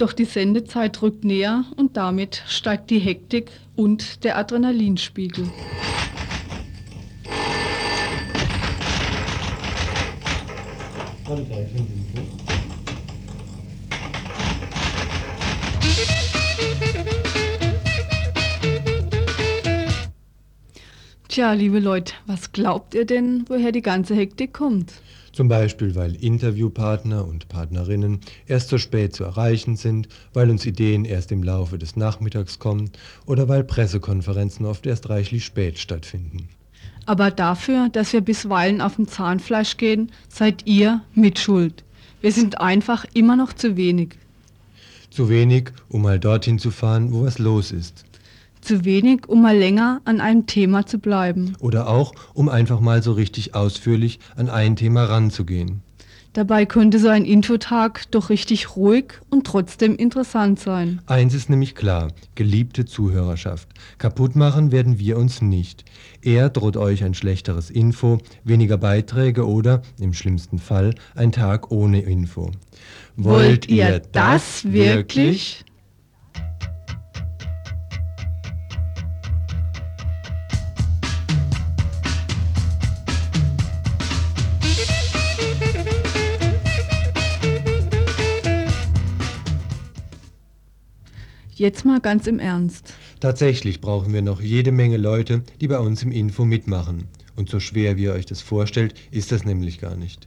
Doch 0.00 0.14
die 0.14 0.24
Sendezeit 0.24 1.02
rückt 1.02 1.26
näher 1.26 1.66
und 1.76 1.98
damit 1.98 2.42
steigt 2.48 2.88
die 2.88 3.00
Hektik 3.00 3.50
und 3.76 4.24
der 4.24 4.38
Adrenalinspiegel. 4.38 5.46
Tja, 21.28 21.52
liebe 21.52 21.78
Leute, 21.78 22.14
was 22.24 22.52
glaubt 22.52 22.94
ihr 22.94 23.04
denn, 23.04 23.44
woher 23.48 23.70
die 23.70 23.82
ganze 23.82 24.14
Hektik 24.14 24.54
kommt? 24.54 24.94
Zum 25.40 25.48
Beispiel, 25.48 25.94
weil 25.94 26.16
Interviewpartner 26.16 27.26
und 27.26 27.48
Partnerinnen 27.48 28.20
erst 28.46 28.68
so 28.68 28.76
spät 28.76 29.16
zu 29.16 29.24
erreichen 29.24 29.74
sind, 29.76 30.06
weil 30.34 30.50
uns 30.50 30.66
Ideen 30.66 31.06
erst 31.06 31.32
im 31.32 31.42
Laufe 31.42 31.78
des 31.78 31.96
Nachmittags 31.96 32.58
kommen 32.58 32.90
oder 33.24 33.48
weil 33.48 33.64
Pressekonferenzen 33.64 34.66
oft 34.66 34.84
erst 34.84 35.08
reichlich 35.08 35.46
spät 35.46 35.78
stattfinden. 35.78 36.50
Aber 37.06 37.30
dafür, 37.30 37.88
dass 37.90 38.12
wir 38.12 38.20
bisweilen 38.20 38.82
auf 38.82 38.96
dem 38.96 39.08
Zahnfleisch 39.08 39.78
gehen, 39.78 40.12
seid 40.28 40.66
ihr 40.66 41.00
mitschuld. 41.14 41.84
Wir 42.20 42.32
sind 42.32 42.60
einfach 42.60 43.06
immer 43.14 43.34
noch 43.34 43.54
zu 43.54 43.78
wenig. 43.78 44.16
Zu 45.08 45.30
wenig, 45.30 45.70
um 45.88 46.02
mal 46.02 46.20
dorthin 46.20 46.58
zu 46.58 46.70
fahren, 46.70 47.14
wo 47.14 47.22
was 47.22 47.38
los 47.38 47.72
ist. 47.72 48.04
Zu 48.60 48.84
wenig, 48.84 49.28
um 49.28 49.42
mal 49.42 49.56
länger 49.56 50.00
an 50.04 50.20
einem 50.20 50.46
Thema 50.46 50.86
zu 50.86 50.98
bleiben. 50.98 51.54
Oder 51.60 51.88
auch, 51.88 52.14
um 52.34 52.48
einfach 52.48 52.80
mal 52.80 53.02
so 53.02 53.12
richtig 53.12 53.54
ausführlich 53.54 54.20
an 54.36 54.50
ein 54.50 54.76
Thema 54.76 55.04
ranzugehen. 55.04 55.82
Dabei 56.32 56.64
könnte 56.64 57.00
so 57.00 57.08
ein 57.08 57.24
Infotag 57.24 58.08
doch 58.12 58.30
richtig 58.30 58.76
ruhig 58.76 59.14
und 59.30 59.48
trotzdem 59.48 59.96
interessant 59.96 60.60
sein. 60.60 61.02
Eins 61.06 61.34
ist 61.34 61.50
nämlich 61.50 61.74
klar, 61.74 62.12
geliebte 62.36 62.84
Zuhörerschaft, 62.84 63.68
kaputt 63.98 64.36
machen 64.36 64.70
werden 64.70 65.00
wir 65.00 65.18
uns 65.18 65.42
nicht. 65.42 65.84
Eher 66.22 66.48
droht 66.48 66.76
euch 66.76 67.02
ein 67.02 67.14
schlechteres 67.14 67.68
Info, 67.68 68.18
weniger 68.44 68.78
Beiträge 68.78 69.44
oder, 69.44 69.82
im 69.98 70.14
schlimmsten 70.14 70.60
Fall, 70.60 70.94
ein 71.16 71.32
Tag 71.32 71.72
ohne 71.72 72.00
Info. 72.02 72.52
Wollt 73.16 73.68
ihr 73.68 74.00
das 74.12 74.70
wirklich? 74.72 75.64
Jetzt 91.60 91.84
mal 91.84 92.00
ganz 92.00 92.26
im 92.26 92.38
Ernst. 92.38 92.94
Tatsächlich 93.20 93.82
brauchen 93.82 94.14
wir 94.14 94.22
noch 94.22 94.40
jede 94.40 94.72
Menge 94.72 94.96
Leute, 94.96 95.42
die 95.60 95.68
bei 95.68 95.78
uns 95.78 96.02
im 96.02 96.10
Info 96.10 96.46
mitmachen. 96.46 97.04
Und 97.36 97.50
so 97.50 97.60
schwer 97.60 97.98
wie 97.98 98.04
ihr 98.04 98.14
euch 98.14 98.24
das 98.24 98.40
vorstellt, 98.40 98.94
ist 99.10 99.30
das 99.30 99.44
nämlich 99.44 99.78
gar 99.78 99.94
nicht. 99.94 100.26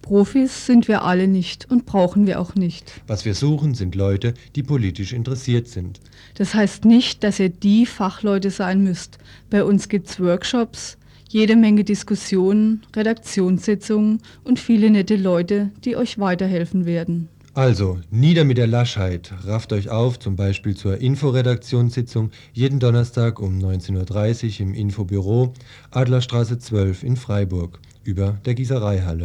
Profis 0.00 0.64
sind 0.64 0.88
wir 0.88 1.04
alle 1.04 1.28
nicht 1.28 1.70
und 1.70 1.84
brauchen 1.84 2.26
wir 2.26 2.40
auch 2.40 2.54
nicht. 2.54 3.02
Was 3.06 3.26
wir 3.26 3.34
suchen, 3.34 3.74
sind 3.74 3.94
Leute, 3.94 4.32
die 4.56 4.62
politisch 4.62 5.12
interessiert 5.12 5.68
sind. 5.68 6.00
Das 6.36 6.54
heißt 6.54 6.86
nicht, 6.86 7.24
dass 7.24 7.38
ihr 7.40 7.50
die 7.50 7.84
Fachleute 7.84 8.50
sein 8.50 8.82
müsst. 8.82 9.18
Bei 9.50 9.62
uns 9.64 9.90
gibt's 9.90 10.18
Workshops, 10.18 10.96
jede 11.28 11.56
Menge 11.56 11.84
Diskussionen, 11.84 12.86
Redaktionssitzungen 12.96 14.22
und 14.44 14.58
viele 14.58 14.88
nette 14.88 15.16
Leute, 15.16 15.72
die 15.84 15.94
euch 15.94 16.18
weiterhelfen 16.18 16.86
werden. 16.86 17.28
Also, 17.54 17.98
nieder 18.12 18.44
mit 18.44 18.58
der 18.58 18.68
Laschheit. 18.68 19.32
Rafft 19.44 19.72
euch 19.72 19.88
auf, 19.88 20.20
zum 20.20 20.36
Beispiel 20.36 20.76
zur 20.76 20.98
Inforedaktionssitzung 20.98 22.30
jeden 22.52 22.78
Donnerstag 22.78 23.40
um 23.40 23.58
19.30 23.58 24.60
Uhr 24.60 24.66
im 24.68 24.74
Infobüro 24.74 25.52
Adlerstraße 25.90 26.60
12 26.60 27.02
in 27.02 27.16
Freiburg 27.16 27.80
über 28.04 28.38
der 28.44 28.54
Gießereihalle. 28.54 29.24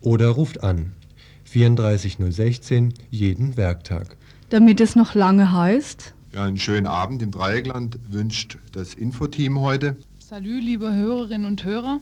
Oder 0.00 0.28
ruft 0.28 0.64
an 0.64 0.92
34016 1.44 2.94
jeden 3.10 3.58
Werktag. 3.58 4.16
Damit 4.48 4.80
es 4.80 4.96
noch 4.96 5.14
lange 5.14 5.52
heißt. 5.52 6.14
Ja, 6.32 6.44
einen 6.44 6.56
schönen 6.56 6.86
Abend 6.86 7.20
im 7.20 7.30
Dreieckland 7.30 7.98
wünscht 8.08 8.56
das 8.72 8.94
Infoteam 8.94 9.60
heute. 9.60 9.96
Salü, 10.18 10.60
liebe 10.60 10.94
Hörerinnen 10.94 11.46
und 11.46 11.62
Hörer. 11.62 12.00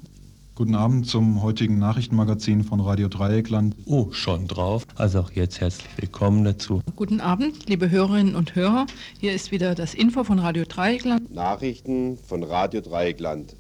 Guten 0.57 0.77
Abend 0.77 1.09
zum 1.09 1.43
heutigen 1.43 1.81
Nachrichtenmagazin 1.81 2.63
von 2.63 2.79
Radio 2.79 3.09
Dreieckland. 3.09 3.75
Oh, 3.87 4.13
schon 4.13 4.47
drauf. 4.47 4.87
Also 4.95 5.19
auch 5.19 5.33
jetzt 5.33 5.61
herzlich 5.61 5.91
willkommen 5.97 6.45
dazu. 6.45 6.81
Guten 6.95 7.21
Abend, 7.21 7.69
liebe 7.69 7.91
Hörerinnen 7.91 8.37
und 8.37 8.55
Hörer. 8.55 8.87
Hier 9.19 9.33
ist 9.33 9.51
wieder 9.51 9.75
das 9.75 9.95
Info 9.95 10.23
von 10.23 10.39
Radio 10.39 10.63
Dreieckland. 10.65 11.35
Nachrichten 11.35 12.17
von 12.19 12.45
Radio 12.45 12.83
Dreieckland. 12.83 13.57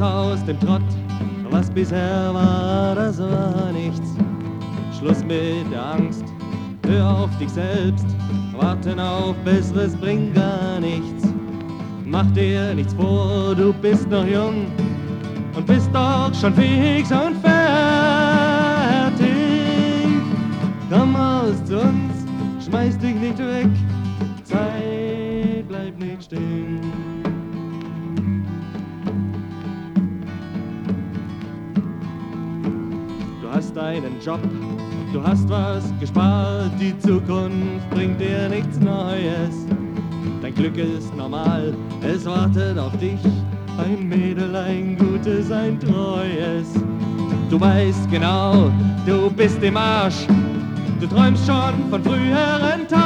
Aus 0.00 0.44
dem 0.44 0.58
Trott. 0.60 0.82
Was 1.50 1.70
bisher 1.70 2.32
war, 2.32 2.94
das 2.94 3.18
war 3.18 3.72
nichts. 3.72 4.14
Schluss 4.98 5.24
mit 5.24 5.70
der 5.72 5.94
Angst, 5.94 6.24
hör 6.86 7.08
auf 7.08 7.38
dich 7.38 7.50
selbst. 7.50 8.06
Warten 8.52 9.00
auf 9.00 9.34
Besseres 9.44 9.96
bringt 9.96 10.34
gar 10.34 10.78
nichts. 10.80 11.28
Mach 12.04 12.30
dir 12.32 12.74
nichts 12.74 12.94
vor, 12.94 13.54
du 13.54 13.72
bist 13.72 14.08
noch 14.10 14.26
jung 14.26 14.66
und 15.56 15.66
bist 15.66 15.90
doch 15.92 16.32
schon 16.34 16.54
fix 16.54 17.10
und 17.10 17.36
fertig. 17.36 17.60
Komm 20.90 21.16
raus 21.16 21.64
zu 21.64 21.80
uns, 21.80 22.26
schmeiß 22.64 22.98
dich 22.98 23.14
nicht 23.14 23.38
weg. 23.38 23.68
Deinen 33.90 34.20
Job. 34.24 34.40
Du 35.12 35.20
hast 35.22 35.48
was 35.48 35.92
gespart, 35.98 36.70
die 36.80 36.96
Zukunft 37.00 37.90
bringt 37.90 38.20
dir 38.20 38.48
nichts 38.48 38.78
Neues. 38.78 39.66
Dein 40.40 40.54
Glück 40.54 40.76
ist 40.76 41.14
normal, 41.16 41.74
es 42.00 42.24
wartet 42.24 42.78
auf 42.78 42.96
dich. 42.98 43.18
Ein 43.78 44.08
Mädel, 44.08 44.54
ein 44.54 44.96
gutes, 44.96 45.50
ein 45.50 45.80
treues. 45.80 46.68
Du 47.48 47.60
weißt 47.60 48.08
genau, 48.10 48.70
du 49.06 49.28
bist 49.30 49.60
im 49.62 49.76
Arsch. 49.76 50.26
Du 51.00 51.08
träumst 51.08 51.44
schon 51.46 51.90
von 51.90 52.04
früheren 52.04 52.86
Tagen. 52.86 53.00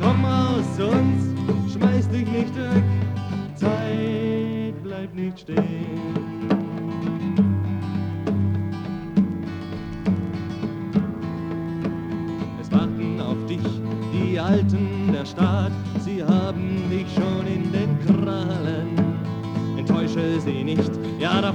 Komm 0.00 0.24
aus 0.24 0.80
uns, 0.80 1.72
schmeiß 1.72 2.08
dich 2.08 2.26
nicht 2.26 2.56
weg. 2.56 2.82
Zeit 3.54 4.82
bleibt 4.82 5.14
nicht 5.14 5.38
stehen. 5.38 6.15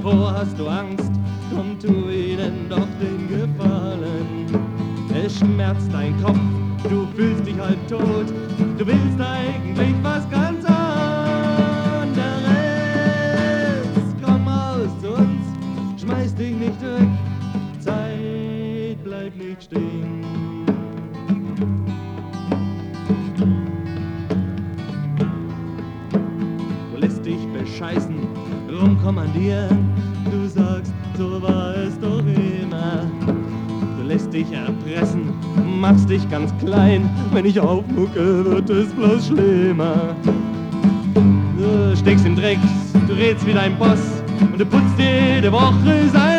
Davor 0.02 0.32
hast 0.32 0.58
du 0.58 0.66
Angst. 0.66 1.12
Komm, 1.54 1.78
tu 1.78 2.08
ihnen 2.10 2.68
doch 2.68 2.88
den 3.00 3.28
Gefallen. 3.28 4.46
Es 5.14 5.38
schmerzt 5.38 5.92
dein 5.92 6.20
Kopf, 6.22 6.38
du 6.88 7.06
fühlst 7.14 7.46
dich 7.46 7.58
halb 7.58 7.86
tot. 7.86 8.26
Du 8.78 8.86
willst 8.86 9.20
eigentlich 9.20 9.94
was 10.02 10.28
ganz 10.30 10.64
anderes. 10.64 10.82
Komm 14.24 14.48
aus 14.48 15.04
uns, 15.04 16.02
schmeiß 16.02 16.34
dich 16.34 16.56
nicht 16.56 16.80
weg. 16.82 17.08
Zeit 17.78 19.04
bleibt 19.04 19.36
nicht 19.36 19.62
stehen. 19.62 20.24
Du 26.92 26.96
lässt 26.98 27.24
dich 27.24 27.46
bescheißen, 27.52 28.16
rumkommandieren. 28.80 29.81
Dich 34.42 34.58
erpressen, 34.58 35.28
machst 35.80 36.10
dich 36.10 36.28
ganz 36.28 36.52
klein. 36.58 37.08
Wenn 37.32 37.44
ich 37.44 37.60
aufmucke, 37.60 38.44
wird 38.44 38.68
es 38.70 38.92
bloß 38.92 39.28
schlimmer. 39.28 40.16
Du 41.14 41.96
steckst 41.96 42.26
im 42.26 42.34
Dreck, 42.34 42.58
du 43.06 43.12
redst 43.12 43.46
wie 43.46 43.52
dein 43.52 43.78
Boss 43.78 44.00
und 44.40 44.60
du 44.60 44.66
putzt 44.66 44.98
jede 44.98 45.52
Woche 45.52 46.08
sein 46.12 46.31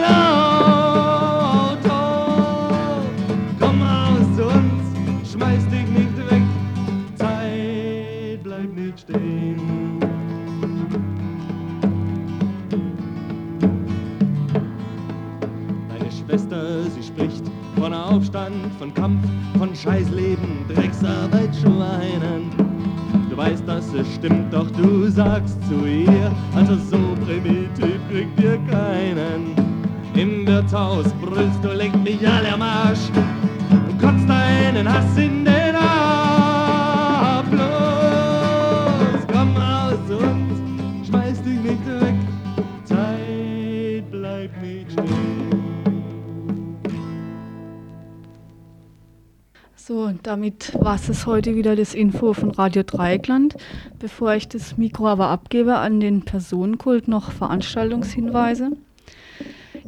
war 51.04 51.10
es 51.10 51.26
heute 51.26 51.56
wieder 51.56 51.76
das 51.76 51.93
Info 51.93 52.34
von 52.34 52.51
Radio 52.51 52.82
Dreieckland. 52.84 53.58
Bevor 53.99 54.36
ich 54.36 54.47
das 54.47 54.78
Mikro 54.78 55.08
aber 55.08 55.28
abgebe 55.28 55.76
an 55.76 55.99
den 55.99 56.24
Personenkult, 56.24 57.10
noch 57.10 57.32
Veranstaltungshinweise. 57.32 58.72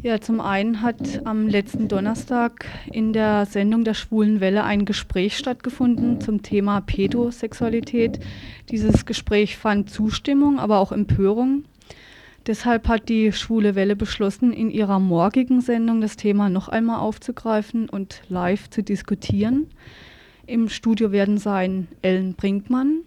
Ja, 0.03 0.19
zum 0.19 0.41
einen 0.41 0.81
hat 0.81 1.21
am 1.23 1.47
letzten 1.47 1.87
Donnerstag 1.87 2.65
in 2.91 3.13
der 3.13 3.45
Sendung 3.45 3.85
der 3.85 3.93
Schwulen 3.93 4.41
Welle 4.41 4.65
ein 4.65 4.83
Gespräch 4.83 5.37
stattgefunden 5.37 6.19
zum 6.19 6.43
Thema 6.43 6.81
Pädosexualität. 6.81 8.19
Dieses 8.69 9.05
Gespräch 9.05 9.55
fand 9.55 9.89
Zustimmung, 9.89 10.59
aber 10.59 10.79
auch 10.79 10.91
Empörung. 10.91 11.63
Deshalb 12.45 12.89
hat 12.89 13.07
die 13.07 13.31
Schwule 13.31 13.75
Welle 13.75 13.95
beschlossen, 13.95 14.51
in 14.51 14.69
ihrer 14.69 14.99
morgigen 14.99 15.61
Sendung 15.61 16.01
das 16.01 16.17
Thema 16.17 16.49
noch 16.49 16.67
einmal 16.67 16.99
aufzugreifen 16.99 17.87
und 17.87 18.21
live 18.27 18.69
zu 18.69 18.83
diskutieren. 18.83 19.67
Im 20.47 20.69
Studio 20.69 21.11
werden 21.11 21.39
sein 21.39 21.87
Ellen 22.03 22.35
Brinkmann, 22.35 23.01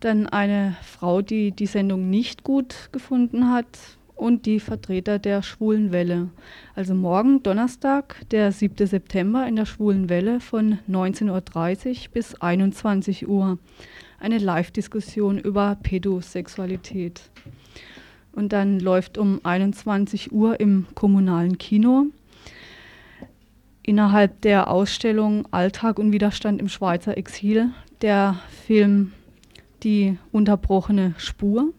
dann 0.00 0.26
eine 0.26 0.76
Frau, 0.82 1.20
die 1.20 1.52
die 1.52 1.66
Sendung 1.66 2.08
nicht 2.08 2.42
gut 2.42 2.88
gefunden 2.90 3.50
hat 3.50 3.66
und 4.14 4.46
die 4.46 4.58
Vertreter 4.58 5.18
der 5.18 5.42
Schwulen 5.42 5.92
Welle. 5.92 6.30
Also 6.74 6.94
morgen 6.94 7.42
Donnerstag, 7.42 8.26
der 8.30 8.50
7. 8.50 8.86
September 8.86 9.46
in 9.46 9.56
der 9.56 9.66
Schwulen 9.66 10.08
Welle 10.08 10.40
von 10.40 10.78
19.30 10.88 11.28
Uhr 11.28 12.12
bis 12.14 12.34
21 12.34 13.28
Uhr. 13.28 13.58
Eine 14.18 14.38
Live-Diskussion 14.38 15.38
über 15.38 15.76
Pädosexualität. 15.82 17.30
Und 18.32 18.54
dann 18.54 18.80
läuft 18.80 19.18
um 19.18 19.40
21 19.42 20.32
Uhr 20.32 20.58
im 20.60 20.86
kommunalen 20.94 21.58
Kino 21.58 22.06
innerhalb 23.88 24.42
der 24.42 24.70
Ausstellung 24.70 25.48
Alltag 25.50 25.98
und 25.98 26.12
Widerstand 26.12 26.60
im 26.60 26.68
Schweizer 26.68 27.16
Exil 27.16 27.70
der 28.02 28.38
Film 28.66 29.12
Die 29.82 30.18
unterbrochene 30.30 31.14
Spur. 31.16 31.72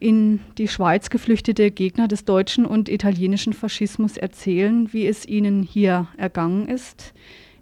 In 0.00 0.40
die 0.58 0.66
Schweiz 0.66 1.08
geflüchtete 1.08 1.70
Gegner 1.70 2.08
des 2.08 2.24
deutschen 2.24 2.66
und 2.66 2.88
italienischen 2.88 3.52
Faschismus 3.52 4.16
erzählen, 4.16 4.92
wie 4.92 5.06
es 5.06 5.24
ihnen 5.24 5.62
hier 5.62 6.08
ergangen 6.16 6.68
ist, 6.68 7.14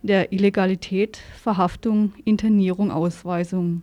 der 0.02 0.32
Illegalität, 0.32 1.18
Verhaftung, 1.42 2.14
Internierung, 2.24 2.90
Ausweisung. 2.90 3.82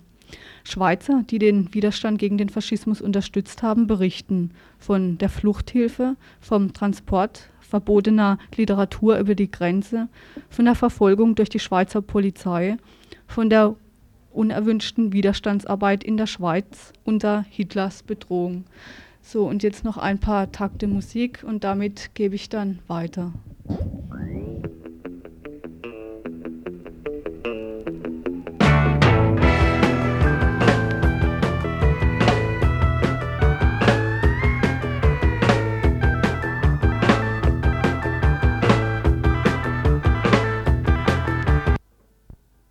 Schweizer, 0.64 1.24
die 1.30 1.40
den 1.40 1.74
Widerstand 1.74 2.18
gegen 2.18 2.38
den 2.38 2.50
Faschismus 2.50 3.02
unterstützt 3.02 3.62
haben, 3.62 3.86
berichten 3.86 4.52
von 4.80 5.18
der 5.20 5.30
Fluchthilfe, 5.30 6.16
vom 6.40 6.74
Transport 6.74 7.50
verbotener 7.72 8.38
Literatur 8.56 9.18
über 9.18 9.34
die 9.34 9.50
Grenze, 9.50 10.10
von 10.50 10.66
der 10.66 10.76
Verfolgung 10.76 11.36
durch 11.36 11.50
die 11.50 11.60
Schweizer 11.60 12.02
Polizei, 12.02 12.78
von 13.28 13.50
der 13.50 13.76
unerwünschten 14.34 15.14
Widerstandsarbeit 15.14 16.04
in 16.04 16.18
der 16.18 16.28
Schweiz 16.28 16.94
unter 17.06 17.46
Hitlers 17.50 18.04
Bedrohung. 18.04 18.66
So, 19.22 19.48
und 19.48 19.64
jetzt 19.64 19.84
noch 19.84 19.98
ein 19.98 20.20
paar 20.20 20.52
Takte 20.52 20.88
Musik 20.88 21.44
und 21.48 21.64
damit 21.64 22.12
gebe 22.14 22.36
ich 22.36 22.50
dann 22.50 22.80
weiter. 22.88 23.32